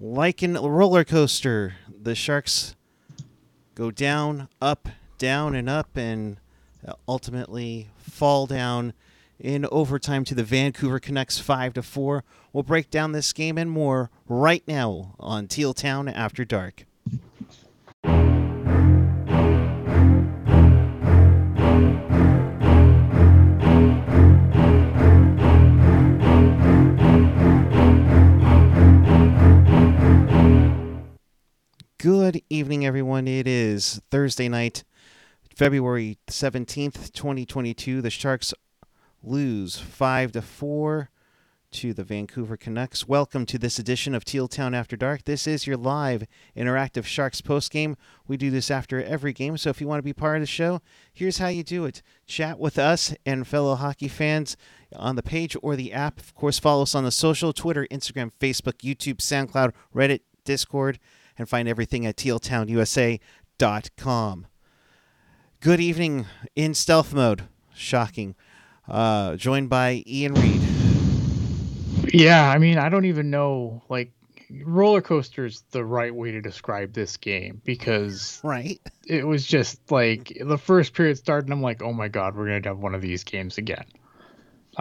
like 0.00 0.42
a 0.42 0.48
roller 0.48 1.04
coaster, 1.04 1.74
the 1.88 2.14
Sharks 2.14 2.76
go 3.74 3.90
down, 3.90 4.48
up, 4.60 4.88
down, 5.18 5.54
and 5.54 5.68
up, 5.68 5.96
and 5.96 6.38
ultimately 7.06 7.88
fall 7.98 8.46
down 8.46 8.92
in 9.38 9.66
overtime 9.70 10.24
to 10.24 10.34
the 10.34 10.42
Vancouver 10.42 10.98
Canucks 10.98 11.38
5 11.38 11.74
to 11.74 11.82
4. 11.82 12.24
We'll 12.52 12.62
break 12.62 12.90
down 12.90 13.12
this 13.12 13.32
game 13.32 13.58
and 13.58 13.70
more 13.70 14.10
right 14.28 14.62
now 14.66 15.14
on 15.20 15.46
Teal 15.46 15.74
Town 15.74 16.08
After 16.08 16.44
Dark. 16.44 16.86
Evening, 32.58 32.84
everyone. 32.84 33.28
It 33.28 33.46
is 33.46 34.02
Thursday 34.10 34.48
night, 34.48 34.82
February 35.54 36.18
17th, 36.26 37.12
2022. 37.12 38.02
The 38.02 38.10
Sharks 38.10 38.52
lose 39.22 39.78
5 39.78 40.32
to 40.32 40.42
4 40.42 41.08
to 41.70 41.94
the 41.94 42.02
Vancouver 42.02 42.56
Canucks. 42.56 43.06
Welcome 43.06 43.46
to 43.46 43.60
this 43.60 43.78
edition 43.78 44.12
of 44.12 44.24
Teal 44.24 44.48
Town 44.48 44.74
After 44.74 44.96
Dark. 44.96 45.22
This 45.22 45.46
is 45.46 45.68
your 45.68 45.76
live 45.76 46.24
interactive 46.56 47.04
Sharks 47.04 47.40
post 47.40 47.70
game. 47.70 47.96
We 48.26 48.36
do 48.36 48.50
this 48.50 48.72
after 48.72 49.00
every 49.00 49.32
game, 49.32 49.56
so 49.56 49.70
if 49.70 49.80
you 49.80 49.86
want 49.86 50.00
to 50.00 50.02
be 50.04 50.12
part 50.12 50.38
of 50.38 50.42
the 50.42 50.46
show, 50.48 50.82
here's 51.12 51.38
how 51.38 51.46
you 51.46 51.62
do 51.62 51.84
it. 51.84 52.02
Chat 52.26 52.58
with 52.58 52.76
us 52.76 53.14
and 53.24 53.46
fellow 53.46 53.76
hockey 53.76 54.08
fans 54.08 54.56
on 54.96 55.14
the 55.14 55.22
page 55.22 55.56
or 55.62 55.76
the 55.76 55.92
app. 55.92 56.18
Of 56.18 56.34
course, 56.34 56.58
follow 56.58 56.82
us 56.82 56.96
on 56.96 57.04
the 57.04 57.12
social 57.12 57.52
Twitter, 57.52 57.86
Instagram, 57.88 58.32
Facebook, 58.40 58.78
YouTube, 58.78 59.18
SoundCloud, 59.18 59.74
Reddit, 59.94 60.22
Discord 60.44 60.98
and 61.38 61.48
find 61.48 61.68
everything 61.68 62.04
at 62.04 62.16
tealtownusa.com. 62.16 64.46
Good 65.60 65.80
evening 65.80 66.26
in 66.54 66.74
stealth 66.74 67.12
mode. 67.14 67.44
Shocking. 67.74 68.34
Uh, 68.86 69.36
joined 69.36 69.70
by 69.70 70.04
Ian 70.06 70.34
Reed. 70.34 70.60
Yeah, 72.12 72.50
I 72.50 72.58
mean, 72.58 72.78
I 72.78 72.88
don't 72.88 73.04
even 73.04 73.30
know. 73.30 73.82
Like, 73.88 74.12
roller 74.64 75.00
coaster 75.00 75.44
is 75.44 75.62
the 75.70 75.84
right 75.84 76.14
way 76.14 76.32
to 76.32 76.40
describe 76.40 76.92
this 76.92 77.16
game 77.16 77.60
because 77.64 78.40
right 78.42 78.80
it 79.06 79.26
was 79.26 79.46
just 79.46 79.90
like 79.90 80.36
the 80.40 80.56
first 80.56 80.94
period 80.94 81.18
started 81.18 81.46
and 81.46 81.52
i'm 81.52 81.60
like 81.60 81.82
oh 81.82 81.92
my 81.92 82.08
god 82.08 82.34
we're 82.34 82.46
gonna 82.46 82.66
have 82.66 82.78
one 82.78 82.94
of 82.94 83.02
these 83.02 83.24
games 83.24 83.58
again 83.58 83.84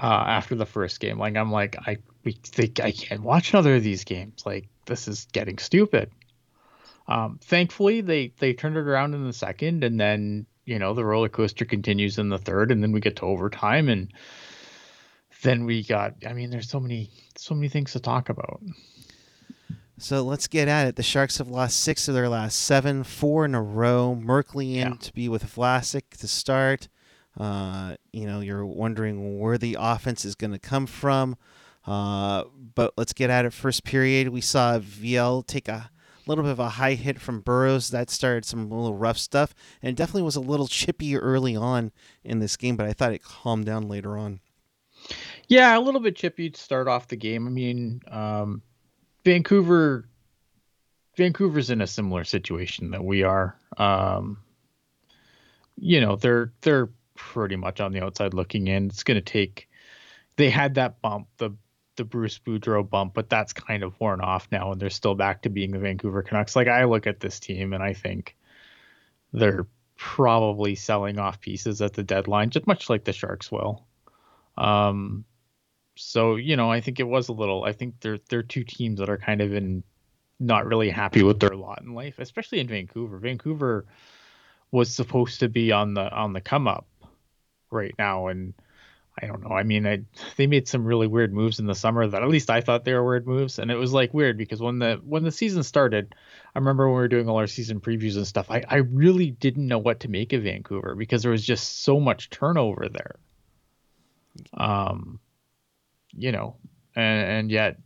uh, 0.02 0.24
after 0.28 0.56
the 0.56 0.66
first 0.66 1.02
game 1.02 1.20
like 1.20 1.36
i'm 1.36 1.52
like 1.52 1.76
i 1.86 1.98
we 2.24 2.32
think 2.44 2.80
i 2.80 2.92
can't 2.92 3.24
watch 3.24 3.54
another 3.54 3.76
of 3.76 3.84
these 3.84 4.06
games 4.06 4.46
like 4.46 4.68
this 4.86 5.08
is 5.08 5.28
getting 5.34 5.58
stupid 5.58 6.10
um, 7.08 7.40
thankfully, 7.42 8.02
they 8.02 8.34
they 8.40 8.54
turned 8.54 8.78
it 8.78 8.82
around 8.82 9.14
in 9.14 9.26
the 9.26 9.34
second, 9.34 9.84
and 9.84 10.00
then 10.00 10.46
you 10.66 10.80
know 10.80 10.94
the 10.94 11.06
roller 11.06 11.30
coaster 11.30 11.66
continues 11.66 12.18
in 12.18 12.30
the 12.30 12.38
third, 12.38 12.72
and 12.72 12.84
then 12.84 12.92
we 12.92 13.00
get 13.00 13.16
to 13.18 13.24
overtime, 13.24 13.90
and 13.90 14.12
then 15.42 15.66
we 15.66 15.84
got. 15.84 16.16
I 16.28 16.34
mean, 16.34 16.50
there's 16.50 16.70
so 16.70 16.80
many 16.80 17.10
so 17.38 17.56
many 17.56 17.70
things 17.70 17.94
to 17.94 18.00
talk 18.00 18.30
about. 18.30 18.62
So 20.00 20.22
let's 20.22 20.48
get 20.48 20.68
at 20.68 20.88
it. 20.88 20.96
The 20.96 21.04
Sharks 21.04 21.40
have 21.40 21.48
lost 21.48 21.80
six 21.80 22.08
of 22.08 22.14
their 22.14 22.30
last 22.30 22.60
seven, 22.60 23.04
four 23.04 23.46
in 23.46 23.56
a 23.56 23.62
row. 23.62 24.20
Merkley 24.22 24.76
in 24.76 24.92
yeah. 24.92 24.94
to 25.00 25.14
be 25.14 25.28
with 25.28 25.56
Vlasic 25.56 26.18
to 26.20 26.28
start. 26.28 26.88
Uh, 27.40 27.96
you 28.12 28.26
know, 28.26 28.42
you're 28.42 28.66
wondering 28.66 29.40
where 29.40 29.58
the 29.58 29.78
offense 29.80 30.24
is 30.26 30.36
going 30.36 30.52
to 30.52 30.60
come 30.60 30.86
from. 30.86 31.36
Uh, 31.86 32.44
but 32.76 32.94
let's 32.98 33.14
get 33.14 33.30
at 33.30 33.46
it. 33.46 33.54
First 33.54 33.84
period, 33.86 34.30
we 34.30 34.42
saw 34.42 34.78
Viel 34.78 35.42
take 35.48 35.68
a 35.68 35.90
little 36.28 36.44
bit 36.44 36.52
of 36.52 36.60
a 36.60 36.70
high 36.70 36.94
hit 36.94 37.20
from 37.20 37.42
Burroughs. 37.42 37.90
That 37.90 38.10
started 38.10 38.46
some 38.46 38.70
little 38.70 38.96
rough 38.96 39.18
stuff, 39.18 39.54
and 39.82 39.96
definitely 39.96 40.24
was 40.24 40.36
a 40.36 40.42
little 40.42 40.68
chippy 40.68 41.18
early 41.18 41.56
on 41.56 41.92
in 42.24 42.40
this 42.40 42.58
game, 42.58 42.76
but 42.76 42.86
I 42.86 42.94
thought 42.94 43.14
it 43.14 43.24
calmed 43.24 43.66
down 43.66 43.88
later 43.88 44.18
on. 44.18 44.40
Yeah, 45.48 45.78
a 45.78 45.80
little 45.80 46.02
bit 46.02 46.16
chippy 46.16 46.50
to 46.50 46.60
start 46.60 46.88
off 46.88 47.08
the 47.08 47.16
game. 47.16 47.48
I 47.48 47.50
mean, 47.50 48.02
um, 48.10 48.62
Vancouver, 49.24 50.08
Vancouver's 51.16 51.70
in 51.70 51.82
a 51.82 51.88
similar 51.88 52.24
situation 52.24 52.92
that 52.92 53.04
we 53.04 53.24
are. 53.24 53.58
Um, 53.78 54.40
you 55.78 56.02
know, 56.02 56.16
they're 56.16 56.52
they're 56.62 56.90
pretty 57.16 57.56
much 57.56 57.80
on 57.80 57.94
the 57.94 58.04
outside 58.04 58.34
looking 58.34 58.68
in. 58.68 58.88
It's 58.88 59.04
going 59.04 59.16
to 59.16 59.22
take. 59.22 59.70
They 60.36 60.50
had 60.50 60.76
that 60.76 61.02
bump, 61.02 61.28
the 61.38 61.52
the 61.98 62.06
Bruce 62.06 62.40
Boudreau 62.40 62.88
bump, 62.88 63.14
but 63.14 63.30
that's 63.30 63.54
kind 63.54 63.84
of 63.84 64.00
worn 64.00 64.22
off 64.22 64.48
now, 64.52 64.72
and 64.72 64.82
they're 64.82 64.90
still 64.90 65.16
back 65.16 65.42
to 65.42 65.50
being 65.50 65.72
the 65.72 65.80
Vancouver 65.80 66.24
Canucks. 66.24 66.56
Like 66.56 66.68
I 66.68 66.86
look 66.86 67.08
at 67.08 67.20
this 67.20 67.40
team, 67.40 67.74
and 67.74 67.84
I 67.84 67.94
think 67.94 68.36
they're 69.34 69.68
probably 69.98 70.76
selling 70.76 71.20
off 71.20 71.42
pieces 71.42 71.82
at 71.82 71.94
the 71.94 72.04
deadline, 72.04 72.52
just 72.52 72.68
much 72.68 72.90
like 72.90 73.04
the 73.04 73.14
Sharks 73.14 73.52
will. 73.52 73.86
Um, 74.58 75.26
so 75.96 76.36
you 76.36 76.56
know, 76.56 76.72
I 76.72 76.82
think 76.82 77.00
it 77.00 77.08
was 77.08 77.30
a 77.30 77.34
little. 77.34 77.64
I 77.64 77.74
think 77.74 77.96
they're 78.00 78.20
they're 78.30 78.44
two 78.44 78.64
teams 78.64 79.00
that 79.00 79.10
are 79.10 79.18
kind 79.18 79.42
of 79.42 79.54
in 79.54 79.84
not 80.40 80.68
really 80.68 80.90
happy 80.90 81.24
with 81.24 81.40
their 81.40 81.56
lot 81.56 81.82
in 81.82 81.94
life, 81.94 82.20
especially 82.20 82.60
in 82.60 82.68
Vancouver. 82.68 83.18
Vancouver 83.18 83.86
was 84.72 84.94
supposed 84.94 85.40
to 85.40 85.50
be 85.50 85.72
on 85.72 85.94
the 85.94 86.12
on 86.12 86.34
the 86.34 86.42
come 86.42 86.68
up 86.68 86.88
right 87.72 87.96
now, 87.98 88.28
and 88.28 88.54
I 89.20 89.26
don't 89.26 89.42
know. 89.42 89.56
I 89.56 89.64
mean, 89.64 89.88
I, 89.88 90.04
they 90.36 90.46
made 90.46 90.68
some 90.68 90.86
really 90.86 91.08
weird 91.08 91.34
moves 91.34 91.60
in 91.60 91.66
the 91.66 91.74
summer 91.74 92.06
that 92.06 92.22
at 92.22 92.30
least 92.30 92.52
I 92.52 92.62
thought 92.62 92.86
they 92.86 92.94
were 92.94 93.04
weird 93.04 93.26
moves, 93.26 93.58
and 93.58 93.72
it 93.72 93.76
was 93.76 93.92
like 93.92 94.14
weird 94.14 94.38
because 94.38 94.62
when 94.62 94.80
the 94.80 95.02
when 95.04 95.24
the 95.24 95.32
season 95.32 95.64
started, 95.64 96.14
I 96.54 96.60
remember 96.60 96.88
when 96.88 96.96
we 96.96 97.02
were 97.02 97.08
doing 97.08 97.28
all 97.28 97.38
our 97.38 97.48
season 97.48 97.80
previews 97.80 98.16
and 98.16 98.28
stuff. 98.28 98.52
I 98.52 98.64
I 98.70 98.78
really 98.78 99.32
didn't 99.32 99.68
know 99.68 99.80
what 99.80 100.02
to 100.02 100.08
make 100.08 100.34
of 100.34 100.44
Vancouver 100.44 100.94
because 100.96 101.24
there 101.24 101.32
was 101.32 101.44
just 101.44 101.84
so 101.84 102.00
much 102.00 102.30
turnover 102.30 102.90
there. 102.90 103.16
Um, 104.54 105.20
you 106.12 106.32
know, 106.32 106.58
and 106.96 107.30
and 107.30 107.52
yet 107.52 107.78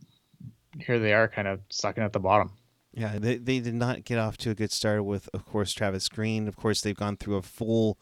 here 0.80 0.98
they 0.98 1.12
are, 1.12 1.28
kind 1.28 1.48
of 1.48 1.60
sucking 1.70 2.02
at 2.02 2.12
the 2.12 2.20
bottom. 2.20 2.52
Yeah, 2.92 3.18
they 3.18 3.36
they 3.36 3.60
did 3.60 3.74
not 3.74 4.04
get 4.04 4.18
off 4.18 4.36
to 4.38 4.50
a 4.50 4.54
good 4.54 4.70
start 4.70 5.04
with, 5.04 5.28
of 5.32 5.46
course, 5.46 5.72
Travis 5.72 6.08
Green. 6.08 6.46
Of 6.46 6.56
course, 6.56 6.82
they've 6.82 6.96
gone 6.96 7.16
through 7.16 7.36
a 7.36 7.42
full, 7.42 7.98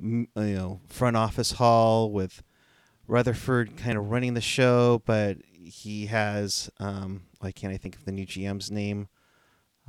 you 0.00 0.26
know, 0.34 0.80
front 0.88 1.16
office 1.16 1.52
haul 1.52 2.10
with 2.10 2.42
Rutherford 3.08 3.76
kind 3.76 3.96
of 3.96 4.10
running 4.10 4.34
the 4.34 4.40
show, 4.40 5.02
but 5.04 5.38
he 5.52 6.06
has 6.06 6.70
um, 6.78 7.22
why 7.40 7.52
can't 7.52 7.72
I 7.72 7.76
think 7.76 7.96
of 7.96 8.04
the 8.04 8.12
new 8.12 8.26
GM's 8.26 8.70
name? 8.70 9.08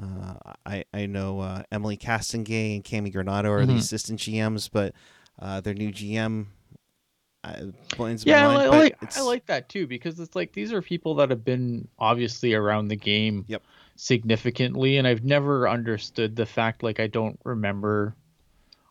Uh, 0.01 0.35
I 0.65 0.85
I 0.93 1.05
know 1.05 1.39
uh, 1.39 1.63
Emilie 1.71 1.97
Castonguay 1.97 2.75
and 2.75 2.83
Cammi 2.83 3.13
Granato 3.13 3.45
are 3.45 3.59
mm-hmm. 3.59 3.71
the 3.71 3.77
assistant 3.77 4.19
GMs, 4.19 4.69
but 4.71 4.93
uh, 5.39 5.61
their 5.61 5.73
new 5.73 5.91
GM 5.91 6.47
uh, 7.43 7.71
yeah, 8.23 8.47
mind, 8.47 8.61
I, 8.61 8.67
like 8.67 9.17
I 9.17 9.21
like 9.21 9.45
that 9.45 9.69
too 9.69 9.87
because 9.87 10.19
it's 10.19 10.35
like 10.35 10.53
these 10.53 10.73
are 10.73 10.81
people 10.81 11.15
that 11.15 11.29
have 11.29 11.45
been 11.45 11.87
obviously 11.97 12.53
around 12.53 12.87
the 12.87 12.95
game 12.95 13.45
yep. 13.47 13.63
significantly, 13.95 14.97
and 14.97 15.07
I've 15.07 15.23
never 15.23 15.69
understood 15.69 16.35
the 16.35 16.45
fact 16.45 16.83
like 16.83 16.99
I 16.99 17.07
don't 17.07 17.39
remember 17.43 18.15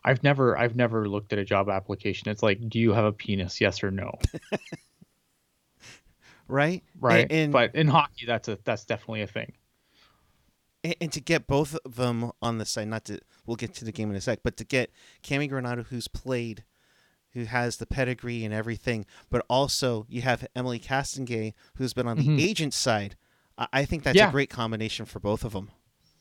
I've 0.07 0.23
never 0.23 0.57
I've 0.57 0.75
never 0.77 1.09
looked 1.09 1.33
at 1.33 1.39
a 1.39 1.43
job 1.43 1.69
application. 1.69 2.29
It's 2.29 2.41
like, 2.41 2.69
do 2.69 2.79
you 2.79 2.93
have 2.93 3.03
a 3.03 3.11
penis? 3.11 3.59
Yes 3.59 3.83
or 3.83 3.91
no. 3.91 4.17
right. 6.47 6.81
Right. 6.97 7.27
And, 7.29 7.31
and, 7.31 7.51
but 7.51 7.75
in 7.75 7.89
hockey, 7.89 8.25
that's 8.25 8.47
a 8.47 8.57
that's 8.63 8.85
definitely 8.85 9.23
a 9.23 9.27
thing. 9.27 9.51
And, 10.85 10.95
and, 11.01 11.11
to 11.11 11.19
get 11.19 11.45
both 11.45 11.77
of 11.83 11.95
them 11.95 12.31
on 12.41 12.57
the 12.57 12.65
side, 12.65 12.87
not 12.87 13.03
to 13.05 13.19
we'll 13.45 13.57
get 13.57 13.73
to 13.75 13.85
the 13.85 13.91
game 13.91 14.09
in 14.09 14.15
a 14.15 14.21
sec, 14.21 14.39
but 14.43 14.55
to 14.57 14.63
get 14.63 14.91
Cammi 15.23 15.51
Granato, 15.51 15.85
who's 15.87 16.07
played, 16.07 16.63
who 17.33 17.43
has 17.43 17.75
the 17.75 17.85
pedigree 17.85 18.45
and 18.45 18.53
everything, 18.53 19.05
but 19.29 19.45
also 19.49 20.05
you 20.07 20.21
have 20.21 20.47
Emilie 20.55 20.79
Castonguay, 20.79 21.53
who's 21.75 21.93
been 21.93 22.07
on 22.07 22.15
the 22.15 22.23
mm-hmm. 22.23 22.39
agent 22.39 22.73
side. 22.73 23.17
I, 23.57 23.67
I 23.73 23.85
think 23.85 24.03
that's 24.03 24.15
yeah. 24.15 24.29
a 24.29 24.31
great 24.31 24.49
combination 24.49 25.05
for 25.05 25.19
both 25.19 25.43
of 25.43 25.51
them. 25.51 25.69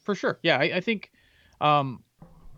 For 0.03 0.17
sure. 0.17 0.41
Yeah, 0.43 0.57
I, 0.57 0.77
I 0.77 0.81
think 0.81 1.13
um, 1.61 2.03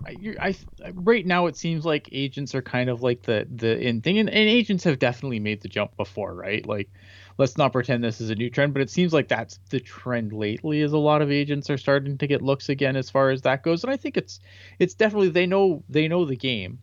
I, 0.07 0.39
I, 0.41 0.91
right 0.95 1.27
now 1.27 1.47
it 1.47 1.57
seems 1.57 1.85
like 1.85 2.09
agents 2.13 2.55
are 2.55 2.63
kind 2.63 2.89
of 2.89 3.03
like 3.03 3.23
the 3.23 3.47
the 3.51 3.79
in 3.79 4.01
thing, 4.01 4.19
and, 4.19 4.29
and, 4.29 4.49
agents 4.49 4.85
have 4.85 4.99
definitely 4.99 5.41
made 5.41 5.61
the 5.61 5.69
jump 5.69 5.97
before, 5.97 6.35
right? 6.35 6.65
Like, 6.65 6.89
let's 7.37 7.59
not 7.59 7.73
pretend 7.73 8.03
this 8.03 8.21
is 8.21 8.31
a 8.31 8.35
new 8.35 8.49
trend, 8.49 8.73
but 8.73 8.83
it 8.83 8.91
seems 8.91 9.13
like 9.13 9.29
that's 9.29 9.59
the 9.71 9.81
trend 9.81 10.33
lately. 10.33 10.81
Is 10.81 10.93
a 10.93 10.99
lot 10.99 11.23
of 11.23 11.31
agents 11.31 11.69
are 11.69 11.79
starting 11.79 12.17
to 12.19 12.27
get 12.27 12.43
looks 12.43 12.69
again 12.69 12.97
as 12.97 13.11
far 13.11 13.31
as 13.31 13.43
that 13.43 13.63
goes, 13.63 13.85
and 13.85 13.93
I 13.93 13.97
think 13.97 14.17
it's 14.17 14.41
it's 14.79 14.95
definitely 14.95 15.31
they 15.31 15.47
know 15.47 15.83
they 15.89 16.09
know 16.09 16.25
the 16.25 16.37
game, 16.37 16.79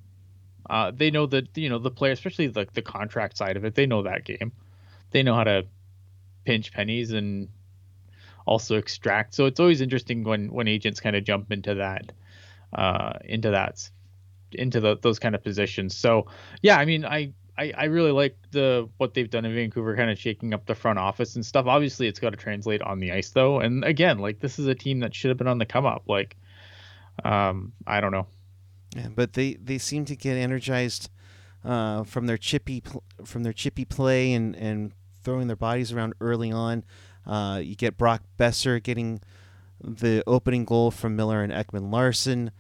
uh, 0.70 0.92
they 0.96 1.10
know 1.10 1.26
that 1.28 1.58
you 1.58 1.70
know 1.70 1.80
the 1.80 1.92
player, 1.92 2.12
especially 2.12 2.48
the 2.48 2.68
the 2.74 2.82
contract 2.82 3.38
side 3.38 3.58
of 3.58 3.66
it. 3.66 3.76
They 3.76 3.86
know 3.86 4.04
that 4.04 4.26
game, 4.26 4.52
they 5.12 5.24
know 5.24 5.36
how 5.36 5.46
to 5.46 5.66
pinch 6.44 6.72
pennies 6.74 7.12
and 7.12 7.50
also 8.46 8.78
extract. 8.78 9.34
So 9.34 9.46
it's 9.46 9.60
always 9.60 9.82
interesting 9.82 10.24
when 10.24 10.52
when 10.52 10.68
agents 10.68 11.00
kind 11.00 11.16
of 11.16 11.24
jump 11.24 11.52
into 11.52 11.76
that 11.76 12.12
uh, 12.76 13.14
into 13.24 13.52
that 13.52 13.90
into 14.52 14.80
the, 14.80 14.98
those 15.02 15.20
kind 15.20 15.36
of 15.36 15.44
positions. 15.44 15.98
So 15.98 16.28
yeah, 16.62 16.78
I 16.78 16.86
mean, 16.86 17.06
I 17.06 17.34
I, 17.58 17.74
I 17.78 17.84
really 17.86 18.12
like 18.12 18.38
the 18.52 18.90
what 18.98 19.14
they've 19.14 19.30
done 19.30 19.46
in 19.46 19.56
Vancouver, 19.56 19.96
kind 19.96 20.10
of 20.10 20.20
shaking 20.20 20.54
up 20.54 20.66
the 20.66 20.76
front 20.76 21.00
office 21.00 21.36
and 21.36 21.46
stuff. 21.46 21.66
Obviously, 21.68 22.08
it's 22.08 22.20
got 22.20 22.32
to 22.32 22.38
translate 22.38 22.82
on 22.82 23.00
the 23.00 23.12
ice 23.12 23.32
though. 23.32 23.60
And 23.60 23.84
again, 23.84 24.20
like 24.20 24.40
this 24.40 24.60
is 24.60 24.68
a 24.68 24.76
team 24.76 25.00
that 25.00 25.16
should 25.16 25.30
have 25.30 25.38
been 25.38 25.48
on 25.48 25.58
the 25.58 25.66
come 25.66 25.86
up. 25.86 26.04
Like, 26.08 26.36
um, 27.24 27.72
I 27.88 28.02
don't 28.02 28.12
know. 28.12 28.28
Yeah, 28.96 29.08
but 29.16 29.34
they 29.34 29.54
they 29.56 29.78
seem 29.78 30.06
to 30.06 30.16
get 30.16 30.36
energized 30.36 31.10
uh, 31.64 32.04
from 32.04 32.28
their 32.28 32.38
chippy 32.38 32.82
pl- 32.82 33.04
from 33.24 33.44
their 33.44 33.54
chippy 33.54 33.86
play 33.86 34.34
and 34.34 34.56
and 34.56 34.92
throwing 35.24 35.48
their 35.48 35.56
bodies 35.56 35.94
around 35.94 36.14
early 36.20 36.52
on. 36.52 36.84
Uh, 37.26 37.60
you 37.64 37.76
get 37.76 37.98
Brock 37.98 38.22
Boeser 38.38 38.84
getting 38.84 39.22
the 39.84 40.24
opening 40.26 40.66
goal 40.66 40.92
from 40.92 41.16
Miller 41.16 41.42
and 41.44 41.52
Ekman-Larsson 41.52 42.52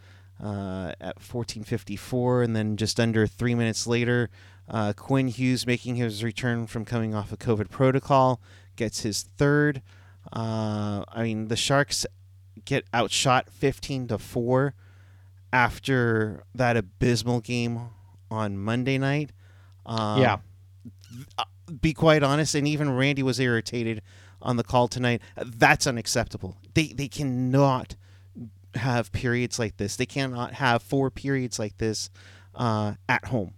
uh, 0.44 0.94
at 1.00 1.20
14:54, 1.20 2.44
and 2.44 2.56
then 2.56 2.78
just 2.78 3.00
under 3.00 3.26
three 3.28 3.56
minutes 3.56 3.88
later, 3.88 4.30
uh, 4.70 4.94
Quinn 4.94 5.28
Hughes 5.28 5.66
making 5.66 5.96
his 5.96 6.24
return 6.24 6.68
from 6.68 6.86
coming 6.86 7.14
off 7.16 7.32
a 7.32 7.38
COVID 7.38 7.70
protocol 7.70 8.42
gets 8.76 9.02
his 9.02 9.24
third. 9.38 9.82
Uh, 10.34 11.06
I 11.08 11.24
mean, 11.24 11.48
the 11.48 11.56
Sharks 11.56 12.06
get 12.66 12.86
outshot 12.94 13.50
15 13.50 14.08
to 14.08 14.18
four 14.18 14.74
after 15.54 16.44
that 16.54 16.76
abysmal 16.76 17.40
game 17.40 17.90
on 18.30 18.58
Monday 18.58 18.98
night. 18.98 19.32
Um, 19.86 20.22
Yeah. 20.22 20.38
Be 21.82 21.94
quite 21.94 22.22
honest, 22.22 22.54
and 22.56 22.68
even 22.68 22.92
Randy 22.96 23.24
was 23.24 23.40
irritated 23.40 24.02
on 24.46 24.56
the 24.58 24.64
call 24.64 24.88
tonight. 24.88 25.22
That's 25.36 25.88
unacceptable. 25.88 26.58
They 26.74 26.88
they 26.88 27.08
cannot 27.08 27.96
have 28.76 29.12
periods 29.12 29.60
like 29.60 29.78
this. 29.78 29.96
They 29.96 30.06
cannot 30.06 30.54
have 30.54 30.82
four 30.82 31.10
periods 31.10 31.60
like 31.60 31.78
this 31.78 32.10
uh, 32.54 32.94
at 33.10 33.26
home. 33.26 33.54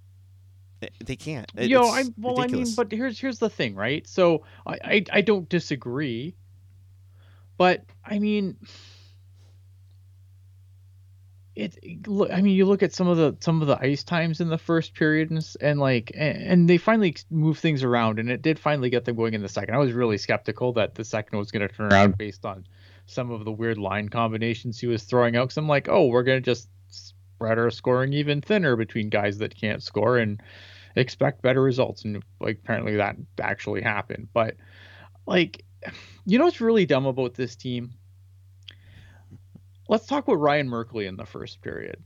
They- 1.05 1.15
can't. 1.15 1.51
It- 1.55 1.69
Yo, 1.69 1.81
I 1.83 2.03
well, 2.17 2.39
I 2.39 2.47
mean, 2.47 2.67
but 2.75 2.91
here's 2.91 3.19
here's 3.19 3.39
the 3.39 3.49
thing, 3.49 3.75
right? 3.75 4.07
So 4.07 4.43
I, 4.65 4.77
I 4.83 5.05
I 5.13 5.21
don't 5.21 5.49
disagree, 5.49 6.35
but 7.57 7.83
I 8.05 8.19
mean, 8.19 8.57
it 11.57 12.07
look. 12.07 12.31
I 12.31 12.41
mean, 12.41 12.55
you 12.55 12.65
look 12.65 12.83
at 12.83 12.93
some 12.93 13.07
of 13.07 13.17
the 13.17 13.35
some 13.39 13.61
of 13.61 13.67
the 13.67 13.77
ice 13.81 14.03
times 14.03 14.39
in 14.39 14.49
the 14.49 14.57
first 14.57 14.93
period, 14.93 15.31
and, 15.31 15.55
and 15.59 15.79
like, 15.79 16.11
and, 16.15 16.37
and 16.37 16.69
they 16.69 16.77
finally 16.77 17.15
move 17.29 17.57
things 17.57 17.83
around, 17.83 18.19
and 18.19 18.29
it 18.29 18.41
did 18.41 18.59
finally 18.59 18.89
get 18.89 19.05
them 19.05 19.15
going 19.15 19.33
in 19.33 19.41
the 19.41 19.49
second. 19.49 19.73
I 19.73 19.79
was 19.79 19.93
really 19.93 20.17
skeptical 20.17 20.73
that 20.73 20.95
the 20.95 21.03
second 21.03 21.39
was 21.39 21.51
going 21.51 21.67
to 21.67 21.73
turn 21.73 21.91
around 21.91 22.17
based 22.17 22.45
on 22.45 22.65
some 23.07 23.31
of 23.31 23.43
the 23.43 23.51
weird 23.51 23.77
line 23.77 24.09
combinations 24.09 24.79
he 24.79 24.87
was 24.87 25.03
throwing 25.03 25.35
out. 25.35 25.45
Because 25.45 25.57
I'm 25.57 25.67
like, 25.67 25.89
oh, 25.89 26.05
we're 26.07 26.23
going 26.23 26.41
to 26.41 26.45
just 26.45 26.69
spread 26.89 27.57
our 27.57 27.71
scoring 27.71 28.13
even 28.13 28.41
thinner 28.41 28.75
between 28.75 29.09
guys 29.09 29.39
that 29.39 29.55
can't 29.55 29.81
score, 29.81 30.17
and 30.17 30.41
expect 30.95 31.43
better 31.43 31.61
results 31.61 32.05
and 32.05 32.23
like 32.41 32.59
apparently 32.63 32.95
that 32.95 33.15
actually 33.39 33.81
happened 33.81 34.27
but 34.33 34.55
like 35.27 35.63
you 36.25 36.39
know 36.39 36.45
what's 36.45 36.59
really 36.59 36.85
dumb 36.85 37.05
about 37.05 37.35
this 37.35 37.55
team 37.55 37.93
let's 39.87 40.05
talk 40.05 40.27
about 40.27 40.39
ryan 40.39 40.69
merkley 40.69 41.07
in 41.07 41.15
the 41.15 41.25
first 41.25 41.61
period 41.61 42.01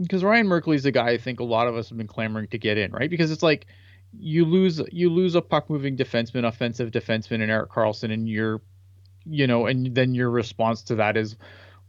because 0.00 0.24
ryan 0.24 0.46
merkley's 0.46 0.84
a 0.84 0.92
guy 0.92 1.10
i 1.10 1.18
think 1.18 1.40
a 1.40 1.44
lot 1.44 1.68
of 1.68 1.76
us 1.76 1.88
have 1.88 1.98
been 1.98 2.06
clamoring 2.06 2.48
to 2.48 2.58
get 2.58 2.78
in 2.78 2.90
right 2.92 3.10
because 3.10 3.30
it's 3.30 3.42
like 3.42 3.66
you 4.18 4.44
lose 4.44 4.80
you 4.90 5.10
lose 5.10 5.34
a 5.34 5.42
puck 5.42 5.68
moving 5.68 5.96
defenseman 5.96 6.46
offensive 6.46 6.90
defenseman 6.90 7.42
and 7.42 7.50
erik 7.50 7.70
karlsson 7.70 8.12
and 8.12 8.28
you're 8.28 8.62
you 9.26 9.46
know 9.46 9.66
and 9.66 9.94
then 9.94 10.14
your 10.14 10.30
response 10.30 10.82
to 10.82 10.94
that 10.94 11.16
is 11.16 11.36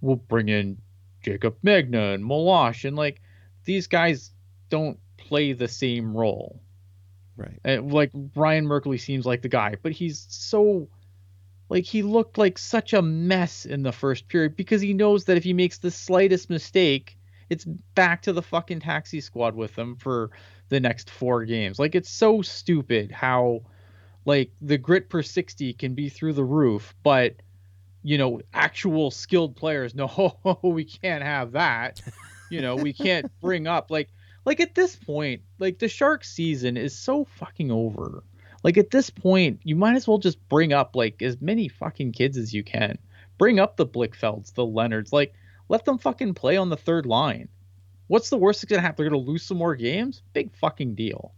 we'll 0.01 0.15
bring 0.15 0.49
in 0.49 0.77
jacob 1.21 1.55
megna 1.63 2.13
and 2.13 2.23
Meloche 2.23 2.85
and 2.85 2.97
like 2.97 3.21
these 3.63 3.87
guys 3.87 4.31
don't 4.69 4.99
play 5.17 5.53
the 5.53 5.67
same 5.67 6.15
role. 6.15 6.59
right. 7.37 7.59
And, 7.63 7.93
like 7.93 8.11
Ryan 8.35 8.65
Merkley 8.65 8.99
seems 8.99 9.25
like 9.25 9.41
the 9.41 9.49
guy, 9.49 9.75
but 9.81 9.91
he's 9.91 10.25
so 10.29 10.87
like 11.69 11.85
he 11.85 12.01
looked 12.01 12.37
like 12.37 12.57
such 12.57 12.93
a 12.93 13.01
mess 13.01 13.65
in 13.65 13.83
the 13.83 13.91
first 13.91 14.27
period 14.27 14.55
because 14.55 14.81
he 14.81 14.93
knows 14.93 15.25
that 15.25 15.37
if 15.37 15.43
he 15.43 15.53
makes 15.53 15.77
the 15.77 15.91
slightest 15.91 16.49
mistake, 16.49 17.17
it's 17.49 17.65
back 17.95 18.23
to 18.23 18.33
the 18.33 18.41
fucking 18.41 18.79
taxi 18.79 19.21
squad 19.21 19.55
with 19.55 19.77
him 19.77 19.95
for 19.95 20.31
the 20.69 20.79
next 20.79 21.09
four 21.09 21.45
games. 21.45 21.79
Like 21.79 21.95
it's 21.95 22.09
so 22.09 22.41
stupid 22.41 23.11
how 23.11 23.61
like 24.25 24.51
the 24.61 24.77
grit 24.77 25.09
per 25.09 25.21
60 25.21 25.73
can 25.73 25.93
be 25.93 26.09
through 26.09 26.33
the 26.33 26.43
roof, 26.43 26.95
but 27.03 27.35
you 28.01 28.17
know, 28.17 28.41
actual 28.53 29.11
skilled 29.11 29.55
players 29.55 29.93
know 29.95 30.59
we 30.63 30.85
can't 30.85 31.23
have 31.23 31.51
that. 31.51 32.01
You 32.49 32.61
know, 32.61 32.75
we 32.75 32.93
can't 32.93 33.31
bring 33.41 33.67
up 33.67 33.91
like 33.91 34.09
like 34.45 34.59
at 34.59 34.73
this 34.73 34.95
point, 34.95 35.41
like 35.59 35.77
the 35.77 35.87
shark 35.87 36.23
season 36.23 36.77
is 36.77 36.97
so 36.97 37.25
fucking 37.25 37.69
over. 37.69 38.23
Like 38.63 38.77
at 38.77 38.91
this 38.91 39.09
point, 39.09 39.61
you 39.63 39.75
might 39.75 39.95
as 39.95 40.07
well 40.07 40.17
just 40.17 40.47
bring 40.49 40.73
up 40.73 40.95
like 40.95 41.21
as 41.21 41.41
many 41.41 41.67
fucking 41.67 42.11
kids 42.11 42.37
as 42.37 42.53
you 42.53 42.63
can. 42.63 42.97
Bring 43.37 43.59
up 43.59 43.77
the 43.77 43.85
Blichfelds, 43.85 44.53
the 44.53 44.65
Leonards, 44.65 45.13
like 45.13 45.33
let 45.69 45.85
them 45.85 45.97
fucking 45.97 46.33
play 46.33 46.57
on 46.57 46.69
the 46.69 46.77
third 46.77 47.05
line. 47.05 47.47
What's 48.07 48.29
the 48.29 48.37
worst 48.37 48.61
that's 48.61 48.69
gonna 48.69 48.81
happen? 48.81 49.03
They're 49.03 49.11
gonna 49.11 49.23
lose 49.23 49.43
some 49.43 49.57
more 49.57 49.75
games? 49.75 50.23
Big 50.33 50.53
fucking 50.55 50.95
deal. 50.95 51.33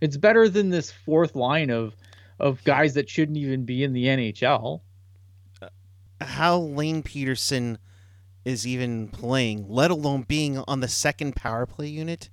It's 0.00 0.16
better 0.16 0.48
than 0.48 0.70
this 0.70 0.90
fourth 0.90 1.36
line 1.36 1.70
of 1.70 1.94
of 2.40 2.64
guys 2.64 2.94
that 2.94 3.08
shouldn't 3.08 3.38
even 3.38 3.64
be 3.64 3.84
in 3.84 3.92
the 3.92 4.06
NHL. 4.06 4.80
Uh, 5.62 5.68
how 6.20 6.58
Lane 6.58 7.02
Pederson 7.02 7.76
is 8.44 8.66
even 8.66 9.08
playing, 9.08 9.66
let 9.68 9.90
alone 9.90 10.24
being 10.26 10.58
on 10.66 10.80
the 10.80 10.88
second 10.88 11.36
power 11.36 11.64
play 11.64 11.86
unit, 11.86 12.28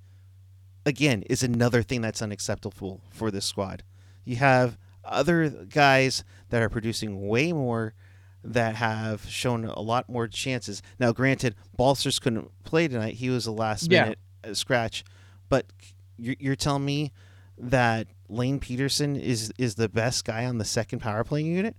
again, 0.86 1.24
is 1.30 1.44
another 1.44 1.84
thing 1.84 2.02
that's 2.02 2.22
unacceptable 2.22 3.02
for 3.12 3.32
this 3.32 3.46
squad. 3.46 3.84
You 4.26 4.38
have 4.38 4.78
other 5.04 5.50
guys 5.50 6.24
that 6.50 6.62
are 6.62 6.70
producing 6.70 7.28
way 7.28 7.52
more 7.54 7.94
that 8.44 8.76
have 8.76 9.26
shown 9.28 9.66
a 9.66 9.80
lot 9.82 10.10
more 10.10 10.28
chances. 10.28 10.82
Now, 11.00 11.12
granted, 11.12 11.56
Balcers 11.78 12.20
couldn't 12.20 12.50
play 12.64 12.88
tonight. 12.88 13.16
He 13.16 13.30
was 13.30 13.46
a 13.48 13.52
last 13.52 13.90
minute 14.04 14.20
uh, 14.44 14.54
scratch. 14.54 15.04
But 15.50 15.68
you're, 16.18 16.36
you're 16.40 16.56
telling 16.56 16.86
me 16.86 17.12
that 17.58 18.08
Lane 18.30 18.60
Pederson 18.60 19.20
is 19.20 19.52
is 19.58 19.76
the 19.76 19.90
best 19.90 20.26
guy 20.26 20.46
on 20.46 20.58
the 20.58 20.66
second 20.66 21.00
power 21.00 21.24
play 21.24 21.44
unit? 21.44 21.76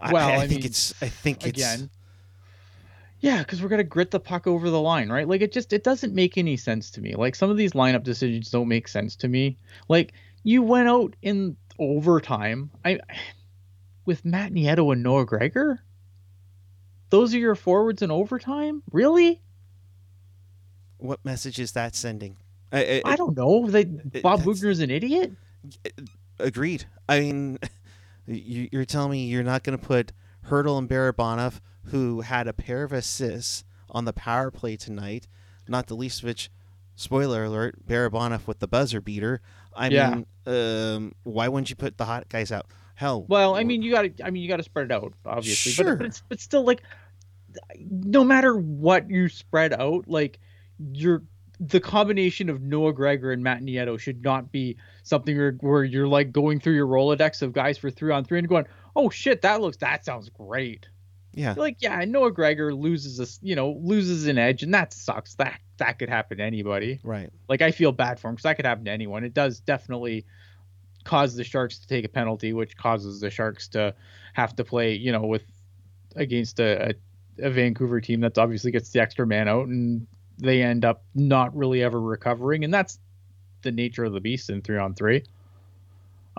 I- 0.00 0.12
Well, 0.12 0.28
I, 0.28 0.34
I 0.36 0.38
think 0.46 0.60
mean, 0.62 0.66
it's. 0.66 0.94
I 1.02 1.08
think 1.08 1.46
it's 1.46 1.58
again. 1.58 1.90
Yeah, 3.20 3.38
because 3.40 3.60
we're 3.60 3.68
gonna 3.68 3.82
grit 3.84 4.12
the 4.12 4.20
puck 4.20 4.46
over 4.46 4.70
the 4.70 4.80
line, 4.80 5.08
right? 5.08 5.26
Like 5.26 5.40
it 5.40 5.52
just 5.52 5.72
it 5.72 5.82
doesn't 5.82 6.14
make 6.14 6.38
any 6.38 6.56
sense 6.56 6.88
to 6.92 7.00
me. 7.00 7.14
Like 7.16 7.34
some 7.34 7.50
of 7.50 7.56
these 7.56 7.72
lineup 7.72 8.04
decisions 8.04 8.50
don't 8.50 8.68
make 8.68 8.86
sense 8.86 9.16
to 9.16 9.28
me. 9.28 9.56
Like 9.88 10.12
you 10.42 10.62
went 10.62 10.88
out 10.88 11.14
in 11.22 11.56
overtime. 11.78 12.70
I 12.84 13.00
with 14.04 14.24
Matt 14.24 14.52
Nieto 14.52 14.92
and 14.92 15.02
Noah 15.02 15.26
Gregor. 15.26 15.80
Those 17.10 17.34
are 17.34 17.38
your 17.38 17.54
forwards 17.54 18.02
in 18.02 18.10
overtime, 18.10 18.82
really? 18.92 19.40
What 20.98 21.24
message 21.24 21.58
is 21.58 21.72
that 21.72 21.94
sending? 21.94 22.36
I, 22.72 23.00
I 23.04 23.16
don't 23.16 23.36
know. 23.36 23.66
They 23.66 23.82
it- 23.82 24.22
Bob 24.22 24.42
Boughner's 24.42 24.80
an 24.80 24.90
idiot. 24.90 25.32
agreed. 26.38 26.84
I 27.08 27.20
mean, 27.20 27.58
you, 28.26 28.68
you're 28.72 28.84
telling 28.84 29.12
me 29.12 29.26
you're 29.26 29.42
not 29.42 29.62
going 29.64 29.78
to 29.78 29.84
put 29.84 30.12
Hertl 30.48 30.78
and 30.78 30.88
Barabanov, 30.88 31.60
who 31.84 32.20
had 32.22 32.46
a 32.46 32.52
pair 32.52 32.82
of 32.82 32.92
assists 32.92 33.64
on 33.90 34.04
the 34.04 34.12
power 34.12 34.50
play 34.50 34.76
tonight, 34.76 35.26
not 35.66 35.86
the 35.86 35.94
least 35.96 36.20
of 36.20 36.26
which, 36.26 36.50
spoiler 36.94 37.44
alert, 37.44 37.86
Barabanov 37.86 38.46
with 38.46 38.58
the 38.58 38.68
buzzer 38.68 39.00
beater. 39.00 39.40
I 39.78 39.88
Yeah. 39.88 40.10
mean, 40.14 40.26
um, 40.46 41.14
why 41.22 41.48
wouldn't 41.48 41.70
you 41.70 41.76
put 41.76 41.96
the 41.96 42.04
hot 42.04 42.28
guys 42.28 42.52
out? 42.52 42.66
Hell, 42.94 43.24
Well, 43.28 43.54
I 43.54 43.62
mean, 43.62 43.82
you 43.82 43.92
got 43.92 44.02
to. 44.02 44.24
I 44.24 44.30
mean, 44.30 44.42
you 44.42 44.48
got 44.48 44.56
to 44.56 44.64
spread 44.64 44.86
it 44.86 44.92
out, 44.92 45.14
obviously. 45.24 45.70
Sure. 45.70 45.94
But, 45.94 45.98
but 45.98 46.06
it's 46.06 46.22
but 46.28 46.40
still 46.40 46.64
like, 46.64 46.82
no 47.78 48.24
matter 48.24 48.56
what 48.56 49.08
you 49.08 49.28
spread 49.28 49.72
out, 49.72 50.08
like 50.08 50.40
you're 50.92 51.22
the 51.60 51.80
combination 51.80 52.48
of 52.50 52.60
Noah 52.60 52.92
Gregor 52.92 53.32
and 53.32 53.42
Matt 53.42 53.62
Nieto 53.62 53.98
should 53.98 54.22
not 54.22 54.52
be 54.52 54.76
something 55.02 55.36
where, 55.36 55.52
where 55.60 55.84
you're 55.84 56.06
like 56.08 56.30
going 56.32 56.60
through 56.60 56.74
your 56.74 56.86
Rolodex 56.86 57.42
of 57.42 57.52
guys 57.52 57.78
for 57.78 57.90
three 57.90 58.12
on 58.12 58.24
three 58.24 58.38
and 58.38 58.48
going, 58.48 58.66
oh 58.94 59.10
shit, 59.10 59.42
that 59.42 59.60
looks 59.60 59.76
that 59.78 60.04
sounds 60.04 60.28
great. 60.28 60.88
Yeah, 61.38 61.54
Like 61.56 61.76
yeah, 61.78 62.04
Noah 62.04 62.32
Gregor 62.32 62.74
loses 62.74 63.20
a 63.20 63.46
you 63.46 63.54
know 63.54 63.78
loses 63.80 64.26
an 64.26 64.38
edge 64.38 64.64
and 64.64 64.74
that 64.74 64.92
sucks. 64.92 65.34
That 65.34 65.60
that 65.76 66.00
could 66.00 66.08
happen 66.08 66.38
to 66.38 66.44
anybody 66.44 66.98
right. 67.04 67.30
like 67.48 67.62
I 67.62 67.70
feel 67.70 67.92
bad 67.92 68.18
for 68.18 68.28
him 68.28 68.34
because 68.34 68.42
that 68.42 68.56
could 68.56 68.66
happen 68.66 68.84
to 68.86 68.90
anyone. 68.90 69.22
It 69.22 69.34
does 69.34 69.60
definitely 69.60 70.26
cause 71.04 71.36
the 71.36 71.44
Sharks 71.44 71.78
to 71.78 71.86
take 71.86 72.04
a 72.04 72.08
penalty, 72.08 72.52
which 72.52 72.76
causes 72.76 73.20
the 73.20 73.30
Sharks 73.30 73.68
to 73.68 73.94
have 74.32 74.56
to 74.56 74.64
play, 74.64 74.94
you 74.94 75.12
know, 75.12 75.22
with 75.22 75.44
against 76.16 76.58
a, 76.58 76.90
a, 76.90 77.46
a 77.46 77.50
Vancouver 77.50 78.00
team 78.00 78.20
that 78.22 78.36
obviously 78.36 78.72
gets 78.72 78.90
the 78.90 79.00
extra 79.00 79.24
man 79.24 79.46
out, 79.46 79.68
and 79.68 80.08
they 80.38 80.60
end 80.60 80.84
up 80.84 81.04
not 81.14 81.56
really 81.56 81.84
ever 81.84 82.00
recovering, 82.00 82.64
and 82.64 82.74
that's 82.74 82.98
the 83.62 83.70
nature 83.70 84.04
of 84.04 84.12
the 84.12 84.20
beast 84.20 84.50
in 84.50 84.60
three 84.60 84.78
on 84.78 84.94
three. 84.94 85.22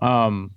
Um, 0.01 0.51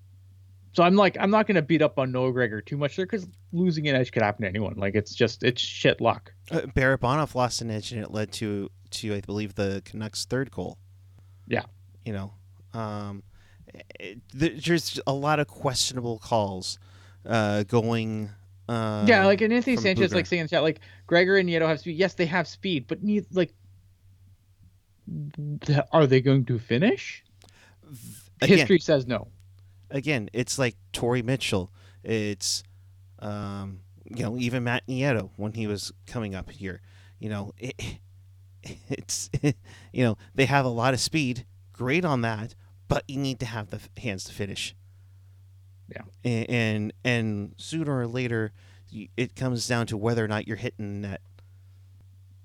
so 0.73 0.83
I'm 0.83 0.97
like, 0.97 1.17
I'm 1.21 1.31
not 1.31 1.47
gonna 1.47 1.62
beat 1.62 1.83
up 1.83 1.99
on 1.99 2.12
Noah 2.12 2.33
Gregor 2.33 2.61
too 2.61 2.76
much 2.76 2.97
there 2.97 3.07
because 3.07 3.26
losing 3.52 3.88
an 3.88 3.97
edge 3.97 4.11
could 4.11 4.23
happen 4.23 4.43
to 4.43 4.49
anyone. 4.49 4.75
Like 4.76 4.95
it's 4.95 5.14
just 5.14 5.43
it's 5.43 5.61
shit 5.61 6.00
luck. 6.00 6.33
Uh, 6.50 6.61
Barabanov 6.61 7.35
lost 7.35 7.61
an 7.61 7.71
edge, 7.71 7.93
and 7.93 8.02
it 8.02 8.11
led 8.11 8.33
to 8.33 8.71
to 8.93 9.14
I 9.14 9.21
believe 9.21 9.55
the 9.55 9.83
Canucks' 9.85 10.25
third 10.25 10.50
goal. 10.50 10.79
Yeah. 11.47 11.62
You 12.05 12.12
know, 12.14 12.33
um, 12.73 13.23
it, 14.00 14.21
there's 14.33 14.99
a 15.07 15.12
lot 15.12 15.41
of 15.41 15.47
questionable 15.47 16.19
calls 16.19 16.79
uh, 17.26 17.64
going. 17.64 18.31
Uh, 18.69 19.05
yeah, 19.07 19.26
like 19.26 19.41
and 19.43 19.52
Anthony 19.52 19.76
Sanchez, 19.76 20.11
Booger. 20.11 20.14
like 20.14 20.26
saying 20.26 20.41
in 20.41 20.45
the 20.47 20.50
chat, 20.50 20.62
like 20.62 20.81
Gregor 21.07 21.37
and 21.37 21.49
Nieto 21.49 21.67
have 21.67 21.81
speed. 21.81 21.99
Yes, 21.99 22.14
they 22.14 22.26
have 22.26 22.49
speed, 22.49 22.87
but 22.88 23.02
need 23.02 23.26
like, 23.33 23.52
are 25.93 26.07
they 26.07 26.21
going 26.21 26.45
to 26.47 26.59
finish? 26.59 27.25
again, 28.41 28.59
History 28.59 28.79
says 28.79 29.07
no. 29.07 29.29
Again, 29.93 30.29
it's 30.33 30.59
like 30.59 30.77
Torrey 30.93 31.23
Mitchell. 31.23 31.71
It's, 32.03 32.65
um, 33.19 33.81
you 34.05 34.25
know, 34.25 34.37
even 34.37 34.65
Matt 34.65 34.87
Nieto 34.89 35.31
when 35.37 35.53
he 35.53 35.67
was 35.67 35.93
coming 36.07 36.35
up 36.35 36.51
here. 36.51 36.81
You 37.19 37.29
know, 37.29 37.53
it, 37.59 37.81
it's, 38.89 39.31
you 39.93 40.05
know, 40.05 40.17
they 40.35 40.47
have 40.47 40.65
a 40.65 40.71
lot 40.71 40.95
of 40.95 41.01
speed. 41.01 41.47
Great 41.73 42.05
on 42.05 42.23
that, 42.23 42.55
but 42.89 43.05
you 43.07 43.19
need 43.19 43.39
to 43.41 43.47
have 43.47 43.71
the 43.71 43.81
hands 44.01 44.25
to 44.25 44.33
finish. 44.33 44.75
Yeah. 45.89 46.03
And 46.25 46.51
and, 46.51 46.93
and 47.05 47.55
sooner 47.57 47.99
or 47.99 48.07
later, 48.07 48.53
it 49.17 49.37
comes 49.37 49.67
down 49.67 49.87
to 49.89 49.97
whether 49.97 50.25
or 50.25 50.29
not 50.29 50.47
you're 50.47 50.57
hitting 50.57 51.03
the 51.03 51.09
net. 51.09 51.21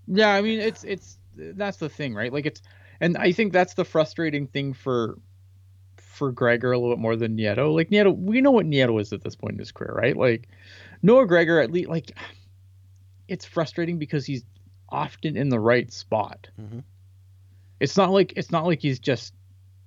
Yeah, 0.07 0.29
I 0.29 0.41
mean 0.41 0.59
it's 0.59 0.83
it's 0.83 1.17
that's 1.35 1.77
the 1.77 1.89
thing, 1.89 2.13
right? 2.15 2.31
Like 2.31 2.45
it's 2.45 2.61
and 2.99 3.17
I 3.17 3.31
think 3.31 3.53
that's 3.53 3.73
the 3.73 3.85
frustrating 3.85 4.47
thing 4.47 4.73
for 4.73 5.17
for 6.17 6.31
Gregor 6.31 6.71
a 6.71 6.77
little 6.77 6.95
bit 6.95 7.01
more 7.01 7.15
than 7.15 7.37
Nieto. 7.37 7.73
Like 7.73 7.89
Nieto, 7.89 8.17
we 8.17 8.41
know 8.41 8.51
what 8.51 8.65
Nieto 8.65 8.99
is 8.99 9.13
at 9.13 9.23
this 9.23 9.35
point 9.35 9.53
in 9.53 9.59
his 9.59 9.71
career, 9.71 9.93
right? 9.95 10.17
Like 10.17 10.49
Noah 11.03 11.27
Gregor 11.27 11.59
at 11.59 11.71
least 11.71 11.89
like 11.89 12.11
it's 13.27 13.45
frustrating 13.45 13.99
because 13.99 14.25
he's 14.25 14.43
often 14.89 15.37
in 15.37 15.49
the 15.49 15.59
right 15.59 15.91
spot. 15.91 16.47
Mhm. 16.59 16.83
It's 17.79 17.95
not 17.95 18.11
like 18.11 18.33
it's 18.35 18.51
not 18.51 18.65
like 18.65 18.81
he's 18.81 18.99
just 18.99 19.33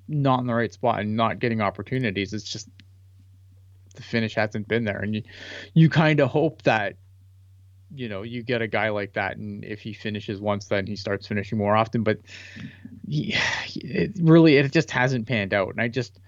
not 0.08 0.40
in 0.40 0.46
the 0.46 0.54
right 0.54 0.72
spot 0.72 1.00
and 1.00 1.16
not 1.16 1.38
getting 1.40 1.60
opportunities. 1.60 2.32
It's 2.32 2.44
just 2.44 2.68
the 3.96 4.02
finish 4.02 4.34
hasn't 4.34 4.68
been 4.68 4.84
there, 4.84 5.00
and 5.00 5.14
you 5.14 5.22
you 5.74 5.88
kind 5.88 6.20
of 6.20 6.30
hope 6.30 6.62
that 6.62 6.96
you 7.94 8.08
know 8.08 8.22
you 8.22 8.42
get 8.42 8.62
a 8.62 8.68
guy 8.68 8.90
like 8.90 9.14
that, 9.14 9.36
and 9.36 9.64
if 9.64 9.80
he 9.80 9.92
finishes 9.92 10.40
once, 10.40 10.66
then 10.66 10.86
he 10.86 10.96
starts 10.96 11.26
finishing 11.26 11.58
more 11.58 11.76
often. 11.76 12.02
But 12.02 12.18
he, 13.08 13.34
it 13.74 14.12
really 14.20 14.56
it 14.56 14.72
just 14.72 14.90
hasn't 14.90 15.26
panned 15.26 15.54
out, 15.54 15.70
and 15.70 15.80
I 15.80 15.88
just 15.88 16.18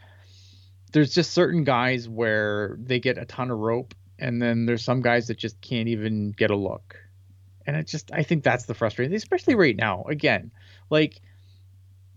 there's 0.92 1.14
just 1.14 1.32
certain 1.32 1.64
guys 1.64 2.08
where 2.08 2.76
they 2.80 3.00
get 3.00 3.18
a 3.18 3.24
ton 3.24 3.50
of 3.50 3.58
rope, 3.58 3.94
and 4.18 4.40
then 4.40 4.66
there's 4.66 4.84
some 4.84 5.00
guys 5.00 5.28
that 5.28 5.38
just 5.38 5.60
can't 5.60 5.88
even 5.88 6.32
get 6.32 6.50
a 6.50 6.56
look, 6.56 6.96
and 7.66 7.76
it 7.76 7.86
just 7.86 8.12
I 8.12 8.22
think 8.22 8.44
that's 8.44 8.64
the 8.64 8.74
frustrating, 8.74 9.14
especially 9.14 9.54
right 9.54 9.76
now. 9.76 10.04
Again, 10.08 10.50
like 10.90 11.20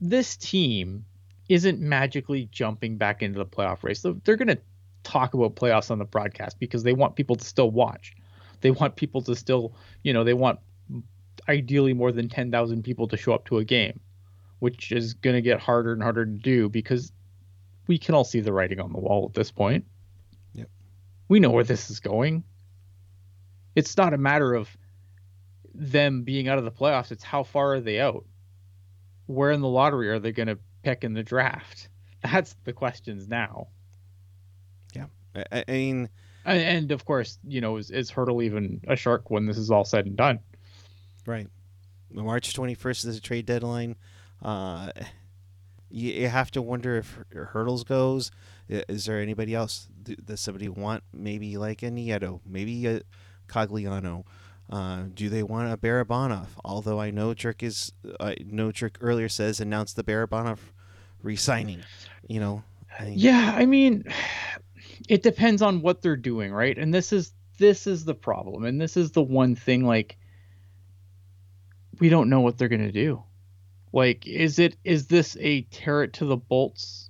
this 0.01 0.37
team 0.37 1.05
isn't 1.49 1.79
magically 1.79 2.49
jumping 2.51 2.97
back 2.97 3.21
into 3.21 3.37
the 3.37 3.45
playoff 3.45 3.83
race. 3.83 4.01
So 4.01 4.19
they're 4.23 4.35
going 4.35 4.47
to 4.47 4.59
talk 5.03 5.33
about 5.33 5.55
playoffs 5.55 5.91
on 5.91 5.99
the 5.99 6.05
broadcast 6.05 6.59
because 6.59 6.83
they 6.83 6.93
want 6.93 7.15
people 7.15 7.35
to 7.35 7.45
still 7.45 7.69
watch. 7.69 8.15
They 8.61 8.71
want 8.71 8.95
people 8.95 9.21
to 9.23 9.35
still, 9.35 9.73
you 10.03 10.13
know, 10.13 10.23
they 10.23 10.33
want 10.33 10.59
ideally 11.47 11.93
more 11.93 12.11
than 12.11 12.29
10,000 12.29 12.83
people 12.83 13.07
to 13.07 13.17
show 13.17 13.33
up 13.33 13.45
to 13.45 13.57
a 13.57 13.65
game, 13.65 13.99
which 14.59 14.91
is 14.91 15.13
going 15.13 15.35
to 15.35 15.41
get 15.41 15.59
harder 15.59 15.93
and 15.93 16.01
harder 16.01 16.25
to 16.25 16.31
do 16.31 16.69
because 16.69 17.11
we 17.87 17.97
can 17.97 18.15
all 18.15 18.23
see 18.23 18.39
the 18.39 18.53
writing 18.53 18.79
on 18.79 18.91
the 18.91 18.99
wall 18.99 19.25
at 19.27 19.33
this 19.33 19.51
point. 19.51 19.85
Yep. 20.53 20.69
We 21.27 21.39
know 21.39 21.51
where 21.51 21.63
this 21.63 21.89
is 21.89 21.99
going. 21.99 22.43
It's 23.75 23.97
not 23.97 24.13
a 24.13 24.17
matter 24.17 24.53
of 24.53 24.69
them 25.73 26.23
being 26.23 26.47
out 26.47 26.57
of 26.57 26.63
the 26.63 26.71
playoffs, 26.71 27.11
it's 27.11 27.23
how 27.23 27.43
far 27.43 27.73
are 27.73 27.81
they 27.81 27.99
out? 27.99 28.25
Where 29.25 29.51
in 29.51 29.61
the 29.61 29.67
lottery 29.67 30.09
are 30.09 30.19
they 30.19 30.31
going 30.31 30.47
to 30.47 30.57
pick 30.83 31.03
in 31.03 31.13
the 31.13 31.23
draft? 31.23 31.89
That's 32.23 32.55
the 32.63 32.73
questions 32.73 33.27
now. 33.27 33.67
I, 35.35 35.63
I 35.67 35.71
mean, 35.71 36.09
And, 36.45 36.61
and 36.61 36.91
of 36.91 37.05
course, 37.05 37.39
you 37.43 37.61
know, 37.61 37.77
is, 37.77 37.91
is 37.91 38.11
Hertl 38.11 38.43
even 38.43 38.81
a 38.87 38.95
shark 38.95 39.29
when 39.29 39.45
this 39.45 39.57
is 39.57 39.71
all 39.71 39.85
said 39.85 40.05
and 40.05 40.15
done? 40.15 40.39
Right. 41.25 41.47
March 42.11 42.53
21st 42.53 43.07
is 43.07 43.17
a 43.17 43.21
trade 43.21 43.45
deadline. 43.45 43.95
Uh, 44.41 44.91
you, 45.89 46.13
you 46.13 46.27
have 46.27 46.51
to 46.51 46.61
wonder 46.61 46.97
if 46.97 47.19
Hurdles 47.33 47.83
goes. 47.83 48.31
Is 48.69 49.05
there 49.05 49.19
anybody 49.19 49.53
else? 49.53 49.87
that 50.27 50.37
somebody 50.37 50.69
want 50.69 51.03
maybe 51.11 51.57
like 51.57 51.81
a 51.81 51.89
Nieto, 51.89 52.39
maybe 52.45 52.85
a 52.85 53.01
Cogliano? 53.47 54.23
Uh, 54.69 55.03
do 55.13 55.29
they 55.29 55.43
want 55.43 55.71
a 55.71 55.77
Barabanov? 55.77 56.47
Although 56.63 56.99
I 56.99 57.11
know 57.11 57.33
Jerk 57.33 57.63
is, 57.63 57.91
I 58.19 58.35
know 58.45 58.71
Jerk 58.71 58.97
earlier 59.01 59.29
says 59.29 59.59
announced 59.59 59.95
the 59.95 60.03
Barabanov 60.03 60.57
re-signing. 61.21 61.81
You 62.27 62.39
know, 62.39 62.63
I, 62.99 63.13
Yeah, 63.15 63.53
I 63.55 63.65
mean, 63.65 64.05
it 65.07 65.23
depends 65.23 65.61
on 65.61 65.81
what 65.81 66.01
they're 66.01 66.15
doing, 66.15 66.51
right? 66.51 66.77
And 66.77 66.93
this 66.93 67.13
is 67.13 67.33
this 67.57 67.87
is 67.87 68.05
the 68.05 68.15
problem, 68.15 68.65
and 68.65 68.79
this 68.79 68.97
is 68.97 69.11
the 69.11 69.23
one 69.23 69.55
thing 69.55 69.85
like 69.85 70.17
we 71.99 72.09
don't 72.09 72.29
know 72.29 72.41
what 72.41 72.57
they're 72.57 72.67
gonna 72.67 72.91
do. 72.91 73.23
Like, 73.93 74.27
is 74.27 74.59
it 74.59 74.75
is 74.83 75.07
this 75.07 75.37
a 75.39 75.61
tear 75.63 76.03
it 76.03 76.13
to 76.13 76.25
the 76.25 76.37
bolts 76.37 77.09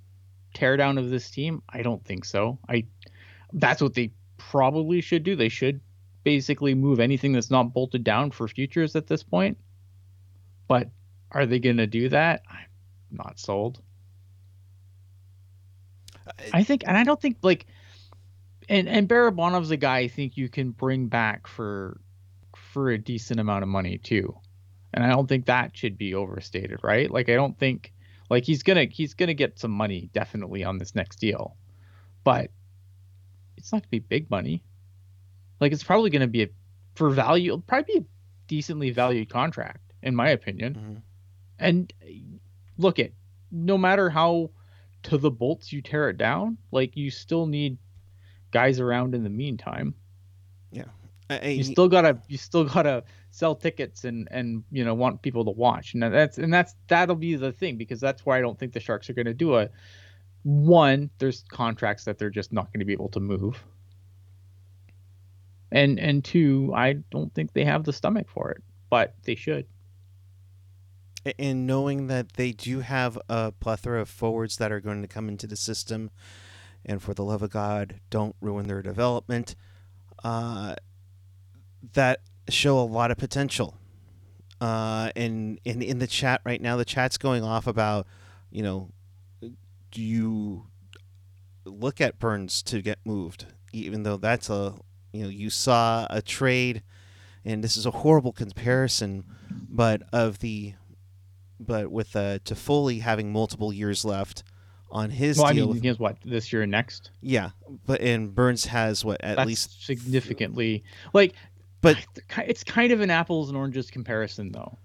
teardown 0.54 0.98
of 0.98 1.10
this 1.10 1.30
team? 1.30 1.62
I 1.68 1.82
don't 1.82 2.04
think 2.04 2.24
so. 2.24 2.58
I 2.68 2.86
that's 3.52 3.82
what 3.82 3.94
they 3.94 4.12
probably 4.36 5.00
should 5.00 5.24
do. 5.24 5.36
They 5.36 5.48
should 5.48 5.80
basically 6.22 6.74
move 6.74 7.00
anything 7.00 7.32
that's 7.32 7.50
not 7.50 7.72
bolted 7.72 8.04
down 8.04 8.30
for 8.30 8.48
futures 8.48 8.96
at 8.96 9.06
this 9.06 9.22
point. 9.22 9.58
But 10.68 10.90
are 11.30 11.46
they 11.46 11.58
gonna 11.58 11.86
do 11.86 12.08
that? 12.08 12.42
I'm 12.48 12.66
not 13.10 13.38
sold. 13.38 13.80
I 16.52 16.64
think, 16.64 16.84
and 16.86 16.96
I 16.96 17.04
don't 17.04 17.20
think 17.20 17.38
like, 17.42 17.66
and 18.68 18.88
and 18.88 19.08
Barabanov's 19.08 19.70
a 19.70 19.76
guy 19.76 19.98
I 19.98 20.08
think 20.08 20.36
you 20.36 20.48
can 20.48 20.70
bring 20.70 21.08
back 21.08 21.46
for 21.46 22.00
for 22.54 22.90
a 22.90 22.98
decent 22.98 23.40
amount 23.40 23.62
of 23.62 23.68
money 23.68 23.98
too, 23.98 24.36
and 24.92 25.04
I 25.04 25.08
don't 25.08 25.28
think 25.28 25.46
that 25.46 25.76
should 25.76 25.96
be 25.96 26.14
overstated, 26.14 26.80
right? 26.82 27.10
Like 27.10 27.28
I 27.28 27.34
don't 27.34 27.58
think 27.58 27.92
like 28.28 28.44
he's 28.44 28.62
gonna 28.62 28.84
he's 28.84 29.14
gonna 29.14 29.34
get 29.34 29.58
some 29.58 29.70
money 29.70 30.10
definitely 30.12 30.64
on 30.64 30.78
this 30.78 30.94
next 30.94 31.16
deal, 31.16 31.56
but 32.24 32.50
it's 33.56 33.72
not 33.72 33.82
gonna 33.82 33.90
be 33.90 33.98
big 34.00 34.30
money. 34.30 34.62
Like 35.60 35.72
it's 35.72 35.84
probably 35.84 36.10
gonna 36.10 36.26
be 36.26 36.42
a 36.42 36.48
for 36.94 37.10
value, 37.10 37.52
it'll 37.52 37.60
probably 37.60 38.00
be 38.00 38.00
a 38.00 38.06
decently 38.48 38.90
valued 38.90 39.28
contract 39.28 39.92
in 40.02 40.14
my 40.14 40.30
opinion. 40.30 40.74
Mhm. 40.74 41.02
And 41.58 41.92
look 42.78 42.98
at 42.98 43.12
no 43.50 43.78
matter 43.78 44.10
how 44.10 44.50
to 45.04 45.18
the 45.18 45.30
bolts 45.30 45.72
you 45.72 45.82
tear 45.82 46.10
it 46.10 46.16
down, 46.16 46.58
like 46.72 46.96
you 46.96 47.10
still 47.10 47.46
need 47.46 47.78
guys 48.60 48.80
around 48.80 49.14
in 49.14 49.22
the 49.22 49.30
meantime. 49.30 49.94
I- 51.28 51.48
You 51.48 51.64
still 51.64 51.88
gotta 51.88 52.20
you 52.28 52.38
still 52.38 52.64
gotta 52.64 53.02
sell 53.30 53.54
tickets 53.56 54.04
and 54.04 54.28
and 54.30 54.62
you 54.70 54.84
know 54.84 54.94
want 54.94 55.22
people 55.22 55.44
to 55.44 55.50
watch. 55.50 55.92
And 55.94 56.02
that's 56.02 56.38
and 56.38 56.54
that's 56.54 56.74
that'll 56.86 57.16
be 57.16 57.34
the 57.34 57.50
thing 57.52 57.76
because 57.76 58.00
that's 58.00 58.24
why 58.24 58.38
I 58.38 58.40
don't 58.40 58.56
think 58.58 58.72
the 58.72 58.80
Sharks 58.80 59.10
are 59.10 59.12
gonna 59.12 59.34
do 59.34 59.56
a 59.56 59.68
one, 60.44 61.10
there's 61.18 61.42
contracts 61.48 62.04
that 62.04 62.18
they're 62.18 62.30
just 62.30 62.52
not 62.52 62.72
gonna 62.72 62.84
be 62.84 62.92
able 62.92 63.08
to 63.10 63.20
move. 63.20 63.64
And 65.72 65.98
and 65.98 66.24
two, 66.24 66.72
I 66.74 66.92
don't 67.10 67.34
think 67.34 67.52
they 67.52 67.64
have 67.64 67.82
the 67.82 67.92
stomach 67.92 68.28
for 68.28 68.52
it, 68.52 68.62
but 68.88 69.14
they 69.24 69.34
should. 69.34 69.66
And 71.40 71.66
knowing 71.66 72.06
that 72.06 72.34
they 72.34 72.52
do 72.52 72.80
have 72.80 73.18
a 73.28 73.50
plethora 73.50 74.00
of 74.00 74.08
forwards 74.08 74.58
that 74.58 74.70
are 74.70 74.78
going 74.80 75.02
to 75.02 75.08
come 75.08 75.28
into 75.28 75.48
the 75.48 75.56
system, 75.56 76.10
and 76.86 77.02
for 77.02 77.12
the 77.12 77.24
love 77.24 77.42
of 77.42 77.50
God, 77.50 78.00
don't 78.08 78.36
ruin 78.40 78.68
their 78.68 78.80
development, 78.80 79.56
uh, 80.24 80.76
that 81.92 82.20
show 82.48 82.78
a 82.78 82.80
lot 82.80 83.10
of 83.10 83.18
potential. 83.18 83.76
Uh, 84.60 85.10
and 85.14 85.60
in 85.64 85.82
in 85.82 85.98
the 85.98 86.06
chat 86.06 86.40
right 86.44 86.62
now, 86.62 86.76
the 86.76 86.84
chat's 86.84 87.18
going 87.18 87.44
off 87.44 87.66
about, 87.66 88.06
you 88.50 88.62
know, 88.62 88.90
do 89.90 90.00
you 90.00 90.66
look 91.64 92.00
at 92.00 92.18
Burns 92.18 92.62
to 92.62 92.80
get 92.80 92.98
moved, 93.04 93.46
even 93.72 94.04
though 94.04 94.16
that's 94.16 94.48
a, 94.48 94.74
you 95.12 95.24
know, 95.24 95.28
you 95.28 95.50
saw 95.50 96.06
a 96.08 96.22
trade, 96.22 96.82
and 97.44 97.62
this 97.62 97.76
is 97.76 97.84
a 97.84 97.90
horrible 97.90 98.32
comparison, 98.32 99.24
but 99.50 100.02
of 100.12 100.38
the 100.38 100.74
but 101.58 101.90
with 101.90 102.14
uh, 102.14 102.38
Toffoli 102.38 103.00
having 103.00 103.32
multiple 103.32 103.72
years 103.72 104.04
left 104.04 104.42
on 104.90 105.10
his 105.10 105.36
Well, 105.38 105.46
I 105.46 105.52
deal, 105.52 105.66
mean, 105.66 105.74
with- 105.74 105.82
he 105.82 105.88
has 105.88 105.98
what 105.98 106.16
this 106.24 106.52
year 106.52 106.62
and 106.62 106.70
next. 106.70 107.10
yeah, 107.20 107.50
but 107.86 108.00
and 108.00 108.34
Burns 108.34 108.66
has 108.66 109.04
what 109.04 109.20
at 109.22 109.36
That's 109.36 109.46
least 109.48 109.84
significantly 109.84 110.84
like 111.12 111.34
But- 111.80 112.04
it's 112.38 112.64
kind 112.64 112.92
of 112.92 113.00
an 113.00 113.10
apples 113.10 113.48
and 113.48 113.56
oranges 113.56 113.90
comparison 113.90 114.52
though. 114.52 114.78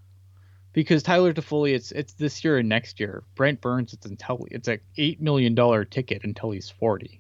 Because 0.74 1.03
tyler 1.03 1.34
Toffoli, 1.34 1.74
it's 1.75 1.91
it's 1.91 2.13
this 2.13 2.43
year 2.43 2.58
and 2.58 2.70
next 2.70 3.00
year. 3.00 3.24
Brent 3.36 3.60
burns 3.62 3.91
it's 3.93 4.05
until 4.05 4.48
it's 4.51 4.67
a 4.70 4.79
eight 4.98 5.22
million 5.22 5.53
dollar 5.53 5.84
ticket 5.86 6.24
until 6.24 6.51
he's 6.51 6.70
40 6.70 7.20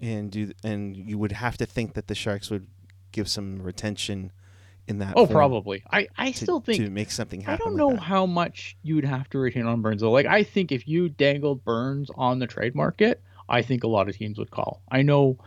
and 0.00 0.30
do 0.30 0.52
and 0.64 0.96
you 0.96 1.18
would 1.18 1.32
have 1.32 1.56
to 1.58 1.66
think 1.66 1.94
that 1.94 2.06
the 2.06 2.14
Sharks 2.14 2.50
would 2.50 2.66
give 3.12 3.28
some 3.28 3.60
retention 3.62 4.32
in 4.88 4.98
that. 4.98 5.12
Oh, 5.16 5.26
probably. 5.26 5.84
I 5.92 6.08
I 6.16 6.32
to, 6.32 6.36
still 6.36 6.60
think 6.60 6.82
to 6.82 6.90
make 6.90 7.10
something 7.10 7.42
happen. 7.42 7.54
I 7.54 7.64
don't 7.64 7.76
know 7.76 7.96
how 7.96 8.26
much 8.26 8.76
you'd 8.82 9.04
have 9.04 9.28
to 9.30 9.38
retain 9.38 9.66
on 9.66 9.82
Burns 9.82 10.00
though. 10.00 10.10
Like 10.10 10.26
I 10.26 10.42
think 10.42 10.72
if 10.72 10.88
you 10.88 11.08
dangled 11.08 11.64
Burns 11.64 12.10
on 12.14 12.38
the 12.38 12.46
trade 12.46 12.74
market, 12.74 13.22
I 13.48 13.62
think 13.62 13.84
a 13.84 13.88
lot 13.88 14.08
of 14.08 14.16
teams 14.16 14.38
would 14.38 14.50
call. 14.50 14.82
I 14.90 15.02
know 15.02 15.38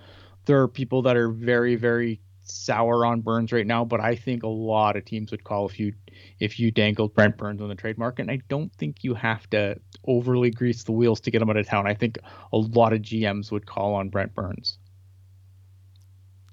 there 0.45 0.62
are 0.62 0.67
people 0.67 1.01
that 1.03 1.17
are 1.17 1.29
very 1.29 1.75
very 1.75 2.21
sour 2.43 3.05
on 3.05 3.21
Burns 3.21 3.51
right 3.51 3.65
now, 3.65 3.83
but 3.83 4.00
I 4.00 4.15
think 4.15 4.43
a 4.43 4.48
lot 4.48 4.95
of 4.95 5.05
teams 5.05 5.31
would 5.31 5.43
call 5.43 5.67
if 5.67 5.79
you 5.79 5.93
if 6.39 6.60
you 6.60 6.71
dangled 6.71 7.13
Brent 7.15 7.38
Burns 7.38 7.62
on 7.62 7.69
the 7.69 7.75
trade 7.75 7.98
market. 7.98 8.24
And 8.24 8.31
I 8.31 8.39
don't 8.48 8.74
think 8.75 9.03
you 9.03 9.15
have 9.15 9.50
to 9.50 9.79
overly 10.05 10.51
grease 10.51 10.83
the 10.83 10.91
wheels 10.91 11.19
to 11.21 11.31
get 11.31 11.41
him 11.41 11.50
out 11.50 11.57
of 11.57 11.67
town. 11.67 11.88
I 11.88 11.93
think 11.93 12.19
a 12.53 12.57
lot 12.57 12.93
of 12.93 13.01
GMs 13.01 13.51
would 13.51 13.65
call 13.65 13.95
on 13.95 14.10
Brent 14.10 14.36
Burns. 14.36 14.77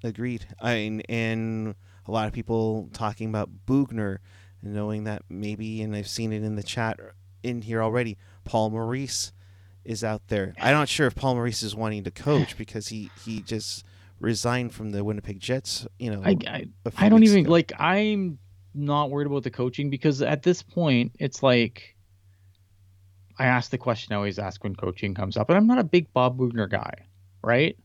Agreed. 0.03 0.45
I 0.61 0.75
mean, 0.75 1.01
and 1.09 1.75
a 2.09 2.11
lot 2.11 2.27
of 2.27 2.33
people 2.33 2.89
talking 2.91 3.29
about 3.29 3.49
Boughner, 3.67 4.17
and 4.61 4.73
knowing 4.73 5.03
that 5.03 5.21
maybe, 5.29 5.81
and 5.81 5.95
I've 5.95 6.07
seen 6.07 6.33
it 6.33 6.43
in 6.43 6.55
the 6.55 6.63
chat 6.63 6.99
in 7.43 7.61
here 7.61 7.83
already. 7.83 8.17
Paul 8.45 8.71
Maurice 8.71 9.31
is 9.85 10.03
out 10.03 10.27
there. 10.27 10.55
I'm 10.59 10.73
not 10.73 10.89
sure 10.89 11.05
if 11.05 11.15
Paul 11.15 11.35
Maurice 11.35 11.61
is 11.61 11.75
wanting 11.75 12.03
to 12.05 12.11
coach 12.11 12.57
because 12.57 12.87
he 12.87 13.11
he 13.23 13.41
just 13.41 13.85
resigned 14.19 14.73
from 14.73 14.89
the 14.89 15.03
Winnipeg 15.03 15.39
Jets. 15.39 15.87
You 15.99 16.11
know, 16.11 16.23
I 16.25 16.35
I, 16.47 16.65
I 16.97 17.09
don't 17.09 17.23
even 17.23 17.41
ago. 17.41 17.51
like 17.51 17.71
I'm 17.77 18.39
not 18.73 19.11
worried 19.11 19.27
about 19.27 19.43
the 19.43 19.51
coaching 19.51 19.89
because 19.91 20.21
at 20.21 20.41
this 20.41 20.63
point 20.63 21.11
it's 21.19 21.43
like 21.43 21.95
I 23.37 23.45
ask 23.45 23.69
the 23.69 23.77
question 23.77 24.13
I 24.13 24.17
always 24.17 24.39
ask 24.39 24.63
when 24.63 24.75
coaching 24.75 25.13
comes 25.13 25.37
up, 25.37 25.49
and 25.49 25.57
I'm 25.57 25.67
not 25.67 25.77
a 25.77 25.83
big 25.83 26.11
Bob 26.11 26.39
Boughner 26.39 26.67
guy, 26.67 27.05
right? 27.43 27.77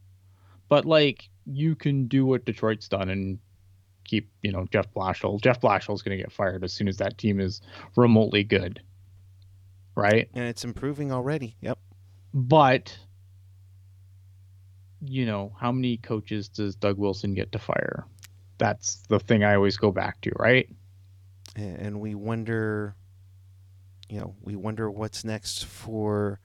But 0.70 0.86
like 0.86 1.28
you 1.44 1.76
can 1.76 2.06
do 2.06 2.24
what 2.24 2.46
Detroit's 2.46 2.88
done 2.88 3.10
and 3.10 3.38
keep, 4.04 4.30
you 4.42 4.52
know, 4.52 4.66
Jeff 4.70 4.92
Blashill. 4.94 5.40
Jeff 5.40 5.61
Blashill's 5.61 6.02
going 6.02 6.16
to 6.16 6.23
get 6.23 6.32
fired 6.32 6.64
as 6.64 6.73
soon 6.73 6.88
as 6.88 6.99
that 6.99 7.18
team 7.18 7.40
is 7.40 7.61
remotely 7.96 8.44
good, 8.44 8.80
right? 9.96 10.28
and 10.34 10.44
it's 10.44 10.64
improving 10.64 11.12
already. 11.12 11.56
Yep. 11.61 11.78
But 12.32 12.99
you 15.06 15.26
know, 15.26 15.54
how 15.61 15.70
many 15.70 15.99
coaches 15.99 16.49
does 16.49 16.76
Doug 16.76 16.96
Wilson 16.96 17.34
get 17.34 17.52
to 17.52 17.58
fire? 17.58 18.06
That's 18.56 19.02
the 19.08 19.18
thing 19.18 19.44
I 19.44 19.54
always 19.54 19.76
go 19.76 19.90
back 19.90 20.20
to, 20.23 20.30
right? 20.38 20.68
and 21.56 21.78
and 21.78 22.00
we 22.00 22.14
wonder 22.14 22.94
you 24.08 24.18
know 24.18 24.34
we 24.42 24.56
wonder 24.56 24.90
what's 24.90 25.25
next 25.25 25.64
for 25.64 26.40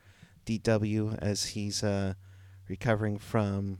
DW 0.45 1.17
as 1.19 1.45
he's 1.47 1.83
uh, 1.83 2.13
recovering 2.67 3.17
from 3.17 3.79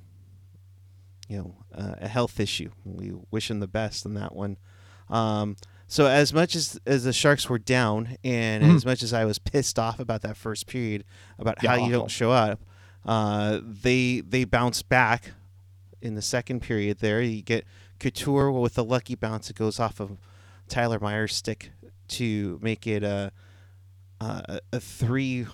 you 1.29 1.37
know 1.37 1.55
uh, 1.73 1.95
a 2.01 2.07
health 2.09 2.39
issue 2.39 2.69
we 2.83 3.13
wish 3.31 3.49
him 3.49 3.59
the 3.61 3.67
best 3.67 4.05
in 4.05 4.15
that 4.15 4.35
one 4.35 4.57
um, 5.09 5.55
so 5.87 6.05
as 6.07 6.33
much 6.33 6.55
as 6.55 6.77
as 6.85 7.05
the 7.05 7.13
sharks 7.13 7.47
were 7.49 7.57
down 7.59 8.17
and 8.23 8.63
Mhm. 8.63 8.75
as 8.75 8.85
much 8.85 9.01
as 9.03 9.13
I 9.13 9.23
was 9.25 9.39
pissed 9.39 9.79
off 9.79 9.99
about 9.99 10.21
that 10.23 10.35
first 10.35 10.67
period 10.67 11.03
about 11.37 11.63
Yeah, 11.63 11.69
how 11.77 11.85
you 11.85 11.91
don't 11.91 12.11
show 12.11 12.31
up 12.31 12.59
uh, 13.05 13.59
they 13.63 14.19
they 14.21 14.43
bounced 14.43 14.89
back 14.89 15.31
in 16.01 16.15
the 16.15 16.21
second 16.21 16.61
period 16.61 16.99
there 16.99 17.21
you 17.21 17.41
get 17.41 17.63
Couture 17.99 18.51
with 18.51 18.77
a 18.77 18.83
lucky 18.83 19.15
bounce 19.15 19.49
it 19.49 19.55
goes 19.55 19.79
off 19.79 19.99
of 19.99 20.17
Tyler 20.67 20.99
Myers 20.99 21.35
stick 21.35 21.71
to 22.09 22.59
make 22.61 22.85
it 22.87 23.03
a 23.03 23.31
a, 24.21 24.59
a 24.73 24.79
three 24.79 25.45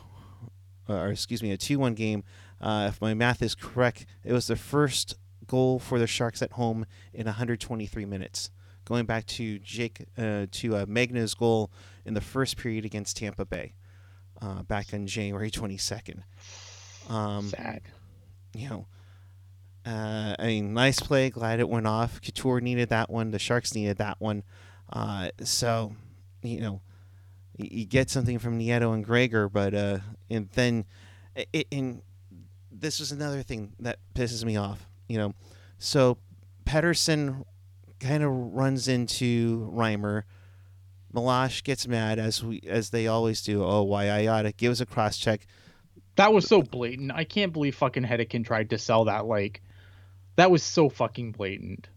or 0.88 1.08
excuse 1.10 1.42
me 1.44 1.52
a 1.52 1.58
two 1.58 1.80
one 1.80 1.94
game. 1.94 2.24
Uh, 2.62 2.88
if 2.90 3.00
my 3.02 3.14
math 3.14 3.42
is 3.42 3.54
correct, 3.54 4.06
it 4.24 4.32
was 4.34 4.48
the 4.48 4.56
first 4.56 5.16
goal 5.48 5.80
for 5.80 6.00
the 6.00 6.08
Sharks 6.08 6.42
at 6.42 6.54
home 6.54 6.86
in 7.14 7.26
123 7.26 8.06
minutes, 8.06 8.52
going 8.86 9.06
back 9.06 9.26
to 9.28 9.60
Jake 9.60 10.06
uh, 10.18 10.48
to 10.52 10.76
uh, 10.76 10.86
Megna's 10.86 11.34
goal 11.34 11.72
in 12.06 12.14
the 12.14 12.22
first 12.22 12.58
period 12.58 12.86
against 12.86 13.18
Tampa 13.18 13.46
Bay, 13.46 13.74
uh, 14.42 14.64
back 14.64 14.94
on 14.94 15.08
January 15.08 15.52
22nd. 15.52 16.24
Um, 17.10 17.50
Sad. 17.50 17.82
you 18.54 18.70
know, 18.70 18.88
uh, 19.86 20.36
I 20.40 20.48
mean, 20.48 20.74
nice 20.74 21.00
play. 21.00 21.30
Glad 21.30 21.60
it 21.60 21.70
went 21.70 21.86
off. 21.88 22.22
Couture 22.22 22.60
needed 22.60 22.90
that 22.90 23.10
one. 23.10 23.32
The 23.32 23.40
Sharks 23.40 23.76
needed 23.76 23.98
that 23.98 24.20
one. 24.20 24.44
Uh, 24.92 25.30
so, 25.44 25.96
you 26.42 26.60
know, 26.60 26.82
you, 27.58 27.68
you 27.72 27.86
get 27.86 28.10
something 28.10 28.40
from 28.40 28.60
Nieto 28.60 28.94
and 28.94 29.06
Gregor, 29.06 29.48
but 29.48 29.74
uh, 29.74 30.00
and 30.30 30.50
then, 30.54 30.86
it, 31.54 31.68
and 31.72 32.02
this 32.72 33.00
was 33.00 33.12
another 33.12 33.44
thing 33.44 33.74
that 33.80 34.00
pisses 34.14 34.44
me 34.44 34.58
off. 34.58 34.88
You 35.08 35.18
know, 35.18 35.34
so 35.78 36.18
Pederson 36.66 37.44
kind 38.00 38.24
of 38.24 38.32
runs 38.32 38.88
into 38.88 39.70
Reimer. 39.74 40.24
Meloche 41.14 41.64
gets 41.64 41.88
mad 41.88 42.20
as 42.20 42.44
we 42.44 42.62
as 42.68 42.90
they 42.90 43.08
always 43.08 43.42
do. 43.42 43.64
Oh, 43.64 43.84
why 43.84 44.10
I 44.10 44.28
oughta 44.28 44.52
gives 44.52 44.82
a 44.82 44.86
cross 44.86 45.18
check. 45.18 45.48
That 46.18 46.34
was 46.34 46.48
so 46.48 46.62
blatant. 46.62 47.12
I 47.14 47.24
can't 47.24 47.54
believe 47.54 47.76
fucking 47.76 48.04
Hedican 48.04 48.46
tried 48.46 48.70
to 48.72 48.78
sell 48.78 49.06
that 49.06 49.26
like 49.26 49.62
that 50.36 50.52
was 50.52 50.64
so 50.64 50.90
fucking 50.90 51.32
blatant. 51.32 51.88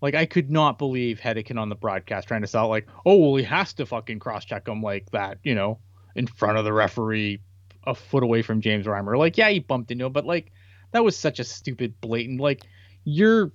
Like 0.00 0.14
I 0.14 0.26
could 0.26 0.50
not 0.50 0.78
believe 0.78 1.20
Hedican 1.20 1.58
on 1.58 1.68
the 1.68 1.74
broadcast 1.74 2.28
trying 2.28 2.42
to 2.42 2.46
sell 2.46 2.68
like, 2.68 2.88
oh 3.06 3.16
well 3.16 3.36
he 3.36 3.44
has 3.44 3.72
to 3.74 3.86
fucking 3.86 4.18
cross 4.18 4.44
check 4.44 4.68
him 4.68 4.82
like 4.82 5.10
that, 5.12 5.38
you 5.42 5.54
know, 5.54 5.78
in 6.14 6.26
front 6.26 6.58
of 6.58 6.64
the 6.64 6.72
referee 6.72 7.40
a 7.84 7.94
foot 7.94 8.22
away 8.22 8.42
from 8.42 8.60
James 8.60 8.86
Reimer. 8.86 9.16
Like, 9.18 9.36
yeah, 9.36 9.48
he 9.48 9.58
bumped 9.58 9.90
into 9.90 10.06
him, 10.06 10.12
but 10.12 10.26
like 10.26 10.52
that 10.92 11.04
was 11.04 11.16
such 11.16 11.40
a 11.40 11.44
stupid 11.44 12.00
blatant 12.00 12.40
like 12.40 12.62
you're 13.04 13.52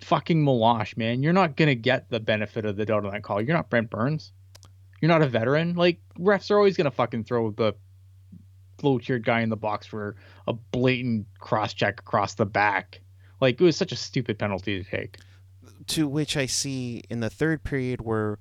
fucking 0.00 0.44
Meloche, 0.44 0.96
man. 0.96 1.22
You're 1.22 1.32
not 1.32 1.56
gonna 1.56 1.74
get 1.74 2.10
the 2.10 2.20
benefit 2.20 2.64
of 2.64 2.76
the 2.76 2.84
doubt 2.84 3.04
on 3.04 3.12
that 3.12 3.22
call. 3.22 3.40
You're 3.40 3.56
not 3.56 3.70
Brent 3.70 3.90
Burns. 3.90 4.32
You're 5.00 5.08
not 5.08 5.22
a 5.22 5.28
veteran. 5.28 5.74
Like 5.74 6.00
refs 6.18 6.50
are 6.50 6.56
always 6.56 6.76
gonna 6.76 6.90
fucking 6.90 7.24
throw 7.24 7.50
the 7.52 7.74
low 8.82 8.98
tiered 8.98 9.24
guy 9.24 9.40
in 9.40 9.48
the 9.48 9.56
box 9.56 9.86
for 9.86 10.16
a 10.46 10.52
blatant 10.52 11.26
cross 11.38 11.74
check 11.74 12.00
across 12.00 12.34
the 12.34 12.46
back. 12.46 13.00
Like 13.40 13.60
it 13.60 13.64
was 13.64 13.76
such 13.76 13.92
a 13.92 13.96
stupid 13.96 14.38
penalty 14.38 14.82
to 14.82 14.90
take. 14.90 15.18
to 15.88 16.06
which 16.08 16.36
I 16.36 16.46
see 16.46 17.02
in 17.08 17.20
the 17.20 17.30
third 17.30 17.62
period 17.64 18.00
where 18.00 18.38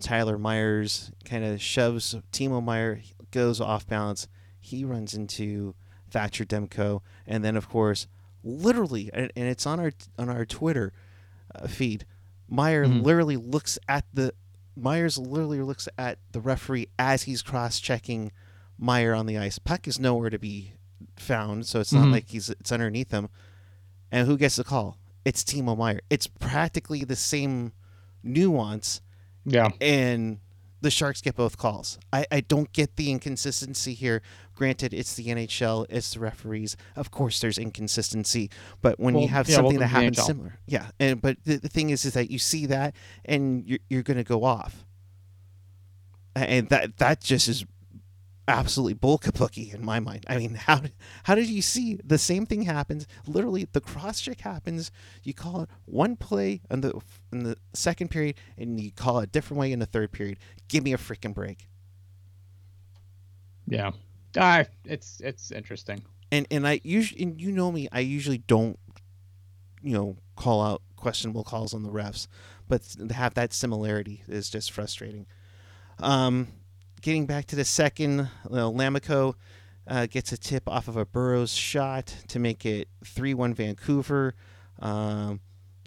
Tyler 0.00 0.38
Myers 0.38 1.10
kind 1.24 1.44
of 1.44 1.60
shoves 1.60 2.14
Timo 2.32 2.62
Meier 2.62 3.00
goes 3.30 3.60
off 3.60 3.86
balance. 3.86 4.28
He 4.58 4.84
runs 4.84 5.14
into 5.14 5.74
Thatcher 6.16 6.44
Demko, 6.46 7.02
and 7.26 7.44
then 7.44 7.56
of 7.56 7.68
course, 7.68 8.06
literally, 8.42 9.10
and, 9.12 9.30
and 9.36 9.46
it's 9.48 9.66
on 9.66 9.78
our 9.78 9.92
on 10.18 10.28
our 10.30 10.46
Twitter 10.46 10.92
uh, 11.54 11.66
feed. 11.68 12.06
Meier 12.48 12.86
Mhm. 12.86 13.02
literally 13.02 13.36
looks 13.36 13.78
at 13.88 14.06
the 14.14 14.32
Myers 14.78 15.18
literally 15.18 15.60
looks 15.60 15.88
at 15.98 16.18
the 16.32 16.40
referee 16.40 16.86
as 16.98 17.24
he's 17.24 17.42
cross 17.42 17.80
checking 17.80 18.30
Meier 18.78 19.14
on 19.14 19.26
the 19.26 19.36
ice. 19.38 19.58
Puck 19.58 19.86
is 19.88 19.98
nowhere 19.98 20.30
to 20.30 20.38
be 20.38 20.72
found, 21.16 21.66
so 21.66 21.80
it's 21.80 21.92
not 21.92 22.06
Mhm. 22.06 22.12
like 22.12 22.28
he's 22.30 22.48
it's 22.50 22.72
underneath 22.72 23.10
him. 23.10 23.28
And 24.10 24.26
who 24.26 24.38
gets 24.38 24.56
the 24.56 24.64
call? 24.64 24.98
It's 25.24 25.42
Timo 25.44 25.76
Meier. 25.76 26.00
It's 26.08 26.26
practically 26.26 27.04
the 27.04 27.16
same 27.16 27.72
nuance, 28.22 29.00
Yeah. 29.44 29.68
and 29.80 30.38
the 30.86 30.90
Sharks 30.92 31.20
get 31.20 31.34
both 31.34 31.58
calls. 31.58 31.98
I, 32.12 32.26
I 32.30 32.40
don't 32.40 32.72
get 32.72 32.94
the 32.94 33.10
inconsistency 33.10 33.92
here. 33.92 34.22
Granted, 34.54 34.94
it's 34.94 35.14
the 35.14 35.26
NHL, 35.26 35.84
it's 35.88 36.14
the 36.14 36.20
referees. 36.20 36.76
Of 36.94 37.10
course, 37.10 37.40
there's 37.40 37.58
inconsistency, 37.58 38.50
but 38.82 39.00
when 39.00 39.18
you 39.18 39.26
have 39.26 39.48
yeah, 39.48 39.56
something 39.56 39.80
that 39.80 39.88
happens 39.88 40.22
similar, 40.22 40.60
yeah. 40.64 40.90
And 41.00 41.20
but 41.20 41.38
the, 41.42 41.56
the 41.56 41.68
thing 41.68 41.90
is, 41.90 42.04
is 42.04 42.14
that 42.14 42.30
you 42.30 42.38
see 42.38 42.66
that, 42.66 42.94
and 43.24 43.66
you're 43.66 43.80
you're 43.90 44.04
going 44.04 44.16
to 44.16 44.24
go 44.24 44.44
off, 44.44 44.84
and 46.36 46.68
that 46.68 46.98
that 46.98 47.20
just 47.20 47.48
is 47.48 47.66
absolutely 48.48 48.94
bull 48.94 49.18
kabuki 49.18 49.74
in 49.74 49.84
my 49.84 50.00
mind. 50.00 50.24
I 50.28 50.36
mean, 50.38 50.54
how 50.54 50.82
how 51.24 51.34
did 51.34 51.48
you 51.48 51.62
see 51.62 51.98
the 52.04 52.18
same 52.18 52.46
thing 52.46 52.62
happens? 52.62 53.06
Literally, 53.26 53.66
the 53.72 53.80
cross 53.80 54.20
check 54.20 54.40
happens. 54.40 54.90
You 55.22 55.34
call 55.34 55.62
it 55.62 55.70
one 55.84 56.16
play 56.16 56.60
in 56.70 56.80
the 56.80 57.00
in 57.32 57.44
the 57.44 57.56
second 57.74 58.08
period, 58.10 58.36
and 58.56 58.80
you 58.80 58.92
call 58.92 59.20
it 59.20 59.24
a 59.24 59.26
different 59.26 59.60
way 59.60 59.72
in 59.72 59.78
the 59.78 59.86
third 59.86 60.12
period. 60.12 60.38
Give 60.68 60.84
me 60.84 60.92
a 60.92 60.98
freaking 60.98 61.34
break. 61.34 61.68
Yeah. 63.66 63.92
Ah, 64.36 64.64
it's 64.84 65.20
it's 65.20 65.50
interesting. 65.50 66.02
And 66.30 66.46
and 66.50 66.66
I 66.66 66.80
usually 66.84 67.22
and 67.22 67.40
you 67.40 67.52
know 67.52 67.72
me, 67.72 67.88
I 67.92 68.00
usually 68.00 68.38
don't, 68.38 68.78
you 69.82 69.92
know, 69.92 70.16
call 70.36 70.62
out 70.62 70.82
questionable 70.96 71.44
calls 71.44 71.74
on 71.74 71.82
the 71.82 71.90
refs, 71.90 72.26
but 72.68 72.82
to 72.82 73.12
have 73.14 73.34
that 73.34 73.52
similarity 73.52 74.22
is 74.28 74.50
just 74.50 74.70
frustrating. 74.70 75.26
Um, 75.98 76.48
getting 77.06 77.24
back 77.24 77.46
to 77.46 77.54
the 77.54 77.64
second, 77.64 78.28
well, 78.48 78.74
Lammikko 78.74 79.34
uh, 79.86 80.06
gets 80.06 80.32
a 80.32 80.36
tip 80.36 80.68
off 80.68 80.88
of 80.88 80.96
a 80.96 81.06
Burroughs 81.06 81.54
shot 81.54 82.12
to 82.26 82.40
make 82.40 82.66
it 82.66 82.88
three-one 83.04 83.54
Vancouver. 83.54 84.34
Um, 84.80 85.38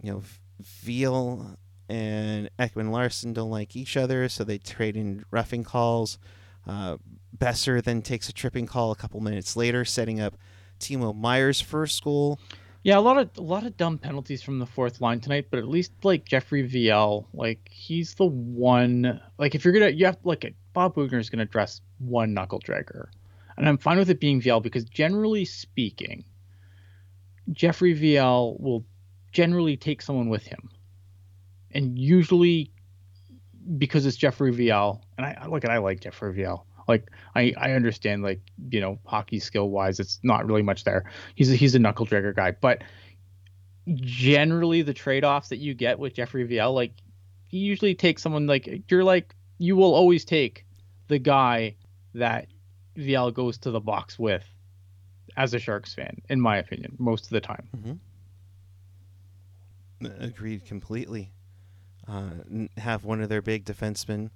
you 0.02 0.14
know, 0.14 0.24
Viel 0.64 1.58
and 1.90 2.50
Ekman-Larsson 2.58 3.34
don't 3.34 3.50
like 3.50 3.76
each 3.76 3.98
other, 3.98 4.30
so 4.30 4.46
they 4.46 4.60
trade 4.60 4.96
in 4.96 5.26
roughing 5.30 5.66
calls. 5.66 6.20
Uh, 6.66 6.96
Boeser 7.38 7.84
then 7.84 8.02
takes 8.02 8.30
a 8.30 8.34
tripping 8.34 8.66
call 8.66 8.92
a 8.92 8.96
couple 8.96 9.20
minutes 9.20 9.58
later, 9.58 9.84
setting 9.84 10.22
up 10.22 10.38
Timo 10.80 11.14
Meier's 11.14 11.60
first 11.60 12.02
goal. 12.02 12.40
Yeah, 12.82 12.98
a 12.98 13.02
lot 13.02 13.18
of 13.18 13.30
a 13.38 13.42
lot 13.42 13.66
of 13.66 13.76
dumb 13.76 13.98
penalties 13.98 14.42
from 14.42 14.60
the 14.60 14.66
fourth 14.66 15.02
line 15.02 15.20
tonight, 15.20 15.48
but 15.50 15.60
at 15.60 15.68
least 15.68 15.92
like 16.04 16.24
Jeffrey 16.26 16.68
Viel, 16.68 17.28
like 17.34 17.68
he's 17.70 18.14
the 18.16 18.26
one. 18.26 19.20
Like 19.38 19.54
if 19.54 19.66
you're 19.66 19.74
gonna, 19.74 19.90
you 19.90 20.06
have 20.06 20.18
like 20.24 20.54
Bob 20.74 20.96
Boughner 20.96 21.20
is 21.20 21.30
gonna 21.30 21.46
dress 21.46 21.82
one 21.98 22.34
knuckle 22.34 22.62
dragger, 22.62 23.08
and 23.58 23.68
I'm 23.68 23.78
fine 23.78 23.98
with 23.98 24.10
it 24.10 24.22
being 24.22 24.42
Viel 24.42 24.62
because 24.62 24.86
generally 24.86 25.44
speaking, 25.44 26.24
Jeffrey 27.52 27.94
Viel 27.94 28.58
will 28.62 28.86
generally 29.34 29.76
take 29.76 30.02
someone 30.02 30.30
with 30.30 30.46
him, 30.46 30.70
and 31.72 32.00
usually 32.00 32.72
because 33.78 34.06
it's 34.06 34.16
Jeffrey 34.16 34.54
Viel, 34.54 35.02
and 35.18 35.26
I 35.26 35.48
look 35.48 35.66
at 35.66 35.70
I 35.70 35.80
like 35.80 36.00
Jeffrey 36.00 36.34
Viel. 36.34 36.66
Like 36.90 37.12
I, 37.36 37.54
I 37.56 37.74
understand 37.74 38.24
like 38.24 38.42
you 38.72 38.82
know 38.82 38.98
hockey 39.06 39.40
skill 39.40 39.70
wise, 39.70 40.00
it's 40.00 40.20
not 40.24 40.48
really 40.48 40.64
much 40.64 40.84
there. 40.84 41.06
He's 41.36 41.52
a, 41.52 41.56
he's 41.56 41.76
a 41.76 41.80
knuckle 41.80 42.08
dragger 42.08 42.36
guy, 42.36 42.52
but 42.52 42.82
generally 43.96 44.82
the 44.82 44.94
trade 44.94 45.24
offs 45.24 45.50
that 45.50 45.58
you 45.58 45.76
get 45.76 46.00
with 46.00 46.16
Jeffrey 46.16 46.48
Viel, 46.48 46.74
like 46.74 46.94
you 47.52 47.62
usually 47.62 47.94
take 47.94 48.18
someone 48.18 48.48
like 48.48 48.68
you're 48.90 49.04
like 49.04 49.36
you 49.60 49.76
will 49.76 49.94
always 49.94 50.26
take 50.26 50.66
the 51.10 51.20
guy 51.20 51.76
that 52.16 52.48
Viel 52.98 53.32
goes 53.32 53.60
to 53.60 53.70
the 53.70 53.80
box 53.80 54.18
with 54.18 54.44
as 55.38 55.54
a 55.54 55.60
Sharks 55.60 55.94
fan, 55.94 56.18
in 56.28 56.42
my 56.42 56.58
opinion, 56.58 56.96
most 56.98 57.26
of 57.26 57.30
the 57.30 57.42
time. 57.42 58.00
Mm-hmm. 60.02 60.24
Agreed 60.24 60.66
completely. 60.66 61.34
Uh, 62.08 62.32
have 62.78 63.06
one 63.06 63.22
of 63.22 63.30
their 63.30 63.44
big 63.44 63.64
defensemen 63.64 64.32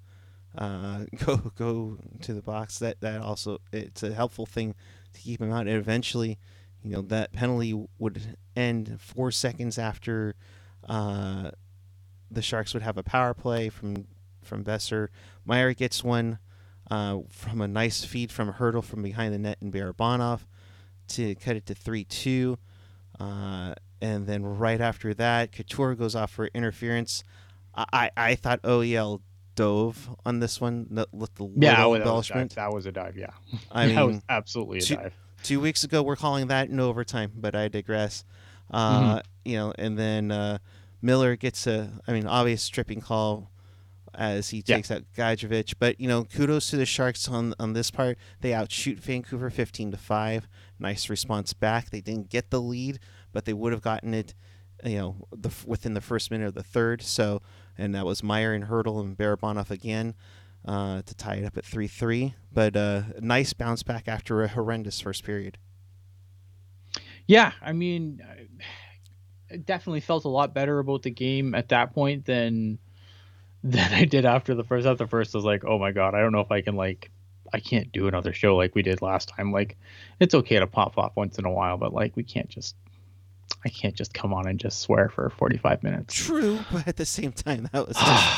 uh, 0.57 1.05
go 1.25 1.37
go 1.55 1.97
to 2.21 2.33
the 2.33 2.41
box. 2.41 2.79
That 2.79 3.01
that 3.01 3.21
also 3.21 3.59
it's 3.71 4.03
a 4.03 4.13
helpful 4.13 4.45
thing 4.45 4.75
to 5.13 5.21
keep 5.21 5.41
him 5.41 5.51
out. 5.51 5.67
And 5.67 5.77
eventually, 5.77 6.39
you 6.83 6.91
know, 6.91 7.01
that 7.03 7.33
penalty 7.33 7.73
would 7.99 8.37
end 8.55 8.99
four 8.99 9.31
seconds 9.31 9.77
after 9.77 10.35
uh, 10.87 11.51
the 12.29 12.41
Sharks 12.41 12.73
would 12.73 12.83
have 12.83 12.97
a 12.97 13.03
power 13.03 13.33
play 13.33 13.69
from 13.69 14.07
from 14.43 14.63
Boeser. 14.63 15.07
Meier 15.45 15.73
gets 15.73 16.03
one 16.03 16.39
uh, 16.91 17.19
from 17.29 17.61
a 17.61 17.67
nice 17.67 18.03
feed 18.03 18.31
from 18.31 18.53
Hertl 18.53 18.83
from 18.83 19.01
behind 19.01 19.33
the 19.33 19.39
net 19.39 19.57
and 19.61 19.71
Barabanov 19.71 20.41
to 21.09 21.35
cut 21.35 21.55
it 21.55 21.65
to 21.67 21.75
three 21.75 22.03
two. 22.03 22.57
Uh, 23.19 23.75
and 24.01 24.27
then 24.27 24.43
right 24.43 24.81
after 24.81 25.13
that, 25.13 25.53
Couture 25.53 25.95
goes 25.95 26.15
off 26.15 26.31
for 26.31 26.47
interference. 26.47 27.23
I, 27.75 28.11
I 28.15 28.35
thought 28.35 28.61
OEL 28.63 29.21
dove 29.55 30.09
on 30.25 30.39
this 30.39 30.59
one 30.61 30.87
with 31.11 31.33
the 31.35 31.45
yeah, 31.55 31.77
little 31.77 31.91
that 31.93 31.97
embellishment. 31.99 32.51
Was 32.51 32.55
that 32.55 32.73
was 32.73 32.85
a 32.85 32.91
dive. 32.91 33.17
Yeah, 33.17 33.31
I 33.71 33.87
mean, 33.87 33.95
that 33.95 34.01
was 34.07 34.21
absolutely 34.29 34.79
a 34.79 34.81
two, 34.81 34.95
dive. 34.95 35.13
Two 35.43 35.59
weeks 35.59 35.83
ago, 35.83 36.01
we're 36.03 36.15
calling 36.15 36.47
that 36.47 36.69
in 36.69 36.79
overtime, 36.79 37.31
but 37.35 37.55
I 37.55 37.67
digress. 37.67 38.23
Uh, 38.71 39.15
Mhm. 39.17 39.21
You 39.45 39.57
know, 39.57 39.73
and 39.77 39.99
then 39.99 40.31
uh, 40.31 40.57
Miller 41.01 41.35
gets 41.35 41.67
a, 41.67 41.91
I 42.07 42.13
mean, 42.13 42.25
obvious 42.27 42.63
stripping 42.63 43.01
call 43.01 43.51
as 44.13 44.49
he 44.51 44.63
Yeah. 44.65 44.77
takes 44.77 44.89
out 44.89 45.03
Gadjovich. 45.17 45.73
But 45.79 45.99
you 45.99 46.07
know, 46.07 46.23
kudos 46.23 46.69
to 46.69 46.77
the 46.77 46.85
Sharks 46.85 47.27
on 47.27 47.53
on 47.59 47.73
this 47.73 47.91
part. 47.91 48.17
They 48.41 48.53
outshoot 48.53 48.99
Vancouver 48.99 49.49
fifteen 49.49 49.91
to 49.91 49.97
five. 49.97 50.47
Nice 50.79 51.09
response 51.09 51.51
back. 51.53 51.89
They 51.89 51.99
didn't 52.01 52.29
get 52.29 52.49
the 52.51 52.61
lead, 52.61 52.99
but 53.33 53.45
they 53.45 53.53
would 53.53 53.73
have 53.73 53.81
gotten 53.81 54.13
it. 54.13 54.33
You 54.85 54.97
know, 54.97 55.27
the 55.31 55.49
within 55.65 55.93
the 55.93 56.01
first 56.01 56.29
minute 56.31 56.47
of 56.47 56.53
the 56.55 56.63
third. 56.63 57.01
So, 57.01 57.41
and 57.77 57.95
that 57.95 58.05
was 58.05 58.23
Meier 58.23 58.53
and 58.53 58.65
Hertl 58.65 59.01
and 59.01 59.17
Barabanov 59.17 59.71
again 59.71 60.15
uh, 60.65 61.01
to 61.01 61.15
tie 61.15 61.35
it 61.35 61.45
up 61.45 61.57
at 61.57 61.65
three 61.65 61.87
three. 61.87 62.35
But 62.51 62.75
uh, 62.75 63.03
nice 63.19 63.53
bounce 63.53 63.83
back 63.83 64.07
after 64.07 64.43
a 64.43 64.47
horrendous 64.47 64.99
first 64.99 65.23
period. 65.23 65.57
Yeah, 67.25 67.53
I 67.61 67.71
mean, 67.71 68.21
I 69.51 69.57
definitely 69.57 70.01
felt 70.01 70.25
a 70.25 70.29
lot 70.29 70.53
better 70.53 70.79
about 70.79 71.03
the 71.03 71.11
game 71.11 71.55
at 71.55 71.69
that 71.69 71.93
point 71.93 72.25
than 72.25 72.79
than 73.63 73.93
I 73.93 74.05
did 74.05 74.25
after 74.25 74.55
the 74.55 74.63
first. 74.63 74.85
After 74.85 75.05
the 75.05 75.09
first, 75.09 75.33
I 75.33 75.37
was 75.37 75.45
like, 75.45 75.63
oh 75.65 75.79
my 75.79 75.91
god, 75.91 76.15
I 76.15 76.19
don't 76.19 76.33
know 76.33 76.41
if 76.41 76.51
I 76.51 76.61
can 76.61 76.75
like, 76.75 77.11
I 77.53 77.59
can't 77.59 77.91
do 77.91 78.07
another 78.07 78.33
show 78.33 78.57
like 78.57 78.75
we 78.75 78.81
did 78.81 79.01
last 79.01 79.29
time. 79.29 79.53
Like, 79.53 79.77
it's 80.19 80.33
okay 80.33 80.59
to 80.59 80.67
pop 80.67 80.97
off 80.97 81.13
once 81.15 81.37
in 81.37 81.45
a 81.45 81.51
while, 81.51 81.77
but 81.77 81.93
like, 81.93 82.15
we 82.17 82.23
can't 82.23 82.49
just, 82.49 82.75
I 83.65 83.69
can't 83.69 83.95
just 83.95 84.13
come 84.13 84.33
on 84.33 84.47
and 84.47 84.59
just 84.59 84.79
swear 84.79 85.09
for 85.09 85.29
45 85.29 85.83
minutes. 85.83 86.13
True, 86.13 86.59
but 86.71 86.87
at 86.87 86.97
the 86.97 87.05
same 87.05 87.31
time, 87.31 87.69
that 87.71 87.87
was 87.87 87.97
just. 88.05 88.37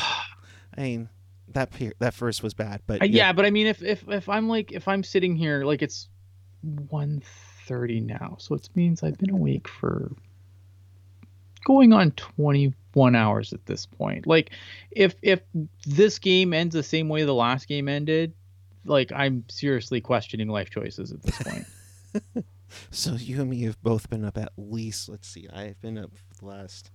I 0.76 0.82
mean, 0.82 1.08
that 1.48 1.70
per- 1.70 1.94
that 1.98 2.14
first 2.14 2.42
was 2.42 2.54
bad, 2.54 2.82
but 2.86 3.02
Uh, 3.02 3.06
yeah, 3.06 3.32
but 3.32 3.44
I 3.44 3.50
mean, 3.50 3.66
if 3.66 3.82
if 3.82 4.04
if 4.08 4.28
I'm 4.28 4.48
like 4.48 4.72
if 4.72 4.88
I'm 4.88 5.02
sitting 5.02 5.36
here 5.36 5.64
like 5.64 5.82
it's 5.82 6.08
1:30 6.64 8.06
now, 8.06 8.36
so 8.38 8.54
it 8.54 8.68
means 8.74 9.02
I've 9.02 9.18
been 9.18 9.30
awake 9.30 9.68
for 9.68 10.12
going 11.64 11.92
on 11.92 12.12
21 12.12 13.16
hours 13.16 13.52
at 13.52 13.66
this 13.66 13.86
point. 13.86 14.26
Like, 14.26 14.50
if 14.90 15.16
if 15.22 15.40
this 15.84 16.18
game 16.18 16.54
ends 16.54 16.74
the 16.74 16.82
same 16.82 17.08
way 17.08 17.24
the 17.24 17.34
last 17.34 17.66
game 17.66 17.88
ended, 17.88 18.32
like 18.84 19.10
I'm 19.12 19.44
seriously 19.48 20.00
questioning 20.00 20.48
life 20.48 20.70
choices 20.70 21.12
at 21.12 21.22
this 21.22 21.42
point. 21.42 22.44
So 22.90 23.14
you 23.14 23.40
and 23.40 23.50
me 23.50 23.62
have 23.62 23.80
both 23.82 24.08
been 24.10 24.24
up 24.24 24.38
at 24.38 24.52
least. 24.56 25.08
Let's 25.08 25.28
see, 25.28 25.48
I've 25.52 25.80
been 25.80 25.98
up 25.98 26.10
for 26.16 26.34
the 26.40 26.46
last. 26.46 26.90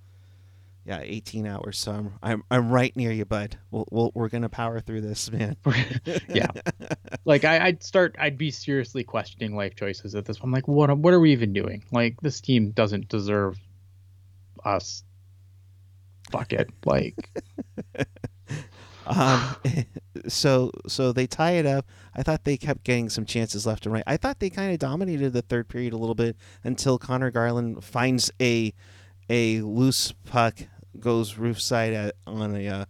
Yeah, 0.84 1.00
18 1.04 1.46
hours. 1.46 1.78
So 1.78 1.91
I'm 1.91 2.13
I'm 2.24 2.44
I'm 2.50 2.70
right 2.72 2.96
near 2.96 3.12
you, 3.12 3.24
bud. 3.24 3.58
We'll, 3.70 3.88
we'll 3.91 4.12
we're 4.15 4.30
gonna 4.30 4.50
power 4.50 4.80
through 4.80 5.02
this, 5.02 5.32
man. 5.32 5.56
yeah, 6.28 6.48
like 7.24 7.46
I, 7.46 7.67
I'd 7.67 7.84
start, 7.84 8.15
I'd 8.17 8.38
be 8.38 8.50
seriously 8.50 9.04
questioning 9.04 9.56
life 9.56 9.76
choices 9.76 10.15
at 10.15 10.26
this. 10.26 10.39
point. 10.39 10.46
I'm 10.46 10.52
like, 10.52 10.67
what 10.67 10.98
what 10.98 11.13
are 11.13 11.20
we 11.20 11.34
even 11.34 11.54
doing? 11.54 11.84
Like, 11.91 12.20
this 12.22 12.41
team 12.41 12.72
doesn't 12.72 13.10
deserve 13.10 13.60
us. 14.65 15.04
Fuck 16.32 16.52
it. 16.54 16.70
Like, 16.84 17.30
Um, 19.06 19.56
so 20.27 20.71
so 20.88 21.12
they 21.12 21.27
tie 21.27 21.51
it 21.51 21.65
up. 21.65 21.86
I 22.15 22.23
thought 22.23 22.43
they 22.43 22.57
kept 22.57 22.84
getting 22.84 23.10
some 23.10 23.25
chances 23.25 23.65
left 23.65 23.86
and 23.86 23.93
right. 23.93 24.03
I 24.07 24.17
thought 24.17 24.39
they 24.39 24.49
kind 24.49 24.71
of 24.71 24.79
dominated 24.79 25.34
the 25.34 25.41
third 25.41 25.67
period 25.67 25.93
a 25.93 25.97
little 25.97 26.15
bit 26.15 26.36
until 26.63 26.97
Conor 26.97 27.31
Garland 27.31 27.84
finds 27.84 28.31
a 28.41 28.73
a 29.29 29.62
loose 29.62 30.12
puck, 30.25 30.60
goes 30.99 31.38
roof 31.38 31.62
side 31.62 32.12
on 32.27 32.55
a 32.55 32.67
uh, 32.67 32.86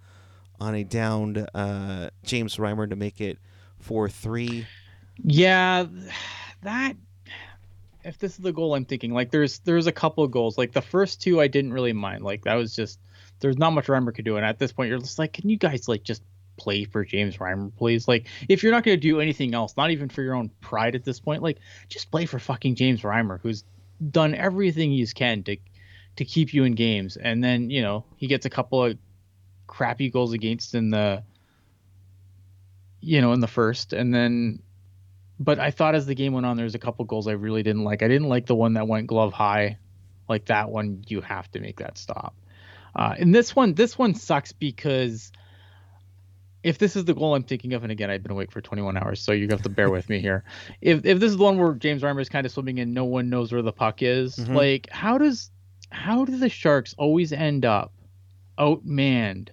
on 0.60 0.76
a 0.76 0.84
downed 0.84 1.48
uh, 1.54 2.10
James 2.24 2.58
Reimer 2.58 2.90
to 2.90 2.96
make 2.96 3.22
it 3.22 3.38
four 3.80 4.10
three. 4.10 4.68
yeah, 5.24 5.86
that. 6.64 6.96
If 8.04 8.18
this 8.18 8.32
is 8.32 8.40
the 8.40 8.52
goal 8.52 8.74
I'm 8.74 8.86
thinking, 8.86 9.14
like 9.14 9.30
there's 9.30 9.60
there's 9.60 9.86
a 9.86 9.92
couple 9.92 10.24
of 10.24 10.32
goals. 10.32 10.58
Like 10.58 10.72
the 10.72 10.82
first 10.82 11.22
two 11.22 11.40
I 11.40 11.48
didn't 11.48 11.72
really 11.72 11.94
mind. 11.94 12.24
Like 12.24 12.44
that 12.46 12.56
was 12.56 12.76
just 12.76 13.00
there's 13.42 13.58
not 13.58 13.72
much 13.72 13.88
Reimer 13.88 14.14
could 14.14 14.26
do. 14.26 14.38
And 14.38 14.46
at 14.46 14.58
this 14.58 14.72
point 14.72 14.90
you're 14.90 15.00
just 15.00 15.20
like, 15.20 15.34
can 15.34 15.50
you 15.50 15.58
guys 15.58 15.88
like 15.88 16.04
just 16.04 16.24
play 16.58 16.86
for 16.86 17.04
James 17.06 17.38
Reimer, 17.38 17.72
please? 17.76 18.08
Like 18.08 18.28
if 18.48 18.64
you're 18.64 18.72
not 18.72 18.84
gonna 18.84 18.98
do 18.98 19.20
anything 19.20 19.54
else, 19.54 19.76
not 19.78 19.92
even 19.92 20.10
for 20.10 20.22
your 20.22 20.36
own 20.36 20.50
pride 20.62 20.96
at 20.96 21.04
this 21.04 21.20
point, 21.20 21.44
like 21.44 21.60
just 21.90 22.12
play 22.12 22.26
for 22.26 22.40
fucking 22.40 22.76
James 22.76 23.02
Reimer, 23.02 23.40
who's 23.42 23.64
done 24.10 24.34
everything 24.34 24.92
he's 24.92 25.14
can 25.14 25.44
to 25.44 25.58
to 26.18 26.26
keep 26.26 26.54
you 26.54 26.64
in 26.64 26.74
games. 26.74 27.18
And 27.18 27.44
then, 27.44 27.70
you 27.70 27.82
know, 27.82 28.06
he 28.18 28.28
gets 28.28 28.46
a 28.46 28.50
couple 28.50 28.84
of 28.84 28.98
crappy 29.68 30.10
goals 30.10 30.34
against 30.34 30.76
in 30.76 30.90
the 30.90 31.24
you 33.04 33.22
know, 33.22 33.34
in 33.34 33.40
the 33.40 33.48
first. 33.48 33.94
And 33.94 34.14
then 34.14 34.62
but 35.42 35.60
I 35.60 35.72
thought 35.72 35.96
as 35.96 36.06
the 36.06 36.14
game 36.14 36.34
went 36.34 36.46
on, 36.46 36.56
there's 36.56 36.76
a 36.76 36.80
couple 36.80 37.04
goals 37.06 37.28
I 37.28 37.32
really 37.32 37.64
didn't 37.64 37.84
like. 37.84 38.04
I 38.04 38.08
didn't 38.08 38.30
like 38.30 38.46
the 38.46 38.56
one 38.56 38.74
that 38.74 38.88
went 38.88 39.08
glove 39.08 39.34
high, 39.34 39.80
like 40.30 40.46
that 40.46 40.70
one. 40.70 41.04
You 41.08 41.22
have 41.22 41.50
to 41.52 41.60
make 41.60 41.80
that 41.80 41.98
stop. 41.98 42.36
Uh, 42.96 43.16
and 43.18 43.34
this 43.34 43.56
one, 43.56 43.74
this 43.74 43.98
one 43.98 44.14
sucks 44.14 44.52
because 44.52 45.32
if 46.64 46.78
this 46.78 46.96
is 46.96 47.06
the 47.06 47.14
goal 47.14 47.34
I'm 47.36 47.44
thinking 47.44 47.74
of, 47.74 47.84
and 47.84 47.92
again, 47.92 48.10
I've 48.12 48.22
been 48.24 48.32
awake 48.32 48.52
for 48.52 48.62
21 48.62 48.96
hours, 48.98 49.20
so 49.22 49.32
you 49.32 49.48
have 49.50 49.64
to 49.64 49.70
bear 49.70 49.90
with 49.90 50.10
me 50.10 50.20
here. 50.20 50.44
If 50.82 51.06
if 51.06 51.20
this 51.20 51.32
is 51.32 51.38
the 51.38 51.44
one 51.44 51.58
where 51.58 51.74
James 51.74 52.02
Reimer 52.04 52.22
is 52.22 52.30
kind 52.30 52.46
of 52.46 52.52
swimming 52.52 52.80
and 52.80 52.94
no 52.94 53.06
one 53.06 53.30
knows 53.30 53.52
where 53.52 53.62
the 53.62 53.72
puck 53.74 54.02
is, 54.02 54.36
Mhm. 54.36 54.56
like 54.56 54.90
how 54.92 55.18
does 55.18 55.50
how 55.90 56.24
do 56.26 56.38
the 56.38 56.50
Sharks 56.50 56.94
always 56.98 57.34
end 57.34 57.66
up 57.66 57.94
outmanned 58.58 59.50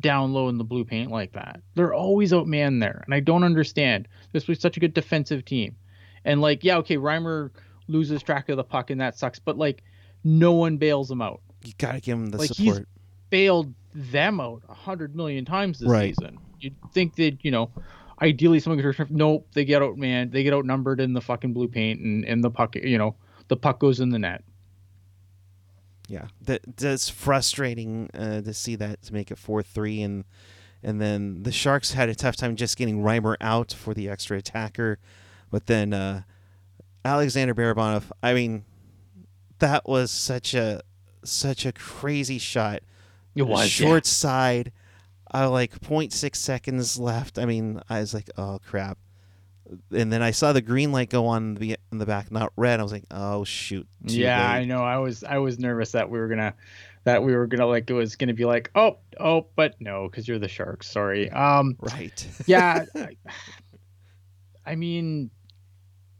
down 0.00 0.32
low 0.32 0.48
in 0.48 0.58
the 0.58 0.64
blue 0.64 0.84
paint 0.84 1.10
like 1.10 1.32
that? 1.32 1.60
They're 1.74 1.94
always 1.94 2.32
outmanned 2.32 2.80
there, 2.80 3.02
and 3.04 3.14
I 3.14 3.20
don't 3.20 3.44
understand. 3.44 4.08
This 4.32 4.46
was 4.48 4.60
such 4.60 4.76
a 4.76 4.80
good 4.80 4.94
defensive 4.94 5.44
team, 5.44 5.76
and 6.24 6.40
like 6.40 6.64
yeah, 6.64 6.78
okay, 6.78 6.96
Reimer 6.96 7.50
loses 7.88 8.22
track 8.22 8.48
of 8.48 8.56
the 8.56 8.64
puck 8.64 8.90
and 8.90 9.00
that 9.00 9.16
sucks, 9.18 9.38
but 9.38 9.56
like 9.58 9.82
no 10.24 10.52
one 10.52 10.76
bails 10.76 11.08
him 11.10 11.22
out 11.22 11.40
You 11.64 11.72
gotta 11.78 12.00
give 12.00 12.18
him 12.18 12.26
the 12.30 12.38
Like, 12.38 12.50
he's- 12.52 12.74
support. 12.74 12.88
bailed 13.30 13.72
them 13.96 14.40
out 14.40 14.62
a 14.68 14.74
hundred 14.74 15.16
million 15.16 15.44
times 15.44 15.78
this 15.78 15.88
Right. 15.88 16.14
season. 16.16 16.38
You'd 16.60 16.74
think 16.92 17.16
that 17.16 17.38
you 17.42 17.50
know, 17.50 17.70
ideally 18.20 18.60
someone 18.60 18.80
could. 18.80 19.10
Nope, 19.10 19.48
they 19.54 19.64
get 19.64 19.82
out, 19.82 19.96
man. 19.96 20.30
They 20.30 20.42
get 20.42 20.52
outnumbered 20.52 21.00
in 21.00 21.12
the 21.12 21.20
fucking 21.20 21.52
blue 21.52 21.68
paint, 21.68 22.00
and 22.00 22.24
and 22.24 22.44
the 22.44 22.50
puck, 22.50 22.76
you 22.76 22.98
know, 22.98 23.16
the 23.48 23.56
puck 23.56 23.78
goes 23.80 24.00
in 24.00 24.10
the 24.10 24.18
net. 24.18 24.44
Yeah, 26.08 26.28
that 26.42 26.60
that's 26.76 27.08
frustrating 27.08 28.10
uh, 28.14 28.42
to 28.42 28.54
see 28.54 28.76
that 28.76 29.02
to 29.02 29.12
make 29.12 29.30
it 29.30 29.38
four 29.38 29.62
three, 29.62 30.02
and 30.02 30.24
and 30.82 31.00
then 31.00 31.42
the 31.42 31.50
Sharks 31.52 31.92
had 31.92 32.08
a 32.08 32.14
tough 32.14 32.36
time 32.36 32.54
just 32.54 32.76
getting 32.76 33.02
Reimer 33.02 33.36
out 33.40 33.72
for 33.72 33.92
the 33.92 34.08
extra 34.08 34.36
attacker, 34.38 34.98
but 35.50 35.66
then 35.66 35.92
uh, 35.92 36.22
Alexander 37.04 37.54
Barabanov. 37.54 38.04
I 38.22 38.34
mean, 38.34 38.64
that 39.58 39.88
was 39.88 40.10
such 40.12 40.54
a 40.54 40.82
such 41.24 41.66
a 41.66 41.72
crazy 41.72 42.38
shot. 42.38 42.82
It 43.36 43.42
was 43.46 43.68
short 43.68 44.06
side. 44.06 44.72
I 45.30 45.46
like 45.46 45.78
0.6 45.80 46.36
seconds 46.36 46.98
left. 46.98 47.38
I 47.38 47.44
mean, 47.44 47.80
I 47.88 48.00
was 48.00 48.14
like, 48.14 48.30
oh 48.36 48.58
crap. 48.66 48.98
And 49.90 50.12
then 50.12 50.22
I 50.22 50.30
saw 50.30 50.52
the 50.52 50.62
green 50.62 50.92
light 50.92 51.10
go 51.10 51.26
on 51.26 51.48
in 51.48 51.54
the, 51.54 51.76
in 51.90 51.98
the 51.98 52.06
back, 52.06 52.30
not 52.30 52.52
red. 52.56 52.78
I 52.80 52.82
was 52.82 52.92
like, 52.92 53.04
oh 53.10 53.44
shoot. 53.44 53.86
Yeah, 54.02 54.38
late. 54.38 54.60
I 54.60 54.64
know. 54.64 54.82
I 54.82 54.98
was 54.98 55.24
I 55.24 55.38
was 55.38 55.58
nervous 55.58 55.92
that 55.92 56.08
we 56.08 56.18
were 56.18 56.28
gonna 56.28 56.54
that 57.04 57.22
we 57.22 57.34
were 57.34 57.46
gonna 57.46 57.66
like 57.66 57.90
it 57.90 57.94
was 57.94 58.16
gonna 58.16 58.34
be 58.34 58.44
like 58.44 58.70
oh 58.74 58.98
oh 59.18 59.46
but 59.56 59.74
no 59.80 60.08
because 60.08 60.26
you're 60.26 60.38
the 60.38 60.48
Sharks. 60.48 60.88
Sorry. 60.90 61.30
Um. 61.30 61.76
Right. 61.80 62.26
Yeah. 62.46 62.84
I, 62.94 63.16
I 64.64 64.74
mean, 64.74 65.30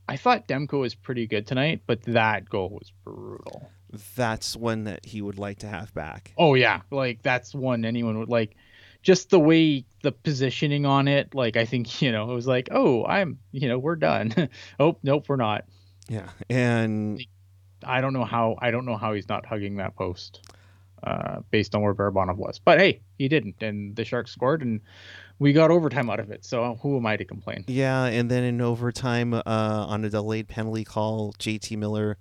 I 0.09 0.16
thought 0.16 0.46
Demko 0.46 0.81
was 0.81 0.94
pretty 0.94 1.26
good 1.26 1.46
tonight, 1.46 1.83
but 1.87 2.02
that 2.02 2.48
goal 2.48 2.70
was 2.70 2.92
brutal. 3.05 3.70
That's 4.14 4.56
one 4.56 4.85
that 4.85 5.04
he 5.04 5.22
would 5.22 5.38
like 5.38 5.59
to 5.61 5.68
have 5.68 5.92
back. 5.94 6.32
Oh 6.37 6.54
yeah, 6.54 6.82
like 6.90 7.22
that's 7.22 7.54
one 7.54 7.85
anyone 7.85 8.18
would 8.18 8.28
like. 8.28 8.56
Just 9.02 9.30
the 9.30 9.38
way 9.38 9.85
the 10.02 10.11
positioning 10.11 10.85
on 10.85 11.06
it, 11.06 11.35
like 11.35 11.56
I 11.56 11.64
think 11.64 12.02
you 12.02 12.11
know, 12.11 12.30
it 12.30 12.35
was 12.35 12.46
like, 12.46 12.68
oh, 12.72 13.04
I'm, 13.04 13.38
you 13.52 13.68
know, 13.68 13.78
we're 13.78 13.96
done. 13.96 14.35
oh 14.80 14.96
nope, 15.02 15.28
we're 15.28 15.37
not. 15.37 15.64
Yeah. 16.09 16.28
And 16.48 17.24
I 17.85 18.00
don't 18.00 18.12
know 18.12 18.24
how 18.24 18.56
I 18.59 18.70
don't 18.70 18.85
know 18.85 18.96
how 18.96 19.12
he's 19.14 19.28
not 19.28 19.46
hugging 19.46 19.76
that 19.76 19.96
post, 19.96 20.40
uh, 21.02 21.40
based 21.50 21.74
on 21.74 21.82
where 21.82 21.94
Barabanov 21.94 22.37
was. 22.37 22.59
But 22.59 22.78
hey, 22.78 23.00
he 23.18 23.28
didn't, 23.28 23.62
and 23.62 23.94
the 23.94 24.04
Sharks 24.04 24.32
scored, 24.32 24.62
and 24.62 24.80
we 25.38 25.52
got 25.52 25.70
overtime 25.70 26.11
out 26.11 26.20
of 26.20 26.30
it. 26.30 26.44
So 26.44 26.78
who 26.82 26.96
am 26.96 27.06
I 27.06 27.16
to 27.16 27.24
complain? 27.24 27.64
yeah, 27.66 28.04
and 28.04 28.30
then 28.30 28.44
in 28.44 28.61
overtime, 28.61 29.35
uh, 29.35 29.42
on 29.46 30.04
a 30.04 30.11
delayed 30.11 30.48
penalty 30.48 30.85
call, 30.85 31.32
JT 31.35 31.76
Miller 31.76 32.18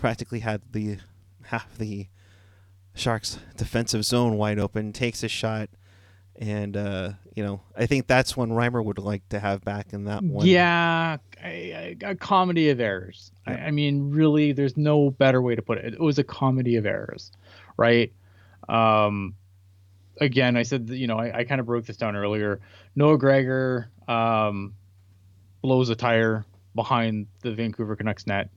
practically 0.00 0.40
had 0.40 0.62
the 0.72 0.98
half 1.44 1.76
the 1.78 2.08
Sharks 2.94 3.38
defensive 3.56 4.04
zone 4.04 4.36
wide 4.36 4.58
open, 4.58 4.92
takes 4.92 5.22
a 5.22 5.28
shot, 5.28 5.70
and 6.36 6.76
uh, 6.76 7.12
you 7.34 7.44
know, 7.44 7.60
I 7.76 7.86
think 7.86 8.06
that's 8.06 8.36
one 8.36 8.50
Reimer 8.50 8.84
would 8.84 8.98
like 8.98 9.28
to 9.28 9.38
have 9.38 9.62
back 9.64 9.92
in 9.92 10.04
that 10.04 10.22
one. 10.24 10.46
Yeah, 10.46 11.18
a, 11.42 11.96
a 12.02 12.14
comedy 12.16 12.70
of 12.70 12.80
errors. 12.80 13.30
I, 13.46 13.52
Yeah. 13.52 13.66
I 13.66 13.70
mean, 13.70 14.10
really, 14.10 14.52
there's 14.52 14.76
no 14.76 15.10
better 15.10 15.40
way 15.40 15.54
to 15.54 15.62
put 15.62 15.78
it. 15.78 15.94
It 15.94 16.00
was 16.00 16.18
a 16.18 16.24
comedy 16.24 16.76
of 16.76 16.86
errors, 16.86 17.30
right? 17.76 18.12
Um, 18.68 19.34
again, 20.20 20.56
I 20.56 20.62
said, 20.62 20.88
you 20.90 21.06
know, 21.06 21.18
I, 21.18 21.38
I 21.38 21.44
kind 21.44 21.60
of 21.60 21.66
broke 21.66 21.86
this 21.86 21.96
down 21.96 22.16
earlier. 22.16 22.60
Noah 22.96 23.18
Gregor 23.18 23.90
um, 24.08 24.74
blows 25.62 25.88
a 25.88 25.94
tire 25.94 26.44
behind 26.74 27.26
the 27.42 27.52
Vancouver 27.52 27.96
Canucks 27.96 28.26
net. 28.26 28.50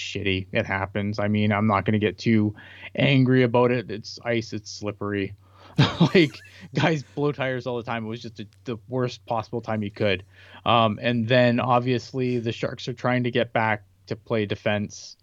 Shitty. 0.00 0.46
It 0.52 0.66
happens. 0.66 1.18
I 1.18 1.28
mean, 1.28 1.52
I'm 1.52 1.66
not 1.66 1.84
going 1.84 1.92
to 1.92 1.98
get 1.98 2.16
too 2.18 2.54
angry 2.96 3.42
about 3.42 3.70
it. 3.70 3.90
It's 3.90 4.18
ice. 4.24 4.52
It's 4.52 4.70
slippery. 4.70 5.34
like 6.14 6.38
guys 6.74 7.02
blow 7.14 7.32
tires 7.32 7.66
all 7.66 7.76
the 7.76 7.82
time. 7.82 8.04
It 8.04 8.08
was 8.08 8.22
just 8.22 8.40
a, 8.40 8.46
the 8.64 8.78
worst 8.88 9.24
possible 9.26 9.60
time 9.60 9.82
you 9.82 9.90
could. 9.90 10.24
Um, 10.64 10.98
and 11.00 11.28
then 11.28 11.60
obviously 11.60 12.38
the 12.38 12.52
Sharks 12.52 12.88
are 12.88 12.92
trying 12.92 13.24
to 13.24 13.30
get 13.30 13.52
back 13.52 13.84
to 14.06 14.16
play 14.16 14.46
defense, 14.46 15.16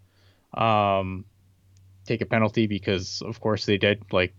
um, 0.54 1.26
take 2.06 2.22
a 2.22 2.26
penalty 2.26 2.68
because 2.68 3.22
of 3.26 3.40
course 3.42 3.66
they 3.66 3.78
did. 3.78 4.02
Like, 4.12 4.34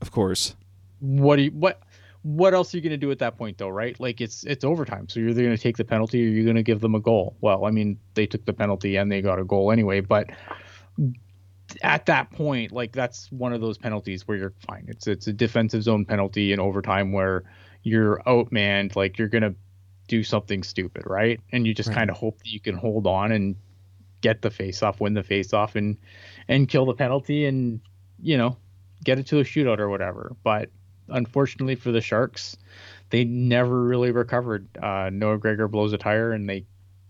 Of 0.00 0.10
course. 0.10 0.54
what 1.00 1.36
do 1.36 1.42
you, 1.42 1.50
what 1.50 1.82
what 2.24 2.54
else 2.54 2.72
are 2.74 2.78
you 2.78 2.82
going 2.82 2.90
to 2.92 2.96
do 2.96 3.10
at 3.12 3.18
that 3.20 3.36
point 3.38 3.58
though, 3.58 3.68
right? 3.68 4.00
Like 4.00 4.20
it's 4.20 4.44
it's 4.44 4.64
overtime, 4.64 5.08
so 5.08 5.20
you're 5.20 5.28
either 5.30 5.42
going 5.42 5.56
to 5.56 5.62
take 5.62 5.76
the 5.76 5.84
penalty 5.84 6.24
or 6.26 6.30
you're 6.30 6.44
going 6.44 6.56
to 6.56 6.62
give 6.62 6.80
them 6.80 6.94
a 6.94 7.00
goal. 7.00 7.36
Well, 7.42 7.66
I 7.66 7.70
mean 7.70 7.98
they 8.14 8.26
took 8.26 8.44
the 8.46 8.54
penalty 8.54 8.96
and 8.96 9.12
they 9.12 9.22
got 9.22 9.38
a 9.38 9.44
goal 9.44 9.70
anyway, 9.70 10.00
but 10.00 10.30
at 11.82 12.06
that 12.06 12.30
point, 12.30 12.72
like 12.72 12.92
that's 12.92 13.30
one 13.32 13.52
of 13.52 13.60
those 13.60 13.78
penalties 13.78 14.26
where 14.28 14.36
you're 14.38 14.54
fine. 14.66 14.86
It's 14.88 15.06
it's 15.06 15.26
a 15.26 15.32
defensive 15.32 15.82
zone 15.82 16.06
penalty 16.06 16.52
in 16.52 16.60
overtime 16.60 17.12
where 17.12 17.44
you're 17.82 18.22
outmanned, 18.26 18.96
like 18.96 19.18
you're 19.18 19.28
gonna 19.28 19.54
do 20.08 20.22
something 20.22 20.62
stupid, 20.62 21.04
right? 21.06 21.40
And 21.52 21.66
you 21.66 21.74
just 21.74 21.90
Right. 21.90 21.96
kind 21.96 22.10
of 22.10 22.16
hope 22.16 22.38
that 22.38 22.48
you 22.48 22.60
can 22.60 22.76
hold 22.76 23.06
on 23.06 23.32
and 23.32 23.56
get 24.22 24.42
the 24.42 24.50
face 24.50 24.82
off, 24.82 25.00
win 25.00 25.14
the 25.14 25.22
face 25.22 25.52
off, 25.52 25.76
and 25.76 25.98
and 26.48 26.68
kill 26.68 26.86
the 26.86 26.94
penalty, 26.94 27.46
and 27.46 27.80
you 28.22 28.38
know 28.38 28.56
get 29.04 29.18
it 29.18 29.26
to 29.28 29.40
a 29.40 29.44
shootout 29.44 29.78
or 29.78 29.90
whatever. 29.90 30.36
But 30.42 30.70
unfortunately 31.08 31.74
for 31.74 31.92
the 31.92 32.00
Sharks, 32.00 32.56
they 33.10 33.24
never 33.24 33.82
really 33.82 34.10
recovered. 34.10 34.66
Uh, 34.82 35.10
Noah 35.12 35.38
Gregor 35.38 35.68
blows 35.68 35.92
a 35.92 35.98
tire, 35.98 36.32
and 36.32 36.48
they 36.48 36.64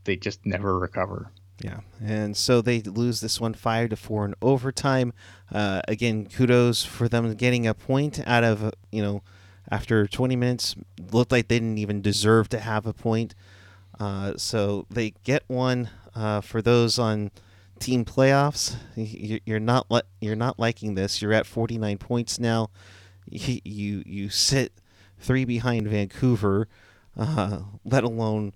they 0.04 0.16
just 0.16 0.44
never 0.44 0.78
recover. 0.78 1.30
Yeah, 1.62 1.80
and 2.04 2.36
so 2.36 2.60
they 2.60 2.82
lose 2.82 3.20
this 3.20 3.40
one 3.40 3.54
five 3.54 3.90
to 3.90 3.96
four 3.96 4.24
in 4.24 4.34
overtime. 4.42 5.12
Uh, 5.52 5.82
again, 5.86 6.26
kudos 6.26 6.84
for 6.84 7.08
them 7.08 7.32
getting 7.34 7.66
a 7.66 7.74
point 7.74 8.20
out 8.26 8.42
of 8.44 8.72
you 8.90 9.02
know 9.02 9.22
after 9.70 10.06
20 10.06 10.36
minutes. 10.36 10.74
Looked 11.12 11.32
like 11.32 11.48
they 11.48 11.58
didn't 11.60 11.78
even 11.78 12.02
deserve 12.02 12.48
to 12.50 12.58
have 12.58 12.86
a 12.86 12.92
point. 12.92 13.34
Uh, 14.00 14.32
so 14.36 14.84
they 14.90 15.14
get 15.22 15.44
one 15.46 15.88
uh, 16.16 16.40
for 16.40 16.60
those 16.60 16.98
on 16.98 17.30
team 17.78 18.04
playoffs. 18.04 18.74
You- 18.96 19.40
You're 19.46 19.60
not 19.60 19.86
you're 20.20 20.34
not 20.36 20.58
liking 20.58 20.96
this. 20.96 21.22
You're 21.22 21.32
at 21.32 21.46
49 21.46 21.98
points 21.98 22.38
now. 22.40 22.70
You 23.34 23.60
you, 23.64 24.02
you 24.06 24.28
sit 24.30 24.72
three 25.18 25.44
behind 25.44 25.88
Vancouver, 25.88 26.68
uh, 27.18 27.60
let 27.84 28.04
alone. 28.04 28.52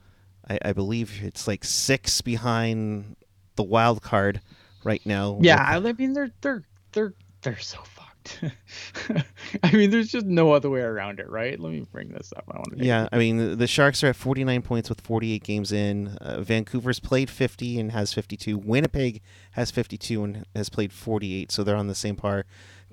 I, 0.49 0.59
I 0.65 0.73
believe 0.73 1.21
it's 1.23 1.47
like 1.47 1.65
six 1.65 2.21
behind 2.23 3.17
the 3.57 3.63
wild 3.65 4.01
card 4.03 4.41
right 4.85 5.05
now. 5.05 5.39
Yeah, 5.43 5.77
with- 5.79 5.87
I 5.87 5.93
mean 5.93 6.13
they're 6.15 6.31
they're 6.41 6.63
they're 6.93 7.13
they're 7.43 7.59
so 7.59 7.79
fucked. 7.79 8.41
I 9.63 9.73
mean, 9.73 9.91
there's 9.91 10.09
just 10.11 10.27
no 10.27 10.53
other 10.53 10.69
way 10.69 10.81
around 10.81 11.19
it, 11.21 11.31
right? 11.31 11.59
Let 11.59 11.73
me 11.73 11.87
bring 11.91 12.09
this 12.11 12.33
up. 12.37 12.45
I 12.53 12.57
want 12.59 12.79
to. 12.79 12.85
yeah. 12.85 13.09
I 13.13 13.17
mean, 13.19 13.39
the- 13.39 13.57
the 13.57 13.67
Sharks 13.67 14.03
are 14.05 14.09
at 14.09 14.17
49 14.17 14.61
points 14.63 14.89
with 14.91 15.01
48 15.01 15.43
games 15.43 15.73
in. 15.73 16.09
Uh, 16.21 16.41
Vancouver's 16.43 17.01
played 17.01 17.31
50 17.31 17.79
and 17.81 17.93
has 17.93 18.13
52. 18.13 18.59
Winnipeg 18.59 19.23
has 19.53 19.71
52 19.71 20.25
and 20.25 20.45
has 20.55 20.69
played 20.69 20.93
48, 20.93 21.51
so 21.51 21.65
they're 21.65 21.77
on 21.77 21.87
the 21.87 21.95
same 21.95 22.17
par. 22.17 22.45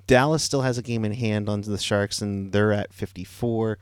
Dallas 0.06 0.42
still 0.42 0.62
has 0.62 0.78
a 0.78 0.82
game 0.82 1.04
in 1.04 1.12
hand 1.12 1.48
on 1.48 1.62
the 1.62 1.78
Sharks, 1.78 2.20
and 2.22 2.52
they're 2.52 2.72
at 2.72 2.92
54. 2.92 3.78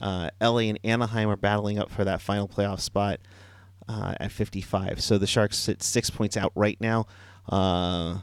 Uh, 0.00 0.30
LA 0.40 0.58
and 0.60 0.78
Anaheim 0.84 1.28
are 1.28 1.36
battling 1.36 1.78
up 1.78 1.90
for 1.90 2.04
that 2.04 2.20
final 2.20 2.46
playoff 2.48 2.80
spot 2.80 3.20
uh, 3.88 4.14
at 4.20 4.30
55. 4.32 5.00
So 5.00 5.18
the 5.18 5.26
Sharks 5.26 5.56
sit 5.58 5.82
six 5.82 6.10
points 6.10 6.36
out 6.36 6.52
right 6.54 6.78
now. 6.80 7.06
Uh, 7.48 8.18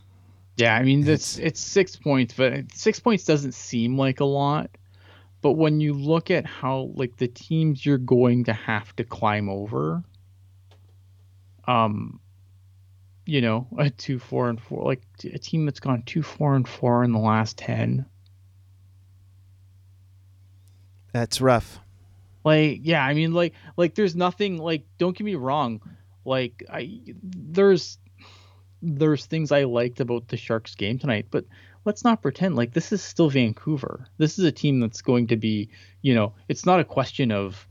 Yeah, 0.57 0.75
I 0.75 0.83
mean 0.83 1.01
It's- 1.01 1.39
it's 1.39 1.59
six 1.59 1.95
points, 1.95 2.33
but 2.35 2.71
six 2.73 2.99
points 2.99 3.23
doesn't 3.25 3.53
seem 3.53 3.97
like 3.97 4.19
a 4.19 4.25
lot. 4.25 4.69
But 5.41 5.53
when 5.53 5.79
you 5.81 5.93
look 5.93 6.29
at 6.31 6.45
how 6.45 6.91
like 6.95 7.17
the 7.17 7.27
teams 7.27 7.85
you're 7.85 7.97
going 7.97 8.43
to 8.45 8.53
have 8.53 8.95
to 8.97 9.03
climb 9.03 9.49
over, 9.49 10.03
um, 11.67 12.19
you 13.25 13.41
know, 13.41 13.67
a 13.77 13.89
two, 13.89 14.19
four, 14.19 14.49
and 14.49 14.59
four, 14.61 14.83
like 14.83 15.01
a 15.23 15.37
team 15.37 15.65
that's 15.65 15.79
gone 15.79 16.03
two, 16.05 16.23
four, 16.23 16.55
and 16.55 16.67
four 16.67 17.03
in 17.03 17.11
the 17.11 17.19
last 17.19 17.57
ten. 17.57 18.05
that's 21.13 21.39
rough. 21.39 21.79
like 22.43 22.79
yeah 22.81 23.05
i 23.05 23.13
mean 23.13 23.31
like 23.33 23.53
like 23.77 23.95
there's 23.95 24.15
nothing 24.15 24.57
like 24.57 24.83
don't 24.97 25.15
get 25.15 25.23
me 25.23 25.35
wrong 25.35 25.79
like 26.25 26.63
i 26.69 26.99
there's 27.21 27.99
there's 28.81 29.25
things 29.25 29.51
i 29.51 29.63
liked 29.63 30.01
about 30.01 30.27
the 30.27 30.35
sharks 30.35 30.75
game 30.75 30.99
tonight 30.99 31.27
but 31.31 31.45
let's 31.85 32.03
not 32.03 32.21
pretend 32.21 32.55
like 32.55 32.73
this 32.73 32.91
is 32.91 33.01
still 33.01 33.29
vancouver 33.29 34.07
this 34.17 34.37
is 34.37 34.43
a 34.45 34.51
team 34.51 34.79
that's 34.79 35.01
going 35.01 35.27
to 35.27 35.37
be 35.37 35.69
you 36.01 36.13
know 36.13 36.33
it's 36.49 36.65
not 36.65 36.79
a 36.79 36.83
question 36.83 37.31
of 37.31 37.67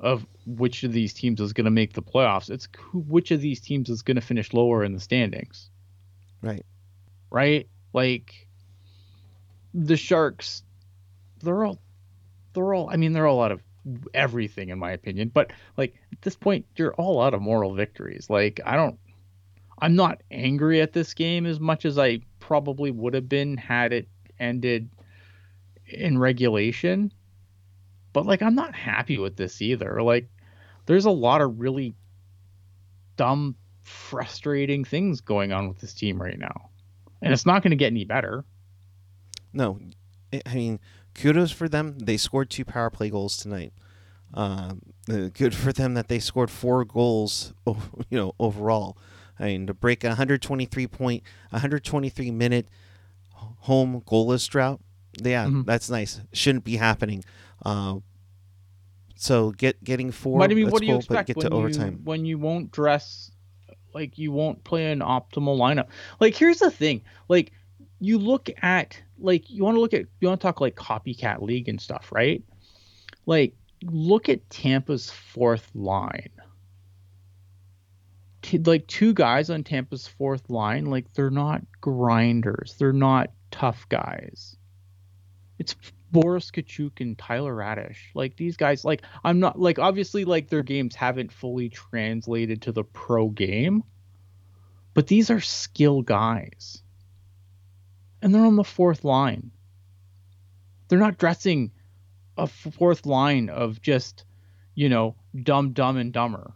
of 0.00 0.26
which 0.46 0.84
of 0.84 0.92
these 0.92 1.12
teams 1.12 1.40
is 1.40 1.52
going 1.52 1.64
to 1.64 1.70
make 1.70 1.92
the 1.92 2.02
playoffs. 2.02 2.50
It's 2.50 2.68
who, 2.78 3.00
which 3.00 3.30
of 3.30 3.40
these 3.40 3.60
teams 3.60 3.90
is 3.90 4.02
going 4.02 4.14
to 4.14 4.20
finish 4.20 4.52
lower 4.52 4.84
in 4.84 4.92
the 4.92 5.00
standings. 5.00 5.70
Right. 6.42 6.64
right? 7.30 7.68
Like 7.92 8.46
the 9.76 9.96
sharks 9.96 10.62
they're 11.42 11.64
all 11.64 11.78
they're 12.54 12.72
all 12.72 12.88
i 12.90 12.96
mean 12.96 13.12
they're 13.12 13.26
all 13.26 13.42
out 13.42 13.52
of 13.52 13.60
everything 14.14 14.70
in 14.70 14.80
my 14.80 14.90
opinion. 14.90 15.30
But 15.32 15.52
like 15.76 15.94
at 16.10 16.22
this 16.22 16.34
point 16.34 16.66
you're 16.74 16.94
all 16.94 17.22
out 17.22 17.34
of 17.34 17.42
moral 17.42 17.74
victories. 17.74 18.28
Like 18.28 18.58
i 18.64 18.74
don't 18.74 18.98
i'm 19.78 19.94
not 19.94 20.22
angry 20.30 20.80
at 20.80 20.92
this 20.92 21.14
game 21.14 21.46
as 21.46 21.60
much 21.60 21.84
as 21.84 21.98
i 21.98 22.20
probably 22.40 22.90
would 22.90 23.14
have 23.14 23.28
been 23.28 23.56
had 23.56 23.92
it 23.92 24.08
ended 24.40 24.88
in 25.86 26.18
regulation. 26.18 27.12
But 28.12 28.26
like 28.26 28.42
i'm 28.42 28.54
not 28.56 28.74
happy 28.74 29.18
with 29.18 29.36
this 29.36 29.60
either. 29.62 30.02
Like 30.02 30.28
there's 30.86 31.04
a 31.04 31.10
lot 31.10 31.40
of 31.40 31.60
really 31.60 31.94
dumb 33.16 33.54
frustrating 33.82 34.84
things 34.84 35.20
going 35.20 35.52
on 35.52 35.68
with 35.68 35.78
this 35.78 35.94
team 35.94 36.20
right 36.20 36.38
now 36.38 36.70
and 37.22 37.32
it's 37.32 37.46
not 37.46 37.62
going 37.62 37.70
to 37.70 37.76
get 37.76 37.86
any 37.92 38.04
better 38.04 38.44
No, 39.52 39.78
I 40.44 40.54
mean, 40.54 40.80
kudos 41.14 41.50
for 41.52 41.68
them. 41.68 41.98
They 41.98 42.16
scored 42.18 42.50
two 42.50 42.64
power 42.64 42.90
play 42.90 43.08
goals 43.10 43.36
tonight. 43.38 43.72
Um, 44.34 44.82
uh, 45.08 45.28
good 45.32 45.54
for 45.54 45.72
them 45.72 45.94
that 45.94 46.08
they 46.08 46.18
scored 46.18 46.50
four 46.50 46.84
goals. 46.84 47.54
You 48.10 48.18
know, 48.18 48.32
overall, 48.38 48.98
I 49.38 49.44
mean, 49.46 49.66
to 49.68 49.72
break 49.74 50.04
a 50.04 50.08
123 50.08 50.86
point, 50.88 51.22
123 51.50 52.30
minute 52.32 52.68
home 53.32 54.02
goalless 54.06 54.46
drought, 54.48 54.80
yeah, 55.22 55.46
Mhm. 55.46 55.64
that's 55.64 55.88
nice. 55.88 56.20
Shouldn't 56.32 56.64
be 56.64 56.76
happening. 56.76 57.24
Uh, 57.64 58.00
so 59.16 59.50
get 59.52 59.82
getting 59.82 60.12
four. 60.12 60.38
But 60.38 60.50
I 60.50 60.54
mean, 60.54 60.70
what 60.70 60.80
do 60.80 60.86
you 60.86 60.92
cool, 60.92 60.98
expect 61.00 61.26
get 61.28 61.36
when 61.36 61.50
to 61.50 61.56
overtime. 61.56 61.92
you 61.92 62.00
when 62.04 62.24
you 62.24 62.38
won't 62.38 62.70
dress 62.70 63.30
like 63.94 64.18
you 64.18 64.30
won't 64.30 64.62
play 64.62 64.92
an 64.92 65.00
optimal 65.00 65.58
lineup? 65.58 65.88
Like 66.20 66.34
here's 66.36 66.58
the 66.58 66.70
thing, 66.70 67.02
like 67.28 67.52
you 67.98 68.18
look 68.18 68.50
at 68.62 69.00
like 69.18 69.50
you 69.50 69.64
want 69.64 69.76
to 69.76 69.80
look 69.80 69.94
at 69.94 70.04
you 70.20 70.28
want 70.28 70.40
to 70.40 70.44
talk 70.46 70.60
like 70.60 70.76
copycat 70.76 71.42
league 71.42 71.68
and 71.68 71.80
stuff, 71.80 72.12
right? 72.12 72.42
Like 73.24 73.54
look 73.82 74.28
at 74.28 74.48
Tampa's 74.50 75.10
fourth 75.10 75.68
line. 75.74 76.30
T- 78.42 78.58
like 78.58 78.86
two 78.86 79.14
guys 79.14 79.50
on 79.50 79.64
Tampa's 79.64 80.06
fourth 80.06 80.48
line, 80.50 80.86
like 80.86 81.12
they're 81.14 81.30
not 81.30 81.62
grinders, 81.80 82.76
they're 82.78 82.92
not 82.92 83.30
tough 83.50 83.88
guys. 83.88 84.56
It's 85.58 85.74
Boris 86.22 86.50
Katchouk 86.50 87.00
and 87.00 87.18
Taylor 87.18 87.54
Raddysh. 87.54 87.98
Like 88.14 88.36
these 88.36 88.56
guys, 88.56 88.86
like 88.86 89.02
I'm 89.22 89.38
not 89.38 89.60
like 89.60 89.78
obviously 89.78 90.24
like 90.24 90.48
their 90.48 90.62
games 90.62 90.94
haven't 90.94 91.30
fully 91.30 91.68
translated 91.68 92.62
to 92.62 92.72
the 92.72 92.84
pro 92.84 93.28
game, 93.28 93.84
but 94.94 95.08
these 95.08 95.30
are 95.30 95.40
skill 95.40 96.00
guys. 96.00 96.82
And 98.22 98.34
they're 98.34 98.46
on 98.46 98.56
the 98.56 98.64
fourth 98.64 99.04
line. 99.04 99.50
They're 100.88 100.98
not 100.98 101.18
dressing 101.18 101.70
a 102.38 102.46
fourth 102.46 103.04
line 103.04 103.50
of 103.50 103.82
just, 103.82 104.24
you 104.74 104.88
know, 104.88 105.16
dumb, 105.42 105.72
dumb, 105.72 105.98
and 105.98 106.14
dumber. 106.14 106.54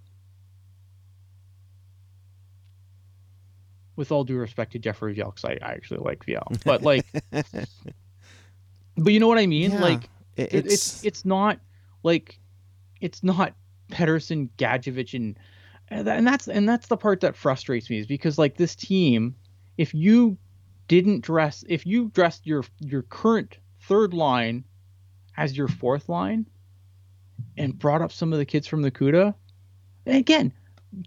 With 3.95 4.11
all 4.11 4.25
due 4.25 4.39
respect 4.39 4.73
to 4.73 4.79
Jeffrey 4.79 5.13
because 5.13 5.45
I, 5.45 5.59
I 5.61 5.73
actually 5.73 6.01
like 6.01 6.25
Viel, 6.25 6.65
but 6.65 6.83
like, 6.83 7.05
but 9.01 9.13
you 9.13 9.21
know 9.21 9.29
what 9.29 9.39
I 9.39 9.47
mean? 9.47 9.73
Yeah, 9.73 9.81
Like, 9.81 10.09
It- 10.37 10.55
it- 10.55 10.67
it's 10.67 11.05
it's 11.05 11.25
not 11.25 11.59
like 12.03 12.39
it's 13.01 13.23
not 13.23 13.55
Pederson, 13.91 14.49
Gadjovich, 14.57 15.15
and 15.15 15.39
and 15.89 16.09
and 16.09 16.27
that's 16.27 16.49
and 16.49 16.69
that's 16.69 16.87
the 16.87 16.97
part 16.97 17.21
that 17.21 17.37
frustrates 17.37 17.91
me 17.91 17.99
is 17.99 18.07
because 18.07 18.39
like 18.39 18.57
this 18.57 18.75
team, 18.77 19.35
if 19.77 19.93
you 19.95 20.39
didn't 20.89 21.21
dress, 21.23 21.65
if 21.69 21.85
you 21.87 22.09
dressed 22.15 22.47
your 22.47 22.65
your 22.79 23.03
current 23.03 23.59
third 23.83 24.15
line 24.15 24.65
as 25.37 25.57
your 25.57 25.69
fourth 25.69 26.09
line, 26.09 26.47
and 27.57 27.79
brought 27.79 28.03
up 28.03 28.13
some 28.13 28.33
of 28.33 28.39
the 28.39 28.45
kids 28.47 28.67
from 28.67 28.83
the 28.83 28.91
Cuda, 28.91 29.35
and 30.07 30.17
again, 30.17 30.53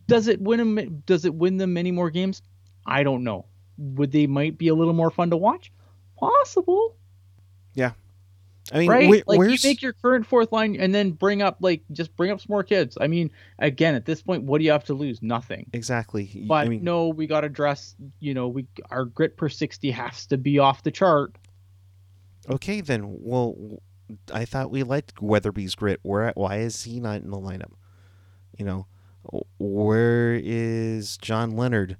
does 0.08 0.27
it 0.27 0.41
win 0.41 0.60
them? 0.75 1.03
Does 1.06 1.25
it 1.25 1.34
win 1.34 1.58
them 1.58 1.73
many 1.73 1.91
more 1.91 2.10
games? 2.10 2.41
I 2.86 3.03
don't 3.03 3.23
know. 3.23 3.45
Would 3.77 4.12
they 4.12 4.27
might 4.27 4.58
be 4.58 4.67
a 4.67 4.75
little 4.75 4.93
more 4.93 5.10
fun 5.12 5.29
to 5.32 5.38
watch? 5.38 5.71
Possible 6.17 6.95
I 8.71 8.79
mean, 8.79 8.89
right? 8.89 9.27
like 9.27 9.38
where's 9.38 9.63
you 9.63 9.69
make 9.69 9.81
your 9.81 9.93
current 9.93 10.25
fourth 10.25 10.51
line 10.51 10.77
and 10.79 10.95
then 10.95 11.12
bring 11.12 11.41
up 11.41 11.57
like 11.59 11.81
just 11.91 12.15
bring 12.15 12.31
up 12.31 12.39
some 12.39 12.47
more 12.49 12.63
kids. 12.63 12.97
I 12.99 13.07
mean, 13.07 13.29
again, 13.59 13.93
at 13.93 14.05
this 14.05 14.21
point, 14.21 14.43
what 14.43 14.59
do 14.59 14.65
you 14.65 14.71
have 14.71 14.86
to 14.86 14.93
lose? 14.93 15.21
Nothing. 15.21 15.69
exactly? 15.73 16.45
But 16.47 16.65
I 16.65 16.69
mean, 16.69 16.83
no, 16.83 17.09
we 17.09 17.27
got 17.27 17.41
to 17.41 17.49
dress. 17.49 17.95
You 18.19 18.33
know, 18.33 18.47
we 18.47 18.65
our 18.89 19.05
grit 19.05 19.36
per 19.36 19.49
sixty 19.49 19.91
has 19.91 20.25
to 20.27 20.38
be 20.38 20.59
off 20.59 20.83
the 20.83 20.91
chart. 20.91 21.36
okay 22.49 22.79
then. 22.79 23.03
Well, 23.05 23.55
I 24.33 24.45
thought 24.45 24.71
we 24.71 24.83
liked 24.83 25.21
Weatherby's 25.21 25.75
grit. 25.75 25.99
Where? 26.03 26.31
Why 26.36 26.59
is 26.59 26.83
he 26.83 26.99
not 27.01 27.21
in 27.21 27.31
the 27.31 27.38
lineup? 27.38 27.73
You 28.57 28.65
know, 28.65 28.88
where 29.57 30.36
is 30.36 31.17
John 31.17 31.51
Leonard? 31.51 31.97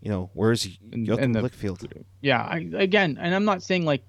You 0.00 0.10
know, 0.10 0.30
where's 0.34 0.66
Joachim 0.90 1.34
Blichfeld? 1.34 2.04
Yeah, 2.22 2.42
I, 2.42 2.68
again, 2.74 3.18
and 3.20 3.34
I'm 3.34 3.44
not 3.44 3.62
saying 3.62 3.84
like, 3.84 4.02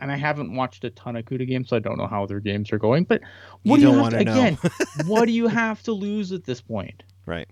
and 0.00 0.10
I 0.10 0.16
haven't 0.16 0.54
watched 0.54 0.84
a 0.84 0.90
ton 0.90 1.16
of 1.16 1.24
Cuda 1.24 1.46
games, 1.46 1.68
so 1.68 1.76
I 1.76 1.80
don't 1.80 1.98
know 1.98 2.06
how 2.06 2.26
their 2.26 2.40
games 2.40 2.72
are 2.72 2.78
going. 2.78 3.04
But 3.04 3.20
what 3.62 3.76
do 3.80 3.82
you 3.82 3.92
have 3.92 4.10
to, 4.10 4.18
again? 4.18 4.58
what 5.06 5.26
do 5.26 5.32
you 5.32 5.46
have 5.46 5.82
to 5.84 5.92
lose 5.92 6.32
at 6.32 6.44
this 6.44 6.60
point? 6.60 7.02
Right. 7.26 7.48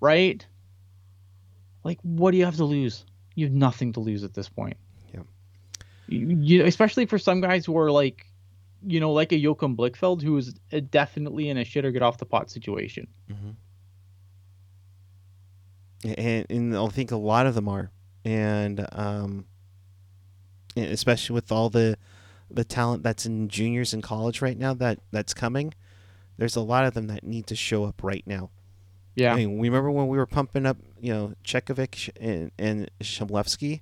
Right. 0.00 0.44
Like, 1.84 1.98
what 2.02 2.30
do 2.30 2.38
you 2.38 2.44
have 2.44 2.56
to 2.56 2.64
lose? 2.64 3.04
You 3.34 3.46
have 3.46 3.54
nothing 3.54 3.92
to 3.94 4.00
lose 4.00 4.24
at 4.24 4.34
this 4.34 4.48
point. 4.48 4.76
Yeah. 5.12 5.20
You, 6.08 6.36
you 6.40 6.64
especially 6.64 7.06
for 7.06 7.18
some 7.18 7.40
guys 7.40 7.66
who 7.66 7.76
are 7.78 7.90
like, 7.90 8.26
you 8.84 8.98
know, 8.98 9.12
like 9.12 9.32
a 9.32 9.36
Joachim 9.36 9.76
Blichfeld, 9.76 10.22
who 10.22 10.36
is 10.36 10.54
definitely 10.90 11.48
in 11.48 11.56
a 11.56 11.64
shit 11.64 11.84
or 11.84 11.92
get 11.92 12.02
off 12.02 12.18
the 12.18 12.26
pot 12.26 12.50
situation. 12.50 13.06
and, 16.04 16.46
and 16.50 16.76
I 16.76 16.86
think 16.88 17.12
a 17.12 17.16
lot 17.16 17.46
of 17.46 17.54
them 17.54 17.68
are, 17.68 17.90
and 18.24 18.86
um, 18.92 19.44
and 19.44 19.44
especially 20.76 21.34
with 21.34 21.50
all 21.52 21.70
the 21.70 21.96
the 22.50 22.64
talent 22.64 23.02
that's 23.02 23.24
in 23.24 23.48
juniors 23.48 23.94
in 23.94 24.02
college 24.02 24.42
right 24.42 24.58
now 24.58 24.74
that 24.74 24.98
that's 25.10 25.32
coming, 25.32 25.72
there's 26.36 26.56
a 26.56 26.60
lot 26.60 26.84
of 26.84 26.94
them 26.94 27.06
that 27.06 27.24
need 27.24 27.46
to 27.46 27.56
show 27.56 27.84
up 27.84 28.02
right 28.02 28.24
now. 28.26 28.50
Yeah. 29.14 29.32
I 29.32 29.36
mean, 29.36 29.58
we 29.58 29.68
remember 29.68 29.90
when 29.90 30.08
we 30.08 30.16
were 30.16 30.26
pumping 30.26 30.66
up, 30.66 30.76
you 31.00 31.12
know, 31.12 31.34
Chekhovich 31.44 32.10
and 32.20 32.50
and 32.58 32.90
Shamlevsky. 33.00 33.80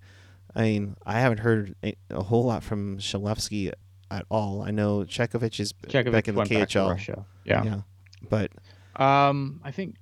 I 0.54 0.62
mean, 0.62 0.96
I 1.06 1.20
haven't 1.20 1.38
heard 1.38 1.74
a, 1.84 1.94
a 2.10 2.22
whole 2.24 2.44
lot 2.44 2.64
from 2.64 2.98
Shamlevsky 2.98 3.72
at 4.10 4.24
all. 4.28 4.62
I 4.62 4.70
know 4.72 5.00
Chekhovich 5.00 5.60
is 5.60 5.72
Chekhovich 5.86 6.12
back 6.12 6.28
in 6.28 6.34
the 6.34 6.38
went 6.38 6.50
back 6.50 6.68
to 6.70 6.78
KHL. 6.78 6.90
Russia. 6.90 7.26
Yeah. 7.44 7.64
yeah, 7.64 7.80
but 8.28 8.50
Um, 8.96 9.60
I 9.64 9.70
think 9.70 9.96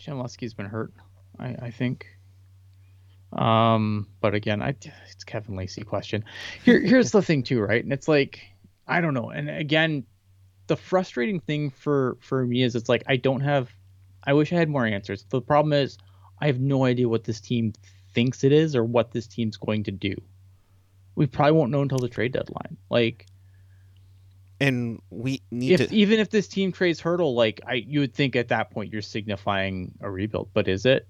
Shamlowski's 0.00 0.54
been 0.54 0.66
hurt. 0.66 0.92
I, 1.38 1.56
I 1.62 1.70
think. 1.70 2.15
Um, 3.32 4.08
but 4.20 4.34
again, 4.34 4.62
I 4.62 4.70
it's 4.70 5.24
Kevin 5.24 5.56
Lacey 5.56 5.82
question. 5.82 6.24
Here, 6.64 6.80
here's 6.80 7.10
the 7.10 7.22
thing 7.22 7.42
too, 7.42 7.60
right? 7.60 7.82
And 7.82 7.92
it's 7.92 8.08
like 8.08 8.40
I 8.86 9.00
don't 9.00 9.14
know. 9.14 9.30
And 9.30 9.50
again, 9.50 10.04
the 10.66 10.76
frustrating 10.76 11.40
thing 11.40 11.70
for 11.70 12.16
for 12.20 12.44
me 12.46 12.62
is 12.62 12.74
it's 12.76 12.88
like 12.88 13.02
I 13.06 13.16
don't 13.16 13.40
have. 13.40 13.70
I 14.24 14.32
wish 14.32 14.52
I 14.52 14.56
had 14.56 14.68
more 14.68 14.86
answers. 14.86 15.24
The 15.28 15.40
problem 15.40 15.72
is 15.72 15.98
I 16.40 16.46
have 16.46 16.58
no 16.60 16.84
idea 16.84 17.08
what 17.08 17.24
this 17.24 17.40
team 17.40 17.72
thinks 18.12 18.44
it 18.44 18.52
is 18.52 18.74
or 18.74 18.84
what 18.84 19.12
this 19.12 19.26
team's 19.26 19.56
going 19.56 19.84
to 19.84 19.92
do. 19.92 20.14
We 21.14 21.26
probably 21.26 21.52
won't 21.52 21.70
know 21.70 21.82
until 21.82 21.98
the 21.98 22.08
trade 22.08 22.32
deadline. 22.32 22.76
Like 22.90 23.26
and 24.60 25.00
we 25.10 25.42
need 25.50 25.80
if 25.80 25.88
to. 25.88 25.94
even 25.94 26.18
if 26.18 26.30
this 26.30 26.48
team 26.48 26.72
trades 26.72 27.00
Hertl, 27.00 27.34
like 27.34 27.60
I 27.66 27.74
you 27.74 28.00
would 28.00 28.14
think 28.14 28.36
at 28.36 28.48
that 28.48 28.70
point 28.70 28.92
you're 28.92 29.02
signifying 29.02 29.94
a 30.00 30.10
rebuild, 30.10 30.50
but 30.54 30.68
is 30.68 30.86
it? 30.86 31.06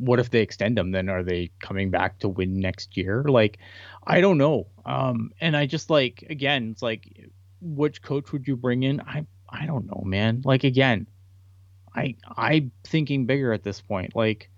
What 0.00 0.18
if 0.18 0.30
they 0.30 0.40
extend 0.40 0.76
them? 0.76 0.90
Then 0.90 1.08
are 1.08 1.22
they 1.22 1.50
coming 1.60 1.90
back 1.90 2.18
to 2.20 2.28
win 2.28 2.58
next 2.58 2.96
year? 2.96 3.22
Like, 3.28 3.58
I 4.04 4.20
don't 4.20 4.38
know. 4.38 4.66
Um, 4.84 5.30
and 5.40 5.56
I 5.56 5.66
just 5.66 5.90
like 5.90 6.24
again, 6.28 6.70
it's 6.72 6.82
like, 6.82 7.30
which 7.60 8.02
coach 8.02 8.32
would 8.32 8.48
you 8.48 8.56
bring 8.56 8.82
in? 8.82 9.00
I 9.00 9.26
I 9.48 9.66
don't 9.66 9.86
know, 9.86 10.02
man. 10.04 10.42
Like 10.44 10.64
again, 10.64 11.06
I 11.94 12.16
I'm 12.36 12.72
thinking 12.84 13.26
bigger 13.26 13.52
at 13.52 13.62
this 13.62 13.80
point. 13.80 14.16
Like, 14.16 14.50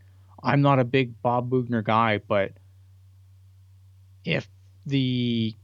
I'm 0.42 0.62
not 0.62 0.78
a 0.78 0.84
big 0.84 1.20
Bob 1.22 1.50
Boughner 1.50 1.82
guy, 1.82 2.18
but 2.18 2.52
if 4.24 4.48
the 4.86 5.56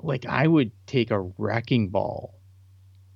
like 0.00 0.26
I 0.26 0.46
would 0.46 0.72
take 0.86 1.10
a 1.10 1.20
wrecking 1.20 1.88
ball 1.88 2.34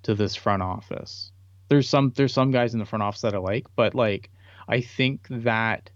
to 0.07 0.15
this 0.15 0.37
front 0.37 0.63
office. 0.63 1.33
There's 1.69 1.89
some 1.89 2.13
there's 2.15 2.33
some 2.33 2.53
guys 2.53 2.75
in 2.75 2.79
the 2.79 2.87
front 2.87 3.03
office 3.03 3.23
that 3.23 3.35
I 3.35 3.39
like, 3.39 3.67
but 3.75 3.95
like 3.95 4.31
I 4.69 4.81
think 4.81 5.27
that 5.31 5.91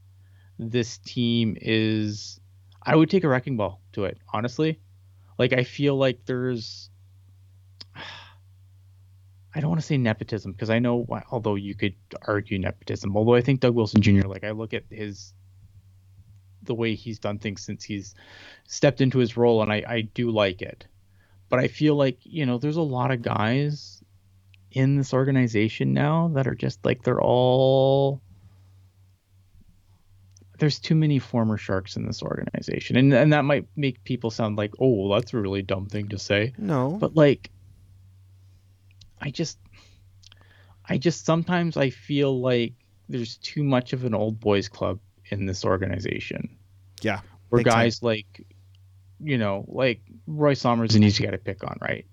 this 0.59 0.99
team 0.99 1.57
is 1.61 2.41
I 2.83 2.97
would 2.97 3.11
take 3.11 3.25
a 3.25 3.29
wrecking 3.29 3.57
ball 3.57 3.81
to 3.93 4.05
it, 4.05 4.19
honestly. 4.33 4.81
Like 5.39 5.53
I 5.53 5.65
feel 5.65 5.97
like 5.97 6.25
there's 6.27 6.91
I 9.55 9.61
don't 9.61 9.71
want 9.71 9.81
to 9.81 9.87
say 9.87 9.97
nepotism 9.97 10.53
because 10.53 10.71
I 10.71 10.79
know 10.79 11.07
although 11.31 11.57
you 11.57 11.75
could 11.75 11.95
argue 12.27 12.59
nepotism, 12.59 13.17
although 13.17 13.35
I 13.35 13.41
think 13.41 13.61
Doug 13.61 13.75
Wilson 13.75 14.01
Jr. 14.01 14.29
like 14.29 14.45
I 14.45 14.53
look 14.53 14.75
at 14.75 14.85
his 14.91 15.35
the 16.63 16.75
way 16.75 16.95
he's 16.95 17.19
done 17.19 17.39
things 17.39 17.63
since 17.63 17.83
he's 17.83 18.15
stepped 18.67 19.01
into 19.01 19.19
his 19.19 19.37
role 19.37 19.63
and 19.63 19.73
I, 19.73 19.83
I 19.89 20.01
do 20.03 20.31
like 20.31 20.63
it. 20.63 20.87
But 21.49 21.59
I 21.59 21.69
feel 21.69 21.97
like, 21.97 22.19
you 22.23 22.47
know, 22.47 22.59
there's 22.59 22.77
a 22.77 22.83
lot 22.83 23.11
of 23.11 23.23
guys 23.23 24.05
in 24.71 24.97
this 24.97 25.13
organization 25.13 25.93
now 25.93 26.31
that 26.35 26.47
are 26.47 26.55
just 26.55 26.85
like 26.85 27.03
they're 27.03 27.21
all 27.21 28.23
there's 30.61 30.79
too 30.79 30.95
many 30.95 31.19
former 31.19 31.57
sharks 31.57 31.97
in 31.97 32.07
this 32.07 32.23
organization. 32.23 32.97
And 32.97 33.13
and 33.13 33.33
that 33.33 33.45
might 33.45 33.67
make 33.77 34.05
people 34.05 34.31
sound 34.31 34.57
like, 34.57 34.73
"Oh, 34.79 35.09
well, 35.09 35.19
that's 35.19 35.35
a 35.35 35.39
really 35.39 35.63
dumb 35.63 35.87
thing 35.87 36.09
to 36.11 36.19
say." 36.19 36.53
no, 36.57 36.97
But 37.01 37.17
like 37.17 37.51
I 39.21 39.31
just 39.31 39.59
I 40.89 40.99
just 40.99 41.25
sometimes 41.27 41.77
I 41.77 41.91
feel 41.91 42.41
like 42.41 42.75
there's 43.09 43.37
too 43.39 43.65
much 43.65 43.93
of 43.93 44.05
an 44.05 44.15
old 44.15 44.39
boys 44.41 44.69
club 44.69 45.01
in 45.27 45.47
this 45.47 45.65
organization 45.65 46.57
yeah, 47.03 47.21
where 47.49 47.61
Big 47.61 47.67
time. 47.67 47.85
guys 47.85 48.03
like 48.03 48.47
you 49.23 49.37
know 49.39 49.65
like 49.69 50.01
roy 50.27 50.55
sommers 50.55 50.95
and 50.95 51.05
he's 51.05 51.19
got 51.19 51.31
to 51.33 51.39
pick 51.39 51.63
on 51.63 51.77
right 51.81 52.07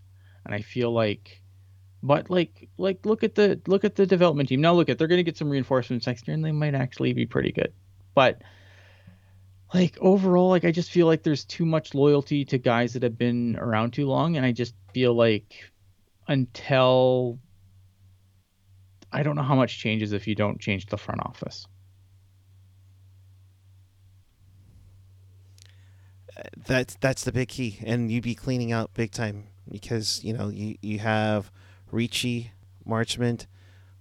and 0.45 0.53
i 0.53 0.61
feel 0.61 0.91
like 0.91 1.41
But 2.03 2.29
like 2.29 2.69
like 2.77 3.05
look 3.05 3.23
at 3.23 3.35
the 3.35 3.59
look 3.67 3.83
at 3.85 3.95
the 3.95 4.05
development 4.05 4.49
team. 4.49 4.61
Now 4.61 4.73
look 4.73 4.89
at 4.89 4.97
they're 4.97 5.07
going 5.07 5.19
to 5.19 5.23
get 5.23 5.37
some 5.37 5.49
reinforcements 5.49 6.05
next 6.05 6.27
year, 6.27 6.35
and 6.35 6.43
they 6.45 6.51
might 6.51 6.75
actually 6.75 7.13
be 7.13 7.25
pretty 7.25 7.51
good. 7.51 7.73
But 8.17 8.41
like 9.71 9.95
overall, 10.01 10.49
like 10.49 10.65
I 10.65 10.71
just 10.71 10.89
feel 10.89 11.05
like 11.05 11.21
there's 11.21 11.45
too 11.45 11.67
much 11.67 11.93
loyalty 11.93 12.43
to 12.45 12.57
guys 12.57 12.93
that 12.93 13.03
have 13.03 13.15
been 13.15 13.55
around 13.57 13.91
too 13.91 14.07
long, 14.07 14.37
and 14.37 14.43
I 14.43 14.51
just 14.51 14.73
feel 14.91 15.13
like 15.13 15.53
until 16.27 17.37
I 19.11 19.21
don't 19.21 19.35
know 19.35 19.43
how 19.43 19.53
much 19.53 19.77
changes 19.77 20.13
if 20.13 20.25
you 20.25 20.33
don't 20.33 20.59
change 20.59 20.87
the 20.87 20.97
front 20.97 21.21
office. 21.21 21.67
That's 26.65 26.97
that's 26.99 27.23
the 27.23 27.31
big 27.31 27.49
key, 27.49 27.77
and 27.85 28.11
you'd 28.11 28.23
be 28.23 28.33
cleaning 28.33 28.71
out 28.71 28.95
big 28.95 29.11
time 29.11 29.43
because 29.69 30.23
you 30.23 30.33
know 30.33 30.49
you 30.49 30.75
you 30.81 30.97
have 30.97 31.51
Ricci, 31.91 32.49
Marchment, 32.83 33.45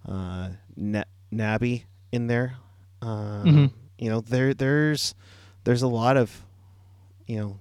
uh, 0.07 0.49
Na- 0.75 1.03
Naby 1.31 1.83
in 2.11 2.25
there. 2.25 2.55
Uh, 2.99 3.43
mm-hmm. 3.43 3.65
You 3.97 4.09
know 4.09 4.21
there 4.21 4.53
there's 4.53 5.15
there's 5.63 5.81
a 5.81 5.87
lot 5.87 6.17
of 6.17 6.45
you 7.25 7.37
know 7.37 7.59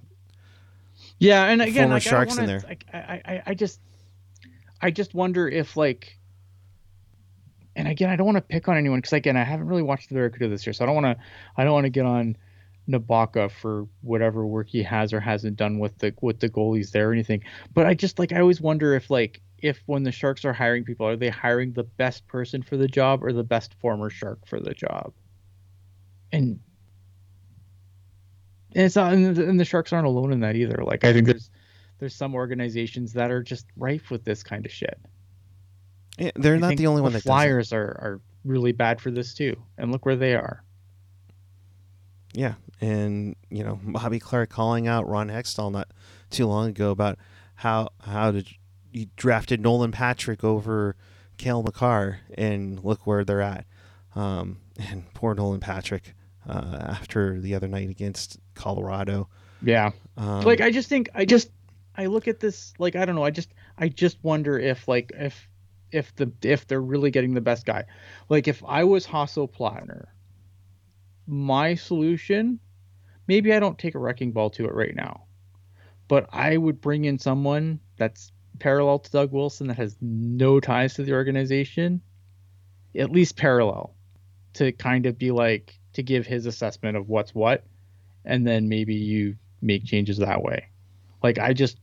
yeah, 1.18 1.44
and 1.44 1.62
again, 1.62 1.84
former 1.84 1.94
like, 1.94 2.02
sharks 2.02 2.36
wanna, 2.36 2.42
in 2.42 2.48
there. 2.48 2.68
Like, 2.68 2.84
I, 2.92 2.98
I 2.98 3.42
I 3.46 3.54
just 3.54 3.80
I 4.80 4.90
just 4.90 5.14
wonder 5.14 5.48
if 5.48 5.76
like 5.76 6.18
and 7.76 7.86
again, 7.88 8.08
I 8.10 8.16
don't 8.16 8.26
want 8.26 8.36
to 8.36 8.42
pick 8.42 8.68
on 8.68 8.76
anyone 8.76 8.98
because 8.98 9.12
again, 9.12 9.36
I 9.36 9.44
haven't 9.44 9.66
really 9.66 9.82
watched 9.82 10.08
the 10.08 10.14
Barracuda 10.14 10.48
this 10.48 10.66
year, 10.66 10.72
so 10.72 10.84
I 10.84 10.86
don't 10.86 10.94
want 10.94 11.18
to. 11.18 11.24
I 11.56 11.64
don't 11.64 11.74
want 11.74 11.84
to 11.84 11.90
get 11.90 12.06
on 12.06 12.36
Nabokov 12.88 13.52
for 13.52 13.86
whatever 14.00 14.46
work 14.46 14.68
he 14.68 14.82
has 14.82 15.12
or 15.12 15.20
hasn't 15.20 15.56
done 15.56 15.78
with 15.78 15.98
the 15.98 16.14
with 16.22 16.40
the 16.40 16.48
goalies 16.48 16.90
there 16.90 17.10
or 17.10 17.12
anything. 17.12 17.44
But 17.74 17.86
I 17.86 17.94
just 17.94 18.18
like 18.18 18.32
I 18.32 18.40
always 18.40 18.60
wonder 18.60 18.94
if 18.94 19.10
like 19.10 19.42
if 19.58 19.82
when 19.86 20.02
the 20.02 20.12
Sharks 20.12 20.44
are 20.44 20.52
hiring 20.52 20.84
people, 20.84 21.06
are 21.06 21.16
they 21.16 21.28
hiring 21.28 21.72
the 21.72 21.84
best 21.84 22.26
person 22.26 22.62
for 22.62 22.76
the 22.76 22.88
job 22.88 23.22
or 23.22 23.32
the 23.32 23.44
best 23.44 23.74
former 23.74 24.10
Shark 24.10 24.46
for 24.46 24.58
the 24.58 24.72
job? 24.72 25.12
And 26.32 26.60
and 28.74 28.84
it's 28.84 28.96
not, 28.96 29.14
and 29.14 29.34
the, 29.34 29.48
and 29.48 29.58
the 29.58 29.64
Sharks 29.64 29.92
aren't 29.92 30.06
alone 30.06 30.32
in 30.32 30.40
that 30.40 30.54
either. 30.54 30.82
Like 30.84 31.04
I 31.04 31.12
think 31.12 31.26
there's 31.26 31.50
there's 31.98 32.14
some 32.14 32.34
organizations 32.34 33.14
that 33.14 33.30
are 33.30 33.42
just 33.42 33.66
rife 33.76 34.10
with 34.10 34.24
this 34.24 34.42
kind 34.42 34.66
of 34.66 34.72
shit. 34.72 35.00
Yeah, 36.18 36.30
they're 36.34 36.56
I 36.56 36.58
not 36.58 36.76
the 36.76 36.86
only 36.86 37.00
one 37.00 37.12
the 37.12 37.18
that. 37.18 37.24
Flyers 37.24 37.72
are 37.72 37.80
are 37.84 38.20
really 38.44 38.72
bad 38.72 39.00
for 39.00 39.10
this 39.10 39.32
too, 39.32 39.56
and 39.78 39.92
look 39.92 40.04
where 40.04 40.16
they 40.16 40.34
are. 40.34 40.62
Yeah, 42.34 42.54
and 42.82 43.34
you 43.48 43.64
know 43.64 43.80
Bobby 43.82 44.18
Clarke 44.18 44.50
calling 44.50 44.86
out 44.86 45.08
Ron 45.08 45.28
Hextall 45.28 45.72
not 45.72 45.88
too 46.28 46.46
long 46.46 46.68
ago 46.68 46.90
about 46.90 47.18
how 47.54 47.88
how 48.02 48.30
did 48.30 48.48
you 48.92 49.06
drafted 49.16 49.60
Nolan 49.62 49.92
Patrick 49.92 50.44
over 50.44 50.96
Cale 51.38 51.62
Makar, 51.62 52.20
and 52.34 52.82
look 52.84 53.06
where 53.06 53.24
they're 53.24 53.40
at. 53.40 53.64
Um, 54.14 54.58
and 54.78 55.12
poor 55.14 55.34
Nolan 55.34 55.60
Patrick 55.60 56.14
uh, 56.48 56.78
after 56.88 57.40
the 57.40 57.54
other 57.54 57.68
night 57.68 57.90
against 57.90 58.38
Colorado. 58.54 59.28
Yeah, 59.62 59.90
Um, 60.16 60.42
like 60.42 60.60
I 60.60 60.70
just 60.70 60.88
think 60.88 61.08
I 61.14 61.24
just 61.24 61.50
I 61.96 62.06
look 62.06 62.28
at 62.28 62.40
this 62.40 62.74
like 62.78 62.96
I 62.96 63.04
don't 63.04 63.14
know. 63.14 63.24
I 63.24 63.30
just 63.30 63.52
I 63.78 63.88
just 63.88 64.18
wonder 64.22 64.58
if 64.58 64.86
like 64.86 65.12
if 65.14 65.48
if 65.92 66.14
the 66.16 66.30
if 66.42 66.66
they're 66.66 66.80
really 66.80 67.10
getting 67.10 67.34
the 67.34 67.40
best 67.40 67.66
guy. 67.66 67.84
Like 68.28 68.48
if 68.48 68.62
I 68.66 68.84
was 68.84 69.06
Hasso 69.06 69.50
Plattner, 69.50 70.06
my 71.26 71.74
solution, 71.74 72.60
maybe 73.26 73.52
I 73.52 73.60
don't 73.60 73.78
take 73.78 73.94
a 73.94 73.98
wrecking 73.98 74.32
ball 74.32 74.50
to 74.50 74.66
it 74.66 74.74
right 74.74 74.94
now, 74.94 75.24
but 76.08 76.28
I 76.32 76.56
would 76.56 76.80
bring 76.80 77.04
in 77.04 77.18
someone 77.18 77.80
that's 77.96 78.32
parallel 78.58 78.98
to 79.00 79.10
Doug 79.10 79.32
Wilson 79.32 79.68
that 79.68 79.76
has 79.76 79.96
no 80.00 80.60
ties 80.60 80.94
to 80.94 81.02
the 81.02 81.12
organization, 81.12 82.00
at 82.94 83.10
least 83.10 83.36
parallel, 83.36 83.94
to 84.54 84.72
kind 84.72 85.06
of 85.06 85.18
be 85.18 85.30
like 85.30 85.75
to 85.96 86.02
give 86.02 86.26
his 86.26 86.46
assessment 86.46 86.96
of 86.96 87.08
what's 87.08 87.34
what, 87.34 87.64
and 88.24 88.46
then 88.46 88.68
maybe 88.68 88.94
you 88.94 89.36
make 89.60 89.84
changes 89.84 90.16
that 90.18 90.42
way. 90.42 90.66
Like 91.22 91.38
I 91.38 91.52
just, 91.52 91.78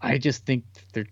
I 0.00 0.18
just 0.18 0.44
think 0.46 0.64
there, 0.92 1.06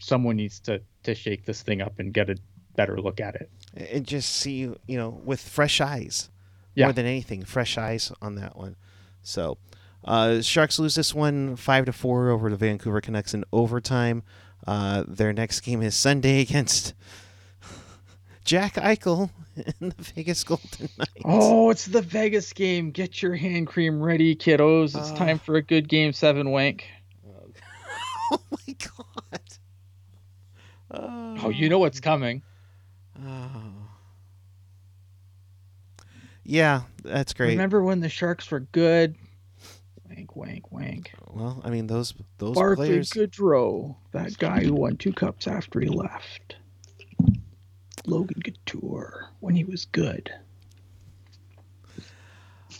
someone 0.00 0.36
needs 0.36 0.60
to 0.60 0.80
to 1.04 1.14
shake 1.14 1.44
this 1.44 1.62
thing 1.62 1.82
up 1.82 1.98
and 1.98 2.12
get 2.14 2.30
a 2.30 2.36
better 2.76 2.98
look 3.00 3.20
at 3.20 3.34
it. 3.36 3.50
and 3.76 4.06
just 4.06 4.30
see 4.36 4.60
you 4.86 4.96
know 4.96 5.20
with 5.24 5.40
fresh 5.40 5.80
eyes 5.80 6.30
Yeah. 6.74 6.86
more 6.86 6.92
than 6.92 7.06
anything 7.06 7.44
fresh 7.44 7.76
eyes 7.78 8.10
on 8.22 8.34
that 8.36 8.56
one 8.56 8.74
so 9.22 9.58
uh, 10.04 10.40
sharks 10.40 10.78
lose 10.78 10.94
this 10.96 11.14
one 11.14 11.56
five 11.56 11.84
to 11.86 11.92
four 11.92 12.30
over 12.30 12.50
the 12.50 12.56
vancouver 12.56 13.00
canucks 13.00 13.32
in 13.34 13.44
overtime 13.52 14.22
uh, 14.66 15.04
their 15.06 15.32
next 15.32 15.60
game 15.60 15.82
is 15.82 15.94
sunday 15.94 16.40
against 16.46 16.94
jack 18.44 18.74
eichel 18.74 19.30
in 19.80 19.88
the 19.90 19.94
vegas 20.14 20.44
golden 20.44 20.88
knights 20.98 21.12
Oh, 21.24 21.70
it's 21.70 21.86
the 21.86 22.02
Vegas 22.02 22.52
game. 22.52 22.90
Get 22.90 23.22
your 23.22 23.34
hand 23.34 23.66
cream 23.66 24.02
ready, 24.02 24.36
kiddos. 24.36 24.96
It's 24.98 25.10
Ah. 25.12 25.16
time 25.16 25.38
for 25.38 25.54
a 25.56 25.62
good 25.62 25.88
game 25.88 26.12
seven 26.12 26.50
wank. 26.50 26.84
oh 28.32 28.40
my 28.50 28.74
god 28.78 29.40
Oh, 31.42 31.48
you 31.50 31.68
know 31.68 31.78
what's 31.78 32.00
coming. 32.00 32.42
oh. 33.20 33.72
yeah 36.44 36.82
that's 37.02 37.32
great 37.32 37.50
Remember 37.50 37.82
when 37.82 38.00
the 38.00 38.08
Sharks 38.08 38.50
were 38.50 38.60
good? 38.60 39.16
Wank, 40.08 40.36
wank, 40.36 40.70
wank. 40.72 41.12
well 41.28 41.60
i 41.64 41.70
mean 41.70 41.86
those 41.86 42.14
those 42.38 42.54
Barclay 42.54 42.88
players 42.88 43.10
Goodrow, 43.10 43.96
that 44.12 44.36
guy 44.38 44.62
who 44.62 44.74
won 44.74 44.96
two 44.96 45.12
cups 45.12 45.46
after 45.48 45.80
he 45.80 45.88
left. 45.88 46.56
Logan 48.06 48.42
Couture, 48.42 49.30
when 49.40 49.54
he 49.54 49.64
was 49.64 49.86
good. 49.86 50.32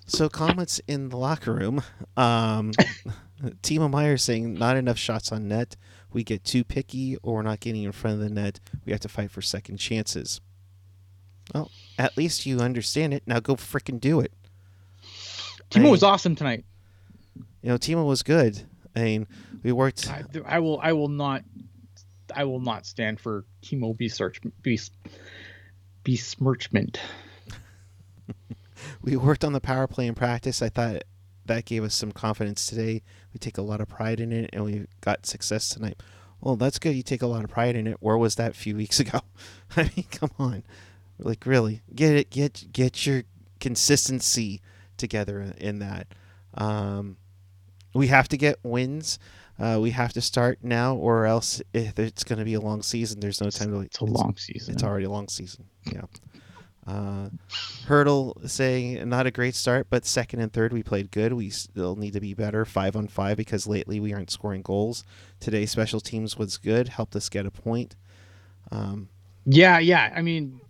So 0.06 0.28
comments 0.28 0.80
in 0.86 1.08
the 1.08 1.16
locker 1.16 1.52
room. 1.54 1.82
Um, 2.16 2.72
Timo 3.62 3.90
Meier 3.90 4.16
saying 4.16 4.54
not 4.54 4.76
enough 4.76 4.98
shots 4.98 5.32
on 5.32 5.48
net. 5.48 5.76
We 6.12 6.22
get 6.24 6.44
too 6.44 6.62
picky, 6.62 7.16
or 7.22 7.36
we're 7.36 7.42
not 7.42 7.60
getting 7.60 7.82
in 7.82 7.92
front 7.92 8.14
of 8.14 8.20
the 8.20 8.30
net. 8.30 8.60
We 8.84 8.92
have 8.92 9.00
to 9.00 9.08
fight 9.08 9.30
for 9.30 9.42
second 9.42 9.78
chances. 9.78 10.40
Well, 11.54 11.70
at 11.98 12.16
least 12.16 12.46
you 12.46 12.60
understand 12.60 13.12
it. 13.14 13.22
Now 13.26 13.40
go 13.40 13.56
frickin' 13.56 14.00
do 14.00 14.20
it. 14.20 14.32
Timo 15.70 15.86
I- 15.86 15.90
was 15.90 16.02
awesome 16.02 16.36
tonight. 16.36 16.64
You 17.62 17.70
know, 17.70 17.78
Timo 17.78 18.06
was 18.06 18.22
good. 18.22 18.62
I 18.94 19.00
mean, 19.02 19.26
we 19.62 19.72
worked. 19.72 20.08
I, 20.08 20.22
I 20.46 20.58
will. 20.60 20.78
I 20.80 20.92
will 20.92 21.08
not. 21.08 21.42
I 22.34 22.44
will 22.44 22.60
not 22.60 22.86
stand 22.86 23.20
for 23.20 23.44
chemo 23.62 23.96
besmirch, 23.96 24.40
bes, 24.62 24.90
besmirchment. 26.04 27.00
We 29.02 29.16
worked 29.16 29.44
on 29.44 29.52
the 29.52 29.60
power 29.60 29.86
play 29.86 30.06
in 30.06 30.14
practice. 30.14 30.62
I 30.62 30.68
thought 30.68 31.02
that 31.46 31.64
gave 31.64 31.84
us 31.84 31.94
some 31.94 32.12
confidence 32.12 32.66
today. 32.66 33.02
We 33.32 33.38
take 33.38 33.58
a 33.58 33.62
lot 33.62 33.80
of 33.80 33.88
pride 33.88 34.20
in 34.20 34.32
it, 34.32 34.50
and 34.52 34.64
we 34.64 34.86
got 35.00 35.26
success 35.26 35.68
tonight. 35.68 36.02
Well, 36.40 36.56
that's 36.56 36.78
good. 36.78 36.94
You 36.94 37.02
take 37.02 37.22
a 37.22 37.26
lot 37.26 37.44
of 37.44 37.50
pride 37.50 37.76
in 37.76 37.86
it. 37.86 37.98
Where 38.00 38.18
was 38.18 38.34
that 38.36 38.52
a 38.52 38.54
few 38.54 38.76
weeks 38.76 39.00
ago? 39.00 39.20
I 39.76 39.90
mean, 39.96 40.06
come 40.10 40.30
on, 40.38 40.64
like 41.18 41.46
really, 41.46 41.82
get 41.94 42.14
it, 42.14 42.30
get 42.30 42.66
get 42.72 43.06
your 43.06 43.24
consistency 43.60 44.60
together 44.96 45.54
in 45.58 45.78
that. 45.78 46.08
Um, 46.54 47.16
we 47.94 48.08
have 48.08 48.28
to 48.28 48.36
get 48.36 48.58
wins. 48.62 49.18
Uh, 49.58 49.78
we 49.80 49.90
have 49.90 50.12
to 50.12 50.20
start 50.20 50.58
now, 50.62 50.96
or 50.96 51.26
else 51.26 51.62
if 51.72 51.98
it's 51.98 52.24
going 52.24 52.38
to 52.38 52.44
be 52.44 52.54
a 52.54 52.60
long 52.60 52.82
season. 52.82 53.20
There's 53.20 53.40
no 53.40 53.50
time 53.50 53.70
to. 53.70 53.80
It's 53.80 54.00
a 54.00 54.04
long 54.04 54.36
season. 54.36 54.74
It's 54.74 54.82
already 54.82 55.04
a 55.04 55.10
long 55.10 55.28
season. 55.28 55.66
Yeah. 55.92 56.02
Uh, 56.86 57.30
Hertl 57.86 58.48
saying 58.48 59.08
not 59.08 59.26
a 59.26 59.30
great 59.30 59.54
start, 59.54 59.86
but 59.88 60.04
second 60.04 60.40
and 60.40 60.52
third 60.52 60.72
we 60.72 60.82
played 60.82 61.10
good. 61.10 61.32
We 61.32 61.48
still 61.50 61.96
need 61.96 62.12
to 62.12 62.20
be 62.20 62.34
better 62.34 62.64
five 62.64 62.94
on 62.94 63.08
five 63.08 63.36
because 63.36 63.66
lately 63.66 64.00
we 64.00 64.12
aren't 64.12 64.30
scoring 64.30 64.60
goals. 64.62 65.04
Today 65.40 65.64
special 65.66 66.00
teams 66.00 66.36
was 66.36 66.58
good, 66.58 66.88
helped 66.88 67.16
us 67.16 67.28
get 67.28 67.46
a 67.46 67.50
point. 67.50 67.96
Um, 68.70 69.08
Yeah, 69.46 69.78
yeah. 69.78 70.12
I 70.14 70.20
mean, 70.20 70.60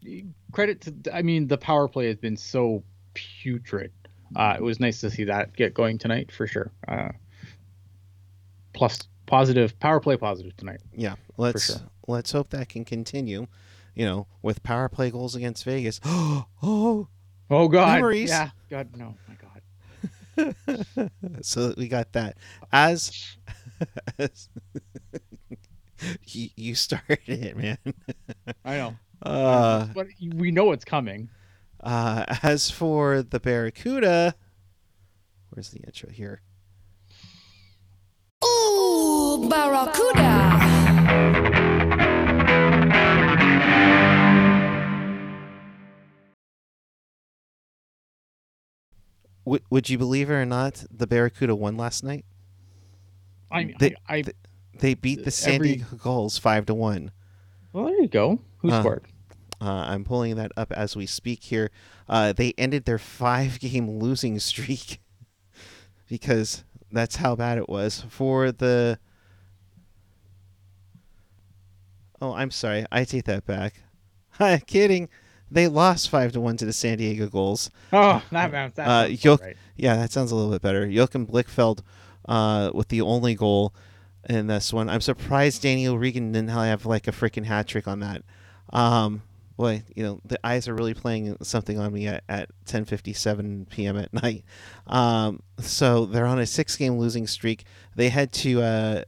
credit 0.52 0.82
to. 0.82 1.16
I 1.16 1.22
mean, 1.22 1.48
the 1.48 1.58
power 1.58 1.88
play 1.88 2.06
has 2.08 2.16
been 2.16 2.36
so 2.36 2.84
putrid. 3.14 3.90
Uh, 4.36 4.54
it 4.56 4.62
was 4.62 4.78
nice 4.80 5.00
to 5.00 5.10
see 5.10 5.24
that 5.24 5.54
get 5.56 5.74
going 5.74 5.98
tonight 5.98 6.30
for 6.30 6.46
sure. 6.46 6.70
Uh, 6.86 7.08
plus 8.74 8.98
positive 9.26 9.78
power 9.80 10.00
play 10.00 10.16
positive 10.16 10.54
tonight. 10.56 10.80
yeah, 10.94 11.14
let's 11.38 11.66
sure. 11.66 11.76
let's 12.06 12.32
hope 12.32 12.50
that 12.50 12.68
can 12.68 12.84
continue. 12.84 13.46
You 13.94 14.04
know, 14.04 14.26
with 14.42 14.62
power 14.64 14.88
play 14.88 15.10
goals 15.10 15.36
against 15.36 15.64
Vegas. 15.64 16.00
oh, 16.04 17.08
Oh 17.50 17.68
God. 17.68 17.94
Memories. 17.94 18.30
Yeah. 18.30 18.50
God 18.70 18.96
no. 18.96 19.14
My 19.28 19.36
God. 20.36 21.10
so 21.42 21.74
we 21.76 21.88
got 21.88 22.12
that 22.12 22.36
as, 22.72 23.36
as 24.18 24.48
you, 26.26 26.48
you 26.56 26.74
started 26.74 27.20
it, 27.28 27.56
man. 27.56 27.78
I 28.64 28.76
know. 28.76 28.96
Uh, 29.22 29.86
but 29.94 30.08
we 30.34 30.50
know 30.50 30.72
it's 30.72 30.84
coming. 30.84 31.28
Uh, 31.80 32.24
as 32.42 32.70
for 32.70 33.22
the 33.22 33.38
Barracuda, 33.38 34.34
where's 35.50 35.70
the 35.70 35.80
intro 35.80 36.10
here? 36.10 36.40
Ooh, 39.34 39.48
Barracuda. 39.48 40.62
W- 49.44 49.62
would 49.70 49.88
you 49.90 49.98
believe 49.98 50.30
it 50.30 50.34
or 50.34 50.44
not? 50.46 50.84
The 50.90 51.06
Barracuda 51.06 51.54
won 51.54 51.76
last 51.76 52.02
night. 52.02 52.24
I, 53.50 53.74
They- 53.78 53.94
I, 54.08 54.16
I 54.16 54.24
They 54.78 54.94
beat 54.94 55.24
the 55.24 55.30
San 55.30 55.54
Every- 55.56 55.76
Diego 55.76 55.96
Gulls 55.96 56.38
five 56.38 56.66
to 56.66 56.74
one. 56.74 57.12
well, 57.72 57.84
there 57.86 58.00
you 58.00 58.08
go. 58.08 58.40
Who 58.58 58.70
Uh, 58.70 58.80
scored? 58.80 59.04
Uh, 59.60 59.84
I'm 59.86 60.04
pulling 60.04 60.34
that 60.36 60.52
up 60.56 60.72
as 60.72 60.96
we 60.96 61.06
speak 61.06 61.44
here. 61.44 61.70
Uh, 62.08 62.32
they 62.32 62.52
ended 62.58 62.84
their 62.84 62.98
five 62.98 63.60
game 63.60 63.88
losing 63.88 64.38
streak 64.40 65.00
because 66.08 66.64
that's 66.90 67.16
how 67.16 67.36
bad 67.36 67.58
it 67.58 67.68
was 67.68 68.04
for 68.08 68.50
the. 68.52 68.98
Oh, 72.24 72.32
I'm 72.32 72.50
sorry. 72.50 72.86
I 72.90 73.04
take 73.04 73.24
that 73.24 73.44
back. 73.44 73.74
Kidding. 74.66 75.10
They 75.50 75.68
lost 75.68 76.08
five 76.08 76.32
to 76.32 76.40
one 76.40 76.56
to 76.56 76.64
the 76.64 76.72
San 76.72 76.98
Diego 76.98 77.28
goals. 77.28 77.70
Oh, 77.92 78.22
that 78.30 78.50
that, 78.50 78.74
that 78.76 78.88
uh, 78.88 79.06
Yo- 79.08 79.36
right. 79.36 79.56
Yeah, 79.76 79.96
that 79.96 80.10
sounds 80.10 80.32
a 80.32 80.36
little 80.36 80.50
bit 80.50 80.62
better. 80.62 80.86
Joachim 80.86 81.26
Blichfeld 81.26 81.80
uh, 82.28 82.70
with 82.72 82.88
the 82.88 83.02
only 83.02 83.34
goal 83.34 83.74
in 84.28 84.46
this 84.46 84.72
one. 84.72 84.88
I'm 84.88 85.02
surprised 85.02 85.62
Daniel 85.62 85.98
Regan 85.98 86.32
didn't 86.32 86.48
have 86.48 86.86
like 86.86 87.06
a 87.08 87.12
freaking 87.12 87.44
hat 87.44 87.66
trick 87.68 87.86
on 87.86 88.00
that. 88.00 88.22
Um, 88.72 89.22
boy, 89.56 89.82
you 89.94 90.02
know 90.02 90.20
the 90.24 90.38
eyes 90.44 90.66
are 90.66 90.74
really 90.74 90.94
playing 90.94 91.36
something 91.42 91.78
on 91.78 91.92
me 91.92 92.06
at, 92.08 92.24
at 92.28 92.48
10:57 92.66 93.68
p.m. 93.68 93.98
at 93.98 94.12
night. 94.14 94.44
Um, 94.86 95.40
so 95.58 96.06
they're 96.06 96.26
on 96.26 96.38
a 96.38 96.46
six-game 96.46 96.96
losing 96.98 97.26
streak. 97.26 97.64
They 97.94 98.08
head 98.08 98.32
to 98.32 98.62
uh, 98.62 99.02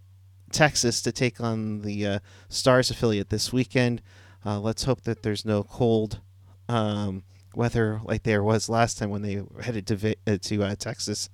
Texas 0.56 1.02
to 1.02 1.12
take 1.12 1.38
on 1.38 1.82
the 1.82 2.06
uh, 2.06 2.18
Stars 2.48 2.90
affiliate 2.90 3.28
this 3.28 3.52
weekend. 3.52 4.00
Uh, 4.44 4.58
let's 4.58 4.84
hope 4.84 5.02
that 5.02 5.22
there's 5.22 5.44
no 5.44 5.62
cold 5.62 6.20
um, 6.66 7.24
weather 7.54 8.00
like 8.04 8.22
there 8.22 8.42
was 8.42 8.70
last 8.70 8.96
time 8.96 9.10
when 9.10 9.20
they 9.20 9.42
headed 9.62 9.86
to 9.88 9.96
Vi- 9.96 10.16
uh, 10.26 10.38
to 10.40 10.62
uh, 10.64 10.74
Texas 10.74 11.28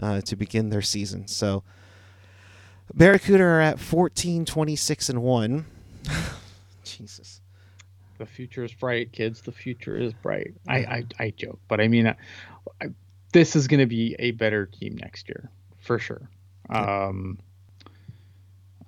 uh, 0.00 0.20
to 0.20 0.36
begin 0.36 0.70
their 0.70 0.80
season. 0.80 1.26
So 1.26 1.64
Barracuda 2.94 3.42
are 3.42 3.60
at 3.60 3.80
14, 3.80 4.44
26 4.44 5.08
and 5.08 5.22
one. 5.22 5.66
Jesus. 6.84 7.40
The 8.18 8.26
future 8.26 8.62
is 8.62 8.72
bright, 8.72 9.10
kids. 9.10 9.40
The 9.40 9.50
future 9.50 9.96
is 9.96 10.12
bright. 10.12 10.54
I, 10.68 10.76
I, 10.76 11.04
I 11.18 11.30
joke, 11.30 11.58
but 11.66 11.80
I 11.80 11.88
mean, 11.88 12.06
I, 12.06 12.14
I, 12.80 12.86
this 13.32 13.56
is 13.56 13.66
going 13.66 13.80
to 13.80 13.86
be 13.86 14.14
a 14.20 14.30
better 14.30 14.66
team 14.66 14.96
next 15.00 15.28
year 15.28 15.50
for 15.80 15.98
sure. 15.98 16.28
Um, 16.70 17.40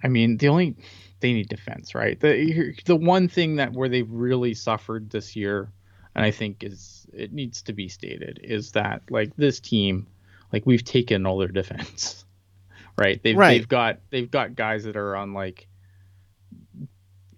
I 0.05 0.09
mean, 0.09 0.37
the 0.37 0.49
only 0.49 0.77
they 1.21 1.33
need 1.33 1.49
defense, 1.49 1.95
right? 1.95 2.21
The 2.21 2.75
the 2.85 2.95
one 2.95 3.29
thing 3.29 3.57
that 3.57 3.73
where 3.73 3.89
they've 3.89 4.11
really 4.11 4.53
suffered 4.53 5.09
this 5.09 5.35
year, 5.35 5.73
and 6.15 6.25
I 6.25 6.31
think 6.31 6.63
is 6.63 7.07
it 7.13 7.33
needs 7.33 7.63
to 7.63 7.73
be 7.73 7.89
stated 7.89 8.41
is 8.43 8.73
that 8.73 9.03
like 9.09 9.35
this 9.37 9.61
team, 9.61 10.07
like 10.53 10.67
we've 10.67 10.85
taken 10.85 11.25
all 11.25 11.39
their 11.39 11.49
defense, 11.49 12.27
right? 12.99 13.21
They've 13.23 13.37
Right. 13.37 13.59
they've 13.59 13.69
got 13.69 14.01
they've 14.11 14.31
got 14.31 14.55
guys 14.55 14.85
that 14.85 14.97
are 14.97 15.17
on 15.17 15.33
like 15.33 15.67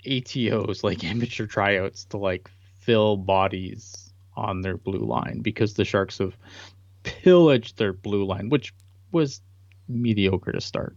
ATOs, 0.05 0.83
like 0.83 1.05
amateur 1.11 1.47
tryouts, 1.47 2.07
to 2.07 2.19
like 2.19 2.51
fill 2.81 3.17
bodies 3.17 4.12
on 4.35 4.61
their 4.61 4.77
blue 4.77 5.07
line 5.07 5.41
because 5.41 5.75
the 5.75 5.85
Sharks 5.85 6.19
have 6.19 6.37
pillaged 7.05 7.79
their 7.79 7.93
blue 7.93 8.25
line, 8.25 8.49
which 8.49 8.75
was 9.12 9.41
mediocre 9.89 10.51
to 10.51 10.61
start. 10.61 10.97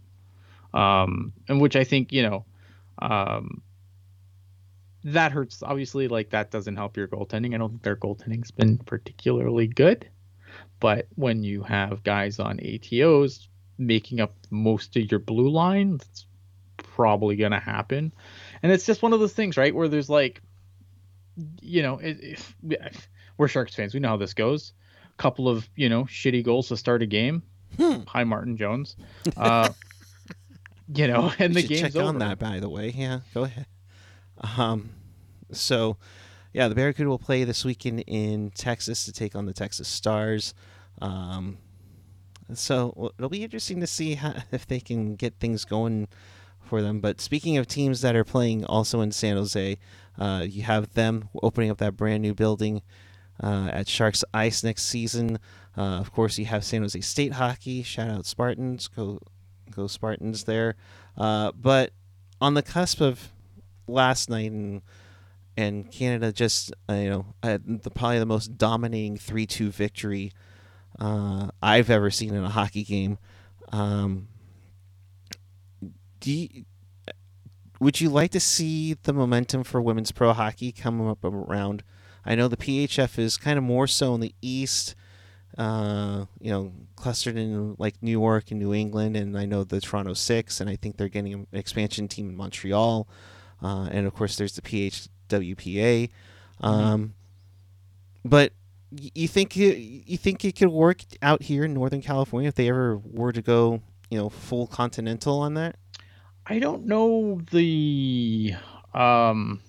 Um, 0.72 1.32
and 1.48 1.60
which 1.60 1.76
I 1.76 1.84
think, 1.84 2.12
you 2.12 2.22
know, 2.22 2.44
um, 3.00 3.62
that 5.04 5.32
hurts. 5.32 5.62
Obviously, 5.62 6.08
like 6.08 6.30
that 6.30 6.50
doesn't 6.50 6.76
help 6.76 6.96
your 6.96 7.08
goaltending. 7.08 7.54
I 7.54 7.58
don't 7.58 7.70
think 7.70 7.82
their 7.82 7.96
goaltending's 7.96 8.50
been 8.50 8.78
particularly 8.78 9.66
good. 9.66 10.08
But 10.78 11.06
when 11.14 11.42
you 11.42 11.62
have 11.62 12.02
guys 12.02 12.38
on 12.38 12.58
ATOs 12.58 13.48
making 13.78 14.20
up 14.20 14.34
most 14.50 14.96
of 14.96 15.10
your 15.10 15.20
blue 15.20 15.48
line, 15.48 15.98
that's 15.98 16.26
probably 16.76 17.36
going 17.36 17.52
to 17.52 17.60
happen. 17.60 18.12
And 18.62 18.72
it's 18.72 18.86
just 18.86 19.02
one 19.02 19.12
of 19.12 19.20
those 19.20 19.32
things, 19.32 19.56
right? 19.56 19.74
Where 19.74 19.88
there's 19.88 20.10
like, 20.10 20.42
you 21.60 21.82
know, 21.82 21.98
it, 21.98 22.18
if, 22.20 22.56
we're 23.36 23.48
Sharks 23.48 23.74
fans, 23.74 23.94
we 23.94 24.00
know 24.00 24.08
how 24.08 24.16
this 24.16 24.34
goes. 24.34 24.72
A 25.06 25.22
couple 25.22 25.48
of 25.48 25.68
you 25.76 25.88
know 25.88 26.04
shitty 26.04 26.44
goals 26.44 26.68
to 26.68 26.76
start 26.76 27.02
a 27.02 27.06
game. 27.06 27.42
Hmm. 27.78 28.00
Hi, 28.08 28.24
Martin 28.24 28.56
Jones. 28.56 28.96
Uh, 29.36 29.70
you 30.94 31.06
know, 31.08 31.32
and 31.38 31.54
We 31.54 31.62
the 31.62 31.68
game's 31.68 31.80
check 31.80 31.96
over. 31.96 32.06
on 32.08 32.18
that, 32.18 32.38
by 32.38 32.60
the 32.60 32.68
way. 32.68 32.90
Yeah, 32.90 33.20
go 33.34 33.44
ahead. 33.44 33.66
Um, 34.56 34.90
so, 35.52 35.96
yeah, 36.52 36.68
the 36.68 36.74
Barracuda 36.74 37.08
will 37.08 37.18
play 37.18 37.44
this 37.44 37.64
weekend 37.64 38.04
in 38.06 38.50
Texas 38.50 39.04
to 39.04 39.12
take 39.12 39.34
on 39.34 39.46
the 39.46 39.52
Texas 39.52 39.88
Stars. 39.88 40.54
Um, 41.00 41.58
so 42.54 43.12
it'll 43.18 43.28
be 43.30 43.44
interesting 43.44 43.80
to 43.80 43.86
see 43.86 44.14
how, 44.14 44.34
if 44.52 44.66
they 44.66 44.80
can 44.80 45.14
get 45.16 45.38
things 45.38 45.64
going 45.64 46.08
for 46.60 46.82
them. 46.82 47.00
But 47.00 47.20
speaking 47.20 47.56
of 47.58 47.66
teams 47.66 48.00
that 48.00 48.16
are 48.16 48.24
playing 48.24 48.64
also 48.64 49.00
in 49.00 49.12
San 49.12 49.36
Jose, 49.36 49.78
uh, 50.18 50.46
you 50.48 50.62
have 50.62 50.94
them 50.94 51.28
opening 51.42 51.70
up 51.70 51.78
that 51.78 51.96
brand 51.96 52.22
new 52.22 52.34
building 52.34 52.82
uh, 53.42 53.70
at 53.72 53.88
Sharks 53.88 54.24
Ice 54.34 54.62
next 54.64 54.84
season. 54.84 55.38
Uh, 55.76 55.98
of 55.98 56.12
course, 56.12 56.38
you 56.38 56.44
have 56.46 56.64
San 56.64 56.82
Jose 56.82 57.00
State 57.00 57.34
hockey. 57.34 57.82
Shout 57.82 58.08
out 58.08 58.26
Spartans. 58.26 58.88
Go, 58.88 59.18
go 59.70 59.86
Spartans 59.86 60.44
there. 60.44 60.76
Uh, 61.16 61.52
but 61.52 61.92
on 62.40 62.54
the 62.54 62.62
cusp 62.62 63.00
of 63.00 63.32
last 63.86 64.30
night 64.30 64.50
and 64.50 64.82
and 65.56 65.90
Canada 65.90 66.32
just 66.32 66.72
uh, 66.88 66.94
you 66.94 67.10
know 67.10 67.26
the, 67.42 67.90
probably 67.90 68.18
the 68.18 68.26
most 68.26 68.56
dominating 68.56 69.16
three 69.16 69.46
two 69.46 69.70
victory 69.70 70.32
uh, 70.98 71.48
I've 71.62 71.90
ever 71.90 72.10
seen 72.10 72.34
in 72.34 72.44
a 72.44 72.48
hockey 72.48 72.84
game. 72.84 73.18
Um, 73.72 74.28
do 76.20 76.32
you, 76.32 76.64
would 77.80 78.00
you 78.00 78.10
like 78.10 78.30
to 78.32 78.40
see 78.40 78.94
the 79.02 79.12
momentum 79.12 79.64
for 79.64 79.80
women's 79.80 80.12
pro 80.12 80.32
hockey 80.32 80.72
come 80.72 81.06
up 81.06 81.24
around? 81.24 81.82
I 82.24 82.34
know 82.34 82.48
the 82.48 82.56
PHF 82.56 83.18
is 83.18 83.38
kind 83.38 83.56
of 83.56 83.64
more 83.64 83.86
so 83.86 84.14
in 84.14 84.20
the 84.20 84.34
east, 84.42 84.94
uh, 85.58 86.24
you 86.40 86.50
know, 86.50 86.72
clustered 86.96 87.36
in 87.36 87.74
like 87.78 88.02
New 88.02 88.12
York 88.12 88.50
and 88.50 88.60
New 88.60 88.72
England, 88.74 89.16
and 89.16 89.36
I 89.36 89.44
know 89.46 89.64
the 89.64 89.80
Toronto 89.80 90.14
Six, 90.14 90.60
and 90.60 90.70
I 90.70 90.76
think 90.76 90.96
they're 90.96 91.08
getting 91.08 91.34
an 91.34 91.46
expansion 91.52 92.08
team 92.08 92.28
in 92.28 92.36
Montreal, 92.36 93.08
uh, 93.62 93.88
and 93.90 94.06
of 94.06 94.14
course 94.14 94.36
there's 94.36 94.54
the 94.54 94.62
PWHPA. 94.62 96.10
Um, 96.60 97.14
But 98.24 98.52
you 98.90 99.28
think 99.28 99.56
it, 99.56 99.78
you 99.78 100.18
think 100.18 100.44
it 100.44 100.56
could 100.56 100.68
work 100.68 101.02
out 101.22 101.42
here 101.42 101.64
in 101.64 101.74
Northern 101.74 102.02
California 102.02 102.48
if 102.48 102.54
they 102.54 102.68
ever 102.68 102.98
were 102.98 103.32
to 103.32 103.40
go, 103.42 103.80
you 104.10 104.18
know, 104.18 104.28
full 104.28 104.66
continental 104.66 105.38
on 105.40 105.54
that? 105.54 105.76
I 106.46 106.58
don't 106.58 106.86
know 106.86 107.40
the 107.50 108.54
um 108.94 109.60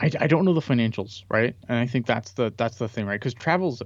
I, 0.00 0.10
I 0.20 0.26
don't 0.26 0.44
know 0.44 0.54
the 0.54 0.60
financials, 0.60 1.24
right? 1.30 1.54
And 1.68 1.78
I 1.78 1.86
think 1.86 2.06
that's 2.06 2.32
the 2.32 2.52
that's 2.56 2.78
the 2.78 2.88
thing, 2.88 3.06
right? 3.06 3.20
Because 3.20 3.34
travel's 3.34 3.82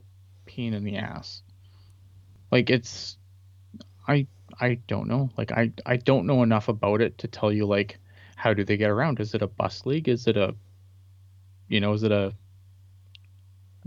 pain 0.48 0.74
in 0.74 0.84
the 0.84 0.96
ass. 0.96 1.42
Like 2.50 2.70
it's 2.70 3.16
I 4.08 4.26
I 4.60 4.80
don't 4.88 5.06
know. 5.06 5.30
Like 5.36 5.52
I 5.52 5.70
I 5.86 5.96
don't 5.96 6.26
know 6.26 6.42
enough 6.42 6.68
about 6.68 7.00
it 7.00 7.18
to 7.18 7.28
tell 7.28 7.52
you 7.52 7.66
like 7.66 7.98
how 8.36 8.54
do 8.54 8.64
they 8.64 8.76
get 8.76 8.90
around? 8.90 9.20
Is 9.20 9.34
it 9.34 9.42
a 9.42 9.46
bus 9.46 9.84
league? 9.86 10.08
Is 10.08 10.26
it 10.26 10.36
a 10.36 10.54
you 11.68 11.80
know, 11.80 11.92
is 11.92 12.02
it 12.02 12.12
a 12.12 12.32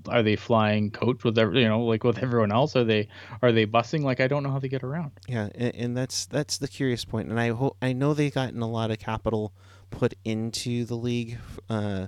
are 0.08 0.24
they 0.24 0.36
flying 0.36 0.90
coach 0.90 1.24
with 1.24 1.38
every, 1.38 1.62
you 1.62 1.68
know 1.68 1.84
like 1.86 2.04
with 2.04 2.20
everyone 2.20 2.52
else? 2.52 2.76
Are 2.76 2.84
they 2.84 3.08
are 3.42 3.52
they 3.52 3.66
busing? 3.66 4.04
Like 4.04 4.20
I 4.20 4.28
don't 4.28 4.44
know 4.44 4.52
how 4.52 4.60
they 4.60 4.70
get 4.70 4.84
around. 4.84 5.12
Yeah, 5.28 5.50
and, 5.56 5.76
and 5.76 5.98
that's 5.98 6.26
that's 6.26 6.58
the 6.58 6.68
curious 6.68 7.06
point. 7.06 7.30
and 7.30 7.40
I 7.40 7.50
hope 7.50 7.78
I 7.82 7.94
know 7.94 8.14
they've 8.14 8.34
gotten 8.34 8.62
a 8.62 8.70
lot 8.70 8.92
of 8.92 9.00
capital 9.00 9.54
put 9.90 10.14
into 10.24 10.86
the 10.86 10.96
league 10.96 11.38
uh, 11.70 12.08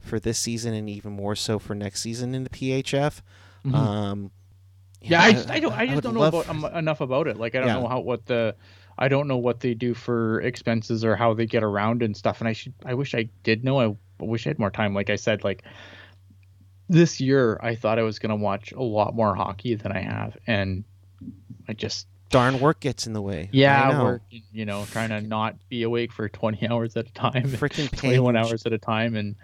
for 0.00 0.20
this 0.20 0.38
season, 0.38 0.74
and 0.74 0.88
even 0.88 1.12
more 1.12 1.34
so 1.34 1.58
for 1.58 1.74
next 1.74 2.02
season 2.02 2.34
in 2.34 2.44
the 2.44 2.50
PHF. 2.50 3.22
Mhm. 3.64 3.74
Um, 3.74 4.30
Yeah, 5.00 5.22
I, 5.22 5.32
just, 5.32 5.50
I 5.50 5.60
don't. 5.60 5.72
I 5.72 5.84
just 5.86 5.94
would 5.96 6.04
don't 6.04 6.14
know 6.14 6.22
about, 6.24 6.44
for- 6.44 6.50
um, 6.50 6.64
enough 6.76 7.00
about 7.00 7.26
it. 7.26 7.36
Like, 7.36 7.54
I 7.54 7.58
don't 7.58 7.68
Yeah. 7.68 7.74
know 7.80 7.88
how 7.88 8.00
what 8.00 8.26
the, 8.26 8.54
I 8.98 9.08
don't 9.08 9.26
know 9.26 9.36
what 9.38 9.60
they 9.60 9.74
do 9.74 9.94
for 9.94 10.40
expenses 10.42 11.04
or 11.04 11.16
how 11.16 11.34
they 11.34 11.46
get 11.46 11.62
around 11.64 12.02
and 12.02 12.16
stuff. 12.16 12.40
And 12.40 12.48
I 12.48 12.52
should. 12.52 12.74
I 12.84 12.94
wish 12.94 13.14
I 13.14 13.28
did 13.42 13.64
know. 13.64 13.80
I 13.80 13.96
wish 14.20 14.46
I 14.46 14.50
had 14.50 14.58
more 14.58 14.70
time. 14.70 14.94
Like 14.94 15.10
I 15.10 15.16
said, 15.16 15.42
like 15.44 15.64
this 16.88 17.20
year, 17.20 17.58
I 17.62 17.74
thought 17.74 17.98
I 17.98 18.02
was 18.02 18.18
gonna 18.18 18.36
watch 18.36 18.72
a 18.72 18.82
lot 18.82 19.14
more 19.14 19.34
hockey 19.34 19.74
than 19.74 19.92
I 19.92 20.00
have, 20.02 20.36
and 20.46 20.84
I 21.68 21.72
just 21.72 22.06
darn 22.28 22.60
work 22.60 22.80
gets 22.80 23.06
in 23.06 23.12
the 23.12 23.22
way. 23.22 23.48
Yeah, 23.52 23.90
know. 23.90 24.04
work. 24.04 24.22
You 24.52 24.64
know, 24.66 24.84
trying 24.90 25.08
to 25.10 25.20
not 25.20 25.56
be 25.68 25.82
awake 25.84 26.12
for 26.12 26.28
20 26.28 26.66
hours 26.70 26.96
at 26.96 27.06
a 27.08 27.12
time. 27.12 27.44
Freaking 27.44 27.90
21 27.96 28.36
hours 28.36 28.66
at 28.66 28.72
a 28.72 28.78
time 28.78 29.16
and 29.16 29.36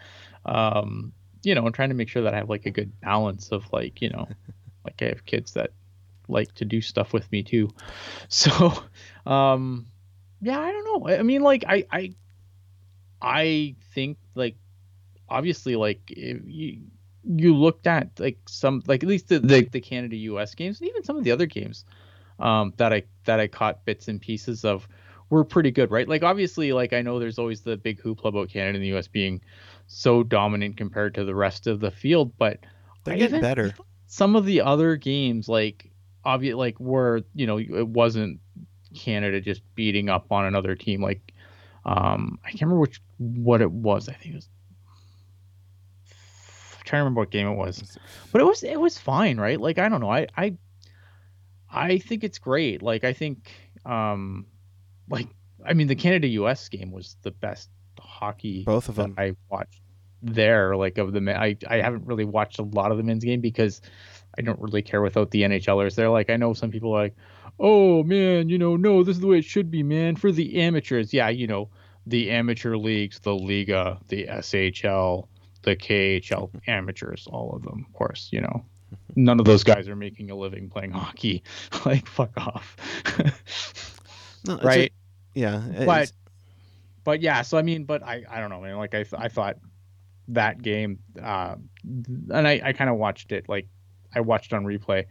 um 0.45 1.12
you 1.43 1.55
know 1.55 1.64
and 1.64 1.74
trying 1.74 1.89
to 1.89 1.95
make 1.95 2.09
sure 2.09 2.22
that 2.22 2.34
i 2.34 2.39
have 2.39 2.49
like 2.49 2.66
a 2.66 2.70
good 2.70 3.01
balance 3.01 3.49
of 3.49 3.64
like 3.72 4.01
you 4.01 4.11
know 4.11 4.26
like 4.84 5.01
i 5.03 5.07
have 5.07 5.24
kids 5.24 5.53
that 5.53 5.70
like 6.28 6.53
to 6.55 6.64
do 6.64 6.80
stuff 6.80 7.12
with 7.12 7.30
me 7.32 7.43
too 7.43 7.70
so 8.28 8.72
um 9.26 9.86
yeah 10.41 10.61
i 10.61 10.70
don't 10.70 10.84
know 10.84 11.09
i 11.14 11.22
mean 11.22 11.43
like 11.43 11.64
i 11.66 11.84
i 11.91 12.14
I 13.20 13.74
think 13.95 14.18
like 14.34 14.57
obviously 15.28 15.76
like 15.76 16.01
if 16.09 16.41
you 16.47 16.82
you 17.24 17.55
looked 17.55 17.86
at 17.86 18.09
like 18.18 18.39
some 18.49 18.82
like 18.86 19.03
at 19.03 19.09
least 19.09 19.28
the 19.28 19.41
the, 19.41 19.68
the 19.70 19.80
Canada 19.80 20.16
US 20.16 20.55
games 20.55 20.80
and 20.80 20.89
even 20.89 21.05
some 21.05 21.16
of 21.16 21.24
the 21.24 21.32
other 21.32 21.47
games 21.47 21.84
um, 22.39 22.72
that 22.76 22.93
I 22.93 23.03
that 23.24 23.41
I 23.41 23.49
caught 23.49 23.84
bits 23.84 24.09
and 24.09 24.20
pieces 24.20 24.64
of 24.64 24.89
were 25.30 25.45
pretty 25.45 25.70
good, 25.70 25.91
right? 25.91 26.09
Like 26.09 26.22
obviously, 26.22 26.72
like 26.72 26.93
I 26.93 27.03
know 27.03 27.18
there's 27.18 27.39
always 27.39 27.62
the 27.62 27.76
big 27.76 28.01
hoopla 28.01 28.26
about 28.26 28.49
Canada 28.49 28.76
and 28.76 28.82
the 28.82 28.89
U.S. 28.89 29.09
being 29.09 29.41
so 29.89 30.22
dominant 30.22 30.76
compared 30.76 31.14
to 31.14 31.24
the 31.24 31.34
rest 31.34 31.66
of 31.66 31.80
the 31.80 31.91
field, 31.91 32.32
but 32.39 32.61
they're 33.05 33.14
I 33.14 33.18
getting 33.18 33.41
better. 33.41 33.74
Some 34.07 34.36
of 34.36 34.45
the 34.45 34.61
other 34.61 34.97
games, 34.97 35.49
like 35.49 35.91
obvious, 36.24 36.55
like 36.55 36.78
where 36.78 37.22
you 37.34 37.47
know 37.47 37.59
it 37.59 37.89
wasn't 37.89 38.39
Canada 38.95 39.41
just 39.41 39.62
beating 39.74 40.09
up 40.09 40.30
on 40.30 40.45
another 40.45 40.76
team. 40.76 41.03
Like 41.03 41.32
um, 41.84 42.39
I 42.45 42.51
can't 42.51 42.62
remember 42.62 42.80
which 42.80 43.01
what 43.16 43.61
it 43.61 43.70
was. 43.70 44.09
I 44.09 44.12
think 44.12 44.34
it 44.34 44.36
was. 44.36 44.49
I'm 46.11 46.84
trying 46.84 47.01
to 47.01 47.05
remember 47.05 47.22
what 47.22 47.30
game 47.30 47.49
it 47.49 47.55
was, 47.55 47.99
but 48.30 48.41
it 48.41 48.45
was 48.45 48.62
it 48.62 48.78
was 48.78 48.99
fine, 48.99 49.39
right? 49.39 49.61
Like 49.61 49.78
I 49.78 49.89
don't 49.89 50.01
know, 50.01 50.12
I 50.12 50.26
I 50.36 50.57
I 51.72 51.99
think 51.99 52.24
it's 52.24 52.39
great. 52.39 52.82
Like 52.82 53.05
I 53.05 53.14
think 53.14 53.51
um 53.86 54.47
like 55.09 55.28
I 55.64 55.72
mean 55.72 55.86
the 55.86 55.97
Canada 55.97 56.28
US 56.28 56.68
game 56.68 56.93
was 56.93 57.16
the 57.22 57.30
best 57.30 57.70
hockey 58.01 58.65
both 58.65 58.89
of 58.89 58.97
them 58.97 59.15
I 59.19 59.35
watched 59.51 59.81
there 60.23 60.77
like 60.77 60.99
of 60.99 61.13
the 61.13 61.21
men 61.21 61.37
I 61.37 61.57
I 61.69 61.77
haven't 61.77 62.07
really 62.07 62.25
watched 62.25 62.59
a 62.59 62.63
lot 62.63 62.91
of 62.91 62.97
the 62.97 63.05
men's 63.05 63.25
game 63.25 63.41
because 63.41 63.81
I 64.37 64.43
don't 64.43 64.61
really 64.61 64.83
care 64.83 65.01
without 65.01 65.31
the 65.31 65.43
NHLers 65.43 65.95
there 65.95 66.11
like 66.11 66.31
I 66.31 66.37
know 66.37 66.55
some 66.55 66.71
people 66.71 66.93
are 66.95 67.03
like 67.03 67.17
oh 67.61 68.03
man 68.03 68.49
you 68.49 68.59
know 68.59 68.77
no 68.77 69.03
this 69.03 69.17
is 69.17 69.21
the 69.21 69.27
way 69.27 69.39
it 69.39 69.45
should 69.45 69.71
be 69.71 69.83
man 69.83 70.17
for 70.17 70.33
the 70.33 70.61
amateurs 70.61 71.13
yeah 71.13 71.29
you 71.29 71.47
know 71.47 71.69
the 72.07 72.31
amateur 72.31 72.77
leagues 72.77 73.21
the 73.21 73.35
Liga 73.35 73.99
the 74.09 74.27
SHL 74.27 75.29
the 75.63 75.77
KHL 75.77 76.51
amateurs 76.67 77.27
all 77.31 77.55
of 77.55 77.63
them 77.63 77.85
of 77.87 77.93
course 77.93 78.29
you 78.33 78.41
know 78.41 78.65
none 79.17 79.41
of 79.41 79.47
those 79.47 79.65
guys 79.65 79.89
are 79.89 79.97
making 79.97 80.31
a 80.31 80.37
living 80.37 80.69
playing 80.69 80.93
hockey. 80.93 81.43
like 81.87 82.07
fuck 82.07 82.33
off. 82.37 82.77
no, 84.47 84.59
right? 84.59 84.91
A, 84.91 85.39
yeah. 85.39 85.63
But 85.85 86.13
but 87.05 87.21
yeah, 87.21 87.43
so 87.43 87.59
I 87.59 87.63
mean, 87.63 87.85
but 87.85 88.03
I 88.03 88.25
I 88.29 88.41
don't 88.41 88.51
know, 88.51 88.61
man. 88.61 88.77
Like 88.77 88.95
I 88.95 89.05
I 89.17 89.29
thought 89.29 89.57
that 90.29 90.61
game, 90.63 90.99
uh, 91.23 91.57
and 91.85 92.47
I 92.49 92.61
I 92.65 92.73
kind 92.73 92.91
of 92.91 92.97
watched 92.97 93.33
it 93.33 93.49
like 93.49 93.67
I 94.15 94.21
watched 94.21 94.53
on 94.53 94.65
replay, 94.65 95.07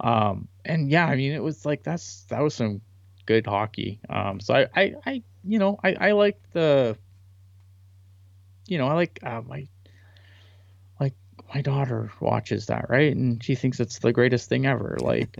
um, 0.00 0.48
and 0.64 0.88
yeah, 0.88 1.06
I 1.06 1.16
mean 1.16 1.32
it 1.32 1.42
was 1.42 1.64
like 1.66 1.82
that's 1.82 2.24
that 2.24 2.40
was 2.42 2.54
some 2.54 2.80
good 3.26 3.46
hockey. 3.46 4.00
Um, 4.08 4.40
so 4.40 4.54
I 4.54 4.68
I, 4.74 4.94
I 5.06 5.22
you 5.44 5.58
know 5.58 5.78
I 5.82 5.94
I 5.94 6.12
like 6.12 6.40
the 6.52 6.96
you 8.66 8.78
know 8.78 8.86
I 8.86 8.94
like 8.94 9.18
uh, 9.22 9.42
my 9.46 9.66
like 11.00 11.14
my 11.54 11.60
daughter 11.60 12.10
watches 12.20 12.66
that, 12.66 12.88
right? 12.88 13.14
And 13.14 13.42
she 13.42 13.54
thinks 13.54 13.80
it's 13.80 13.98
the 13.98 14.12
greatest 14.12 14.48
thing 14.48 14.66
ever. 14.66 14.96
Like, 15.00 15.36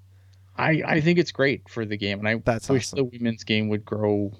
I 0.56 0.82
I 0.86 1.00
think 1.00 1.18
it's 1.18 1.32
great 1.32 1.68
for 1.68 1.84
the 1.84 1.96
game, 1.96 2.18
and 2.18 2.28
I 2.28 2.36
That's 2.36 2.68
wish 2.68 2.86
awesome. 2.88 2.96
the 2.98 3.04
women's 3.04 3.44
game 3.44 3.68
would 3.68 3.84
grow 3.84 4.32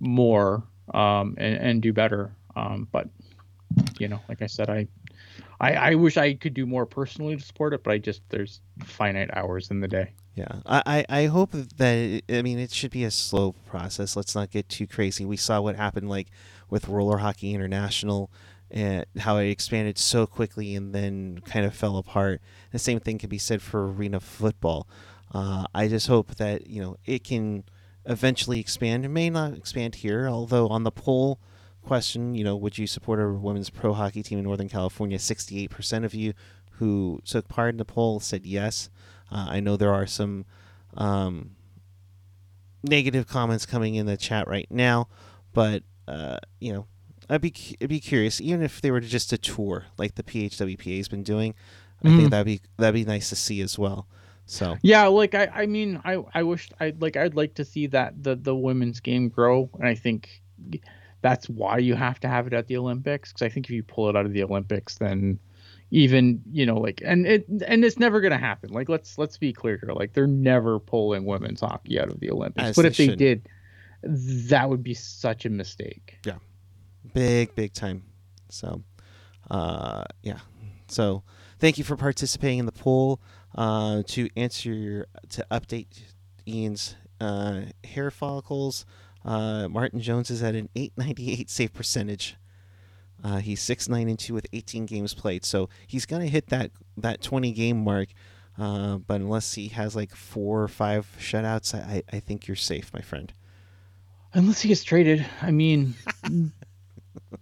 more 0.00 0.62
um, 0.94 1.34
and, 1.38 1.56
and 1.56 1.82
do 1.82 1.92
better. 1.92 2.32
Um, 2.54 2.88
but 2.90 3.08
you 3.98 4.08
know, 4.08 4.20
like 4.28 4.42
I 4.42 4.46
said, 4.46 4.70
I, 4.70 4.86
I 5.60 5.72
I 5.74 5.94
wish 5.94 6.16
I 6.16 6.34
could 6.34 6.54
do 6.54 6.66
more 6.66 6.86
personally 6.86 7.36
to 7.36 7.42
support 7.42 7.72
it, 7.72 7.82
but 7.82 7.92
I 7.92 7.98
just 7.98 8.22
there's 8.28 8.60
finite 8.84 9.30
hours 9.34 9.70
in 9.70 9.80
the 9.80 9.88
day. 9.88 10.12
Yeah, 10.34 10.60
I, 10.66 11.06
I 11.08 11.26
hope 11.26 11.52
that 11.52 12.22
I 12.28 12.42
mean 12.42 12.58
it 12.58 12.70
should 12.70 12.90
be 12.90 13.04
a 13.04 13.10
slow 13.10 13.52
process. 13.52 14.16
Let's 14.16 14.34
not 14.34 14.50
get 14.50 14.68
too 14.68 14.86
crazy. 14.86 15.24
We 15.24 15.38
saw 15.38 15.62
what 15.62 15.76
happened 15.76 16.10
like 16.10 16.28
with 16.68 16.88
Roller 16.88 17.18
Hockey 17.18 17.54
International 17.54 18.30
and 18.70 19.06
how 19.18 19.38
it 19.38 19.48
expanded 19.48 19.96
so 19.96 20.26
quickly 20.26 20.74
and 20.74 20.94
then 20.94 21.38
kind 21.46 21.64
of 21.64 21.74
fell 21.74 21.96
apart. 21.96 22.42
The 22.72 22.78
same 22.78 23.00
thing 23.00 23.16
can 23.16 23.30
be 23.30 23.38
said 23.38 23.62
for 23.62 23.90
arena 23.90 24.20
football. 24.20 24.88
Uh, 25.32 25.64
I 25.74 25.88
just 25.88 26.06
hope 26.06 26.34
that 26.36 26.66
you 26.66 26.82
know 26.82 26.96
it 27.06 27.24
can 27.24 27.64
eventually 28.06 28.60
expand. 28.60 29.04
It 29.04 29.08
may 29.08 29.30
not 29.30 29.54
expand 29.54 29.96
here, 29.96 30.28
although 30.28 30.68
on 30.68 30.84
the 30.84 30.90
poll 30.90 31.40
question, 31.82 32.34
you 32.34 32.44
know, 32.44 32.56
would 32.56 32.78
you 32.78 32.86
support 32.86 33.20
a 33.20 33.28
women's 33.28 33.70
pro 33.70 33.92
hockey 33.92 34.22
team 34.22 34.38
in 34.38 34.44
Northern 34.44 34.68
California? 34.68 35.18
Sixty-eight 35.18 35.70
percent 35.70 36.04
of 36.04 36.14
you 36.14 36.34
who 36.72 37.20
took 37.24 37.48
part 37.48 37.70
in 37.70 37.78
the 37.78 37.84
poll 37.84 38.20
said 38.20 38.44
yes. 38.44 38.90
Uh, 39.30 39.46
I 39.48 39.60
know 39.60 39.76
there 39.76 39.94
are 39.94 40.06
some 40.06 40.44
um, 40.96 41.56
negative 42.82 43.26
comments 43.26 43.66
coming 43.66 43.94
in 43.94 44.06
the 44.06 44.16
chat 44.16 44.46
right 44.48 44.68
now, 44.70 45.08
but 45.52 45.82
uh, 46.06 46.38
you 46.60 46.72
know, 46.72 46.86
I'd 47.28 47.40
be 47.40 47.52
I'd 47.80 47.88
be 47.88 48.00
curious, 48.00 48.40
even 48.40 48.62
if 48.62 48.80
they 48.80 48.90
were 48.90 49.00
just 49.00 49.32
a 49.32 49.38
tour 49.38 49.86
like 49.98 50.14
the 50.14 50.22
PWHPA 50.22 50.96
has 50.98 51.08
been 51.08 51.22
doing. 51.22 51.54
I 52.04 52.08
mm. 52.08 52.16
think 52.16 52.30
that'd 52.30 52.46
be 52.46 52.60
that'd 52.76 52.94
be 52.94 53.04
nice 53.04 53.30
to 53.30 53.36
see 53.36 53.60
as 53.60 53.78
well. 53.78 54.06
So 54.46 54.76
yeah, 54.82 55.06
like 55.08 55.34
I, 55.34 55.46
I 55.46 55.66
mean, 55.66 56.00
I, 56.04 56.22
I 56.32 56.44
wish 56.44 56.70
I 56.80 56.94
like 57.00 57.16
I'd 57.16 57.34
like 57.34 57.54
to 57.54 57.64
see 57.64 57.88
that 57.88 58.22
the 58.22 58.36
the 58.36 58.54
women's 58.54 59.00
game 59.00 59.28
grow, 59.28 59.68
and 59.78 59.88
I 59.88 59.96
think 59.96 60.42
that's 61.20 61.48
why 61.48 61.78
you 61.78 61.96
have 61.96 62.20
to 62.20 62.28
have 62.28 62.46
it 62.46 62.52
at 62.52 62.68
the 62.68 62.76
Olympics. 62.76 63.32
Because 63.32 63.44
I 63.44 63.48
think 63.48 63.66
if 63.66 63.72
you 63.72 63.82
pull 63.82 64.08
it 64.08 64.16
out 64.16 64.24
of 64.24 64.32
the 64.32 64.44
Olympics, 64.44 64.98
then 64.98 65.40
even 65.90 66.40
you 66.50 66.64
know 66.64 66.76
like 66.76 67.02
and 67.04 67.26
it 67.26 67.46
and 67.66 67.84
it's 67.84 67.98
never 67.98 68.20
gonna 68.20 68.38
happen. 68.38 68.72
Like 68.72 68.88
let's 68.88 69.18
let's 69.18 69.36
be 69.36 69.52
clear 69.52 69.80
here, 69.82 69.92
like 69.92 70.12
they're 70.12 70.28
never 70.28 70.78
pulling 70.78 71.24
women's 71.24 71.60
hockey 71.60 71.98
out 72.00 72.08
of 72.08 72.20
the 72.20 72.30
Olympics. 72.30 72.68
As 72.68 72.76
but 72.76 72.82
they 72.82 72.88
if 72.88 72.96
they 72.96 73.06
should. 73.06 73.18
did, 73.18 73.48
that 74.02 74.70
would 74.70 74.84
be 74.84 74.94
such 74.94 75.44
a 75.44 75.50
mistake. 75.50 76.18
Yeah, 76.24 76.38
big 77.14 77.52
big 77.56 77.72
time. 77.72 78.04
So, 78.48 78.82
uh, 79.50 80.04
yeah. 80.22 80.38
So 80.88 81.24
thank 81.58 81.78
you 81.78 81.84
for 81.84 81.96
participating 81.96 82.60
in 82.60 82.66
the 82.66 82.72
poll. 82.72 83.20
Uh, 83.56 84.02
to 84.06 84.28
answer 84.36 84.72
your, 84.72 85.06
to 85.30 85.46
update 85.50 85.86
Ian's 86.46 86.94
uh, 87.20 87.62
hair 87.84 88.10
follicles, 88.10 88.84
uh, 89.24 89.66
Martin 89.68 90.00
Jones 90.00 90.30
is 90.30 90.42
at 90.42 90.54
an 90.54 90.68
898 90.76 91.50
save 91.50 91.72
percentage. 91.72 92.36
Uh, 93.24 93.38
he's 93.38 93.62
six 93.62 93.88
nine 93.88 94.08
and 94.08 94.18
two 94.18 94.34
with 94.34 94.46
18 94.52 94.84
games 94.84 95.14
played, 95.14 95.44
so 95.44 95.70
he's 95.86 96.04
gonna 96.04 96.26
hit 96.26 96.48
that 96.48 96.70
that 96.98 97.22
20 97.22 97.50
game 97.52 97.82
mark. 97.82 98.08
Uh, 98.58 98.98
but 98.98 99.20
unless 99.20 99.54
he 99.54 99.68
has 99.68 99.96
like 99.96 100.14
four 100.14 100.62
or 100.62 100.68
five 100.68 101.06
shutouts, 101.18 101.74
I, 101.74 102.02
I 102.12 102.20
think 102.20 102.46
you're 102.46 102.56
safe, 102.56 102.92
my 102.92 103.00
friend. 103.00 103.32
Unless 104.32 104.60
he 104.60 104.68
gets 104.68 104.84
traded, 104.84 105.26
I 105.42 105.50
mean, 105.50 105.94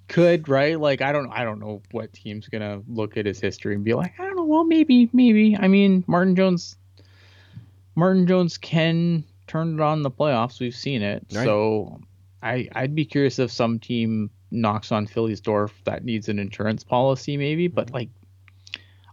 could 0.09 0.49
right? 0.49 0.79
Like 0.79 1.03
I 1.03 1.13
don't 1.13 1.31
I 1.31 1.45
don't 1.45 1.59
know 1.59 1.83
what 1.91 2.13
team's 2.13 2.49
gonna 2.49 2.83
look 2.89 3.17
at 3.17 3.27
his 3.27 3.41
history 3.41 3.75
and 3.75 3.85
be 3.85 3.95
like, 3.95 4.13
I 4.19 4.25
don't 4.25 4.37
know, 4.37 4.45
well 4.45 4.65
maybe, 4.65 5.09
maybe. 5.13 5.57
I 5.59 5.69
mean 5.69 6.05
Martin 6.07 6.37
Jones 6.37 6.77
Martin 7.95 8.27
Jones 8.27 8.59
can 8.59 9.25
turn 9.47 9.75
it 9.75 9.81
on 9.81 10.03
the 10.03 10.11
playoffs. 10.11 10.61
We've 10.61 10.75
seen 10.75 11.03
it. 11.03 11.27
Right. 11.33 11.45
So 11.45 12.01
I 12.43 12.69
I'd 12.75 12.95
be 12.95 13.05
curious 13.05 13.39
if 13.39 13.51
some 13.51 13.79
team 13.79 14.31
knocks 14.51 14.93
on 14.93 15.07
Philly's 15.07 15.41
door 15.41 15.71
that 15.85 16.05
needs 16.05 16.29
an 16.29 16.39
insurance 16.39 16.85
policy 16.85 17.37
maybe, 17.37 17.69
but 17.69 17.87
mm-hmm. 17.87 17.95
like 17.95 18.09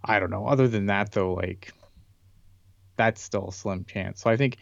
I 0.03 0.19
don't 0.19 0.31
know. 0.31 0.47
Other 0.47 0.67
than 0.67 0.87
that 0.87 1.11
though, 1.11 1.33
like 1.33 1.73
that's 2.97 3.21
still 3.21 3.49
a 3.49 3.51
slim 3.51 3.85
chance. 3.85 4.21
So 4.21 4.29
I 4.29 4.37
think 4.37 4.57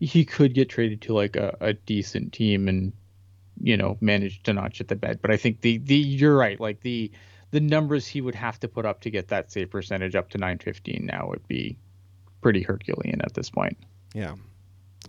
he 0.00 0.24
could 0.24 0.54
get 0.54 0.68
traded 0.68 1.02
to 1.02 1.14
like 1.14 1.36
a, 1.36 1.56
a 1.60 1.72
decent 1.74 2.32
team 2.32 2.68
and 2.68 2.92
you 3.60 3.76
know, 3.76 3.96
managed 4.00 4.44
to 4.44 4.52
not 4.52 4.76
shit 4.76 4.88
the 4.88 4.96
bed. 4.96 5.20
But 5.22 5.30
I 5.30 5.36
think 5.36 5.60
the 5.60 5.78
the 5.78 5.96
you're 5.96 6.36
right. 6.36 6.58
Like 6.58 6.80
the 6.80 7.10
the 7.50 7.60
numbers 7.60 8.06
he 8.06 8.20
would 8.20 8.34
have 8.34 8.58
to 8.60 8.68
put 8.68 8.84
up 8.84 9.00
to 9.02 9.10
get 9.10 9.28
that 9.28 9.52
save 9.52 9.70
percentage 9.70 10.14
up 10.14 10.30
to 10.30 10.38
915 10.38 11.06
now 11.06 11.28
would 11.28 11.46
be 11.46 11.78
pretty 12.40 12.62
Herculean 12.62 13.20
at 13.22 13.34
this 13.34 13.50
point. 13.50 13.78
Yeah. 14.12 14.34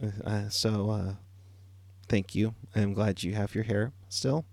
Uh, 0.02 0.30
uh 0.30 0.50
so 0.50 0.90
uh, 0.90 1.14
thank 2.08 2.36
you. 2.36 2.54
I'm 2.76 2.94
glad 2.94 3.24
you 3.24 3.34
have 3.34 3.56
your 3.56 3.64
hair 3.64 3.94
still. 4.10 4.46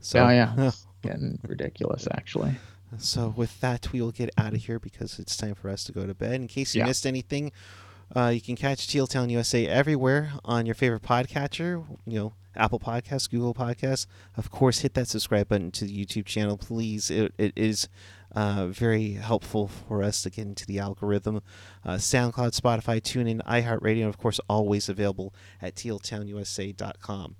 So 0.00 0.20
oh, 0.20 0.28
yeah, 0.28 0.70
getting 1.02 1.38
ridiculous 1.46 2.08
actually. 2.10 2.56
So 2.98 3.34
with 3.36 3.60
that, 3.60 3.92
we 3.92 4.00
will 4.00 4.12
get 4.12 4.30
out 4.38 4.54
of 4.54 4.64
here 4.64 4.78
because 4.78 5.18
it's 5.18 5.36
time 5.36 5.54
for 5.54 5.68
us 5.68 5.84
to 5.84 5.92
go 5.92 6.06
to 6.06 6.14
bed. 6.14 6.34
In 6.34 6.46
case 6.46 6.74
you 6.74 6.80
yeah. 6.80 6.86
missed 6.86 7.06
anything, 7.06 7.52
uh, 8.14 8.28
you 8.28 8.40
can 8.40 8.56
catch 8.56 8.86
Teal 8.86 9.06
Town 9.06 9.30
USA 9.30 9.66
everywhere 9.66 10.32
on 10.44 10.66
your 10.66 10.74
favorite 10.74 11.02
podcatcher. 11.02 11.84
You 12.06 12.18
know, 12.18 12.32
Apple 12.56 12.78
Podcasts, 12.78 13.30
Google 13.30 13.54
Podcasts. 13.54 14.06
Of 14.36 14.50
course, 14.50 14.80
hit 14.80 14.94
that 14.94 15.08
subscribe 15.08 15.48
button 15.48 15.70
to 15.72 15.84
the 15.84 16.04
YouTube 16.04 16.26
channel, 16.26 16.56
please. 16.56 17.10
It, 17.10 17.32
it 17.38 17.52
is 17.56 17.88
uh, 18.34 18.66
very 18.68 19.12
helpful 19.12 19.68
for 19.68 20.02
us 20.02 20.22
to 20.22 20.30
get 20.30 20.46
into 20.46 20.66
the 20.66 20.78
algorithm. 20.78 21.42
Uh, 21.84 21.94
SoundCloud, 21.94 22.58
Spotify, 22.58 23.00
TuneIn, 23.00 23.42
iHeartRadio, 23.44 24.02
and 24.02 24.08
of 24.08 24.18
course, 24.18 24.40
always 24.48 24.88
available 24.88 25.34
at 25.60 25.74
tealtownusa.com. 25.74 27.36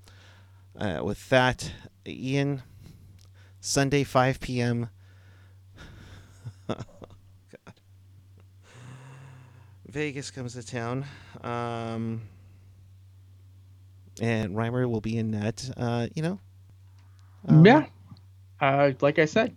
Uh, 0.79 1.01
with 1.03 1.29
that, 1.31 1.73
Ian, 2.07 2.63
Sunday, 3.61 4.05
5 4.05 4.41
p.m. 4.41 4.91
God. 6.69 6.85
Vegas 9.97 10.31
comes 10.31 10.53
to 10.53 10.63
town. 10.63 11.07
Um, 11.43 12.21
and 14.21 14.55
Reimer 14.55 14.87
will 14.87 15.01
be 15.01 15.17
in 15.17 15.31
net. 15.31 15.71
Uh, 15.75 16.09
you 16.15 16.23
know, 16.23 16.39
Uh, 17.49 17.63
yeah. 17.65 17.87
Uh, 18.61 18.93
like 19.01 19.19
I 19.19 19.25
said, 19.25 19.57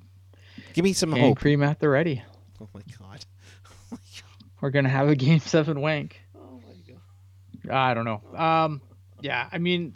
Give 0.73 0.85
me 0.85 0.93
some 0.93 1.11
hope. 1.11 1.39
cream 1.39 1.61
at 1.61 1.81
the 1.81 1.89
ready. 1.89 2.23
Oh 2.61 2.69
my 2.73 2.79
god. 2.97 3.25
We're 4.61 4.69
gonna 4.69 4.87
have 4.87 5.09
a 5.09 5.15
game 5.17 5.39
seven 5.55 5.81
wank. 5.81 6.21
Oh 6.37 6.61
my 6.65 6.93
god. 7.67 7.73
I 7.73 7.93
don't 7.93 8.05
know. 8.05 8.21
Um, 8.33 8.81
yeah, 9.19 9.49
I 9.51 9.57
mean, 9.57 9.95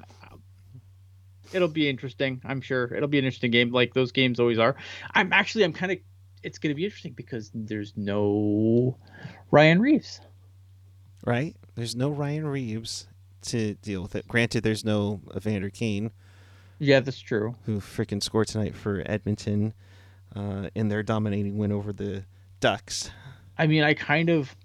it'll 1.54 1.70
be 1.70 1.88
interesting. 1.88 2.42
I'm 2.44 2.60
sure 2.60 2.94
it'll 2.94 3.08
be 3.08 3.18
an 3.20 3.24
interesting 3.24 3.52
game, 3.52 3.72
like 3.72 3.94
those 3.94 4.12
games 4.12 4.42
always 4.42 4.60
are. 4.60 4.76
I'm 5.14 5.32
actually, 5.32 5.64
I'm 5.64 5.72
kind 5.72 5.94
of. 5.94 6.00
It's 6.44 6.58
gonna 6.58 6.76
be 6.76 6.84
interesting 6.84 7.14
because 7.14 7.50
there's 7.54 7.94
no 7.96 8.98
Ryan 9.50 9.80
Reaves. 9.80 10.20
Right? 11.26 11.56
There's 11.76 11.96
no 11.96 12.10
Ryan 12.10 12.46
Reaves 12.48 13.08
to 13.44 13.76
deal 13.76 14.02
with 14.02 14.16
it. 14.16 14.28
Granted, 14.28 14.64
there's 14.64 14.86
no 14.86 15.22
Evander 15.36 15.70
Kane, 15.70 16.12
Yeah, 16.80 17.00
that's 17.00 17.20
true. 17.20 17.56
who 17.66 17.80
freaking 17.80 18.22
scored 18.22 18.48
tonight 18.48 18.76
for 18.76 19.04
Edmonton 19.06 19.74
uh, 20.36 20.70
in 20.76 20.90
their 20.90 21.04
dominating 21.04 21.58
win 21.58 21.72
over 21.72 21.92
the 21.94 22.24
Ducks. 22.60 23.12
I 23.58 23.68
mean, 23.68 23.84
I 23.84 23.94
kind 23.94 24.30
of, 24.30 24.56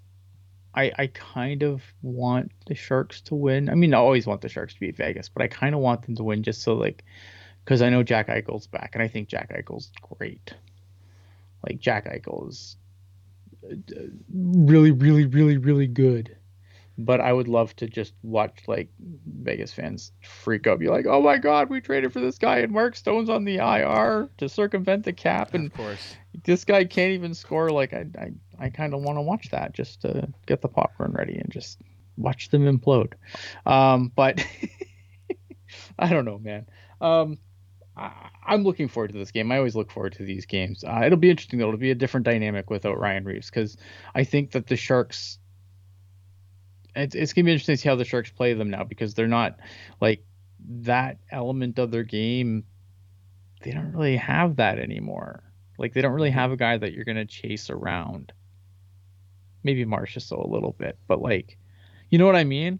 I 0.73 0.91
I 0.97 1.07
kind 1.07 1.63
of 1.63 1.81
want 2.01 2.51
the 2.67 2.75
Sharks 2.75 3.21
to 3.21 3.35
win. 3.35 3.69
I 3.69 3.75
mean, 3.75 3.93
I 3.93 3.97
always 3.97 4.25
want 4.25 4.41
the 4.41 4.49
Sharks 4.49 4.73
to 4.75 4.79
beat 4.79 4.95
Vegas, 4.95 5.27
but 5.29 5.41
I 5.43 5.47
kind 5.47 5.75
of 5.75 5.81
want 5.81 6.03
them 6.03 6.15
to 6.15 6.23
win 6.23 6.43
just 6.43 6.61
so 6.61 6.73
like, 6.75 7.03
because 7.65 7.81
I 7.81 7.89
know 7.89 8.03
Jack 8.03 8.27
Eichel's 8.29 8.67
back, 8.67 8.91
and 8.93 9.03
I 9.03 9.07
think 9.07 9.27
Jack 9.27 9.51
Eichel's 9.51 9.91
great. 10.17 10.53
Like 11.67 11.79
Jack 11.79 12.05
Eichel 12.05 12.47
is 12.49 12.77
uh, 13.69 13.75
really, 14.33 14.91
really, 14.91 15.25
really, 15.25 15.57
really 15.57 15.87
good. 15.87 16.35
But 17.01 17.21
I 17.21 17.31
would 17.31 17.47
love 17.47 17.73
to 17.77 17.87
just 17.87 18.13
watch 18.23 18.59
like 18.67 18.89
Vegas 19.25 19.71
fans 19.71 20.11
freak 20.21 20.67
out, 20.67 20.79
be 20.79 20.89
like, 20.89 21.05
"Oh 21.05 21.21
my 21.21 21.37
God, 21.37 21.69
we 21.69 21.79
traded 21.79 22.11
for 22.11 22.19
this 22.19 22.37
guy, 22.37 22.59
and 22.59 22.73
Mark 22.73 22.95
Stone's 22.95 23.29
on 23.29 23.45
the 23.45 23.55
IR 23.55 24.29
to 24.37 24.49
circumvent 24.49 25.05
the 25.05 25.13
cap, 25.13 25.53
and 25.53 25.67
of 25.67 25.73
course. 25.73 26.15
this 26.43 26.65
guy 26.65 26.83
can't 26.83 27.13
even 27.13 27.33
score. 27.33 27.69
Like 27.69 27.93
I, 27.93 28.05
I, 28.19 28.31
I 28.65 28.69
kind 28.69 28.93
of 28.93 29.01
want 29.01 29.17
to 29.17 29.21
watch 29.21 29.49
that 29.51 29.73
just 29.73 30.01
to 30.01 30.27
get 30.45 30.61
the 30.61 30.67
popcorn 30.67 31.13
ready 31.13 31.37
and 31.37 31.49
just 31.49 31.79
watch 32.17 32.49
them 32.49 32.65
implode. 32.65 33.13
Um, 33.65 34.11
but 34.13 34.45
I 35.99 36.09
don't 36.09 36.25
know, 36.25 36.37
man. 36.37 36.67
Um, 37.01 37.37
I, 37.95 38.29
I'm 38.45 38.63
looking 38.63 38.87
forward 38.87 39.11
to 39.13 39.17
this 39.17 39.31
game. 39.31 39.51
I 39.51 39.57
always 39.57 39.75
look 39.75 39.91
forward 39.91 40.13
to 40.13 40.23
these 40.23 40.45
games. 40.45 40.83
Uh, 40.83 41.01
it'll 41.05 41.17
be 41.17 41.29
interesting 41.29 41.59
though. 41.59 41.67
It'll 41.67 41.79
be 41.79 41.91
a 41.91 41.95
different 41.95 42.25
dynamic 42.25 42.69
without 42.69 42.99
Ryan 42.99 43.25
Reaves 43.25 43.49
because 43.49 43.77
I 44.15 44.23
think 44.23 44.51
that 44.51 44.67
the 44.67 44.75
Sharks. 44.75 45.39
It's, 46.95 47.15
it's 47.15 47.33
gonna 47.33 47.45
be 47.45 47.51
interesting 47.51 47.75
to 47.75 47.81
see 47.81 47.89
how 47.89 47.95
the 47.95 48.05
Sharks 48.05 48.31
play 48.31 48.53
them 48.53 48.69
now 48.69 48.83
because 48.83 49.13
they're 49.13 49.27
not 49.27 49.59
like 50.01 50.23
that 50.81 51.17
element 51.31 51.79
of 51.79 51.91
their 51.91 52.03
game. 52.03 52.63
They 53.61 53.71
don't 53.71 53.91
really 53.91 54.17
have 54.17 54.57
that 54.57 54.79
anymore. 54.79 55.43
Like 55.77 55.93
they 55.93 56.01
don't 56.01 56.13
really 56.13 56.31
have 56.31 56.51
a 56.51 56.57
guy 56.57 56.77
that 56.77 56.93
you're 56.93 57.05
gonna 57.05 57.25
chase 57.25 57.69
around. 57.69 58.33
Maybe 59.63 59.85
Marchessault 59.85 60.43
a 60.43 60.49
little 60.49 60.73
bit, 60.77 60.97
but 61.07 61.21
like, 61.21 61.57
you 62.09 62.17
know 62.17 62.25
what 62.25 62.35
I 62.35 62.43
mean? 62.43 62.79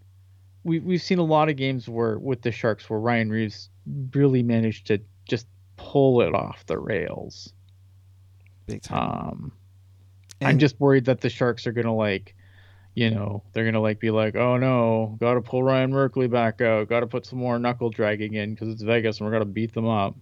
We 0.64 0.80
we've 0.80 1.02
seen 1.02 1.20
a 1.20 1.24
lot 1.24 1.50
of 1.50 1.56
games 1.56 1.88
where 1.88 2.18
with 2.18 2.42
the 2.42 2.52
Sharks 2.52 2.90
where 2.90 3.00
Ryan 3.00 3.30
Reaves 3.30 3.70
really 4.14 4.44
managed 4.44 4.88
to 4.88 5.00
just 5.28 5.48
pull 5.78 6.22
it 6.22 6.34
off 6.34 6.66
the 6.66 6.78
rails. 6.78 7.54
Big 8.66 8.82
time. 8.82 9.02
Um, 9.02 9.52
I'm 10.42 10.60
just 10.60 10.80
worried 10.80 11.06
that 11.06 11.22
the 11.22 11.30
Sharks 11.30 11.68
are 11.68 11.72
gonna 11.72 11.96
like, 11.96 12.36
you 12.96 13.10
know, 13.12 13.44
they're 13.54 13.66
gonna 13.66 13.80
like 13.82 14.00
be 14.00 14.12
like, 14.12 14.36
oh 14.36 14.58
no, 14.58 15.16
got 15.20 15.36
to 15.36 15.42
pull 15.42 15.64
Ryan 15.64 15.92
Merkley 15.92 16.30
back 16.30 16.62
out, 16.62 16.90
got 16.90 17.02
to 17.02 17.08
put 17.08 17.26
some 17.26 17.40
more 17.40 17.58
knuckle 17.60 17.90
dragging 17.90 18.34
in 18.34 18.54
because 18.54 18.70
it's 18.70 18.82
Vegas 18.82 19.20
and 19.20 19.26
we're 19.28 19.32
gonna 19.34 19.46
beat 19.46 19.74
them 19.74 19.88
up. 19.88 20.16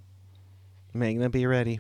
Megna, 0.96 1.32
be 1.32 1.46
ready. 1.46 1.80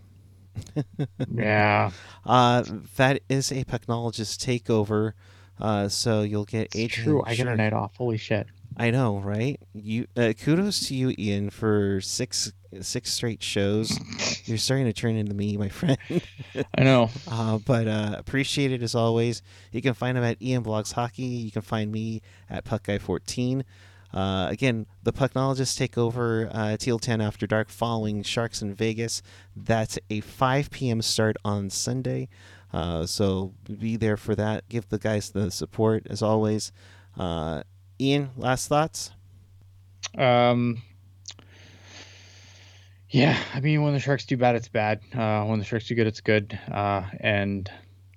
yeah, 1.33 1.91
Uh, 2.25 2.63
that 2.95 3.21
is 3.29 3.51
a 3.51 3.63
Pucknologist 3.65 4.39
takeover. 4.43 5.13
Uh, 5.59 5.87
so 5.87 6.21
you'll 6.21 6.45
get 6.45 6.63
it's 6.67 6.75
Adrian. 6.75 7.05
true. 7.09 7.23
I 7.25 7.35
get 7.35 7.47
a 7.47 7.55
night 7.55 7.73
off. 7.73 7.95
Holy 7.97 8.17
shit. 8.17 8.47
I 8.79 8.91
know, 8.91 9.17
right? 9.17 9.59
You 9.73 10.05
uh, 10.15 10.33
kudos 10.39 10.87
to 10.87 10.95
you, 10.95 11.13
Ian, 11.17 11.49
for 11.49 11.99
six 11.99 12.53
six 12.81 13.11
straight 13.11 13.41
shows. 13.41 13.97
You're 14.45 14.59
starting 14.59 14.85
to 14.85 14.93
turn 14.93 15.15
into 15.15 15.33
me, 15.33 15.57
my 15.57 15.69
friend. 15.69 15.97
I 16.77 16.83
know. 16.83 17.09
Uh, 17.27 17.57
but 17.57 17.87
uh, 17.87 18.15
appreciate 18.17 18.71
it 18.71 18.83
as 18.83 18.93
always. 18.93 19.41
You 19.71 19.81
can 19.81 19.95
find 19.95 20.15
him 20.15 20.23
at 20.23 20.39
Ian 20.41 20.63
Blogs 20.63 20.93
Hockey. 20.93 21.23
You 21.23 21.51
can 21.51 21.63
find 21.63 21.91
me 21.91 22.21
at 22.51 22.65
Puck 22.65 22.83
Guy 22.83 22.99
14. 22.99 23.65
Uh, 24.13 24.47
again, 24.49 24.85
the 25.03 25.11
Pucknologists 25.11 25.77
take 25.77 25.97
over 25.97 26.49
uh, 26.53 26.77
Teal 26.77 26.99
Town 26.99 27.19
After 27.19 27.45
Dark 27.47 27.69
following 27.69 28.23
Sharks 28.23 28.61
in 28.61 28.73
Vegas. 28.73 29.21
That's 29.55 29.97
a 30.09 30.21
5 30.21 30.69
p.m. 30.69 31.01
start 31.01 31.35
on 31.43 31.69
Sunday. 31.69 32.29
Uh, 32.71 33.05
so 33.05 33.53
be 33.79 33.97
there 33.97 34.17
for 34.17 34.35
that. 34.35 34.69
Give 34.69 34.87
the 34.87 34.99
guys 34.99 35.31
the 35.31 35.51
support 35.51 36.05
as 36.09 36.21
always. 36.21 36.71
Uh, 37.17 37.63
Ian, 37.99 38.29
last 38.37 38.67
thoughts? 38.67 39.11
Um, 40.17 40.81
yeah, 43.09 43.37
I 43.53 43.59
mean, 43.59 43.81
when 43.83 43.93
the 43.93 43.99
Sharks 43.99 44.25
do 44.25 44.37
bad, 44.37 44.55
it's 44.55 44.67
bad. 44.67 44.99
Uh, 45.15 45.45
when 45.45 45.59
the 45.59 45.65
Sharks 45.65 45.87
do 45.87 45.95
good, 45.95 46.07
it's 46.07 46.21
good. 46.21 46.57
Uh, 46.71 47.03
and 47.19 47.71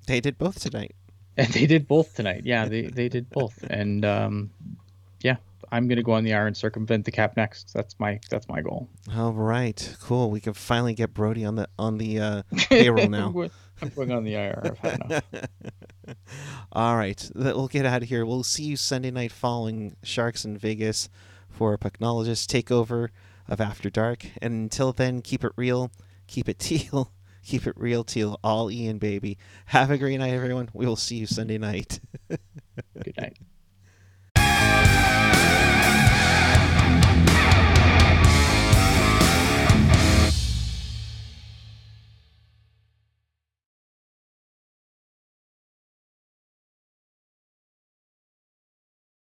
They 0.07 0.21
did 0.21 0.37
both 0.39 0.61
tonight. 0.61 0.95
and 1.37 1.49
they 1.53 1.67
did 1.67 1.87
both 1.87 2.15
tonight. 2.15 2.43
Yeah, 2.45 2.67
they 2.67 2.83
they 2.83 3.09
did 3.09 3.31
both. 3.31 3.63
And 3.71 4.05
um, 4.05 4.51
yeah, 5.23 5.37
I'm 5.71 5.87
gonna 5.89 6.03
go 6.03 6.13
on 6.13 6.25
the 6.25 6.35
iron 6.35 6.49
and 6.49 6.57
circumvent 6.57 7.05
the 7.05 7.13
cap 7.13 7.37
next. 7.37 7.73
That's 7.73 7.95
my 8.01 8.19
that's 8.31 8.49
my 8.49 8.61
goal. 8.61 8.89
All 9.17 9.33
right, 9.33 9.97
cool. 10.01 10.31
We 10.31 10.41
can 10.41 10.55
finally 10.55 10.95
get 10.95 11.15
Brody 11.15 11.45
on 11.45 11.55
the 11.55 11.69
on 11.79 11.99
the 11.99 12.19
uh, 12.21 12.43
payroll 12.69 13.09
now. 13.09 13.27
I'm 13.27 13.33
going- 13.33 13.51
I'm 13.83 13.89
going 13.89 14.13
on 14.13 14.25
the 14.25 14.35
IR. 14.35 14.61
I've 14.63 14.79
had 14.79 15.01
enough. 15.07 15.25
All 16.73 16.97
right, 16.97 17.31
we'll 17.35 17.69
get 17.69 17.87
out 17.87 18.03
of 18.03 18.09
here. 18.09 18.25
We'll 18.25 18.43
see 18.43 18.65
you 18.65 18.77
Sunday 18.77 19.11
night 19.11 19.33
following 19.33 19.97
Sharks 20.03 20.45
in 20.45 20.57
Vegas 20.57 21.09
for 21.49 21.75
a 21.75 21.79
Pucknologist 21.79 22.47
takeover 22.47 23.09
of 23.49 23.61
After 23.61 23.91
Dark. 23.91 24.27
And 24.41 24.55
until 24.55 24.93
then, 24.93 25.23
keep 25.23 25.45
it 25.45 25.53
real, 25.57 25.91
keep 26.27 26.49
it 26.49 26.59
teal, 26.61 27.13
keep 27.45 27.67
it 27.67 27.77
real 27.77 28.05
teal. 28.05 28.39
All 28.43 28.71
Ian, 28.71 28.99
baby. 28.99 29.39
Have 29.67 29.91
a 29.91 29.99
great 29.99 30.19
night, 30.19 30.33
everyone. 30.33 30.69
We 30.73 30.87
will 30.87 30.97
see 30.97 31.17
you 31.17 31.27
Sunday 31.27 31.59
night. 31.59 32.01
Good 32.29 33.17
night. 33.19 33.39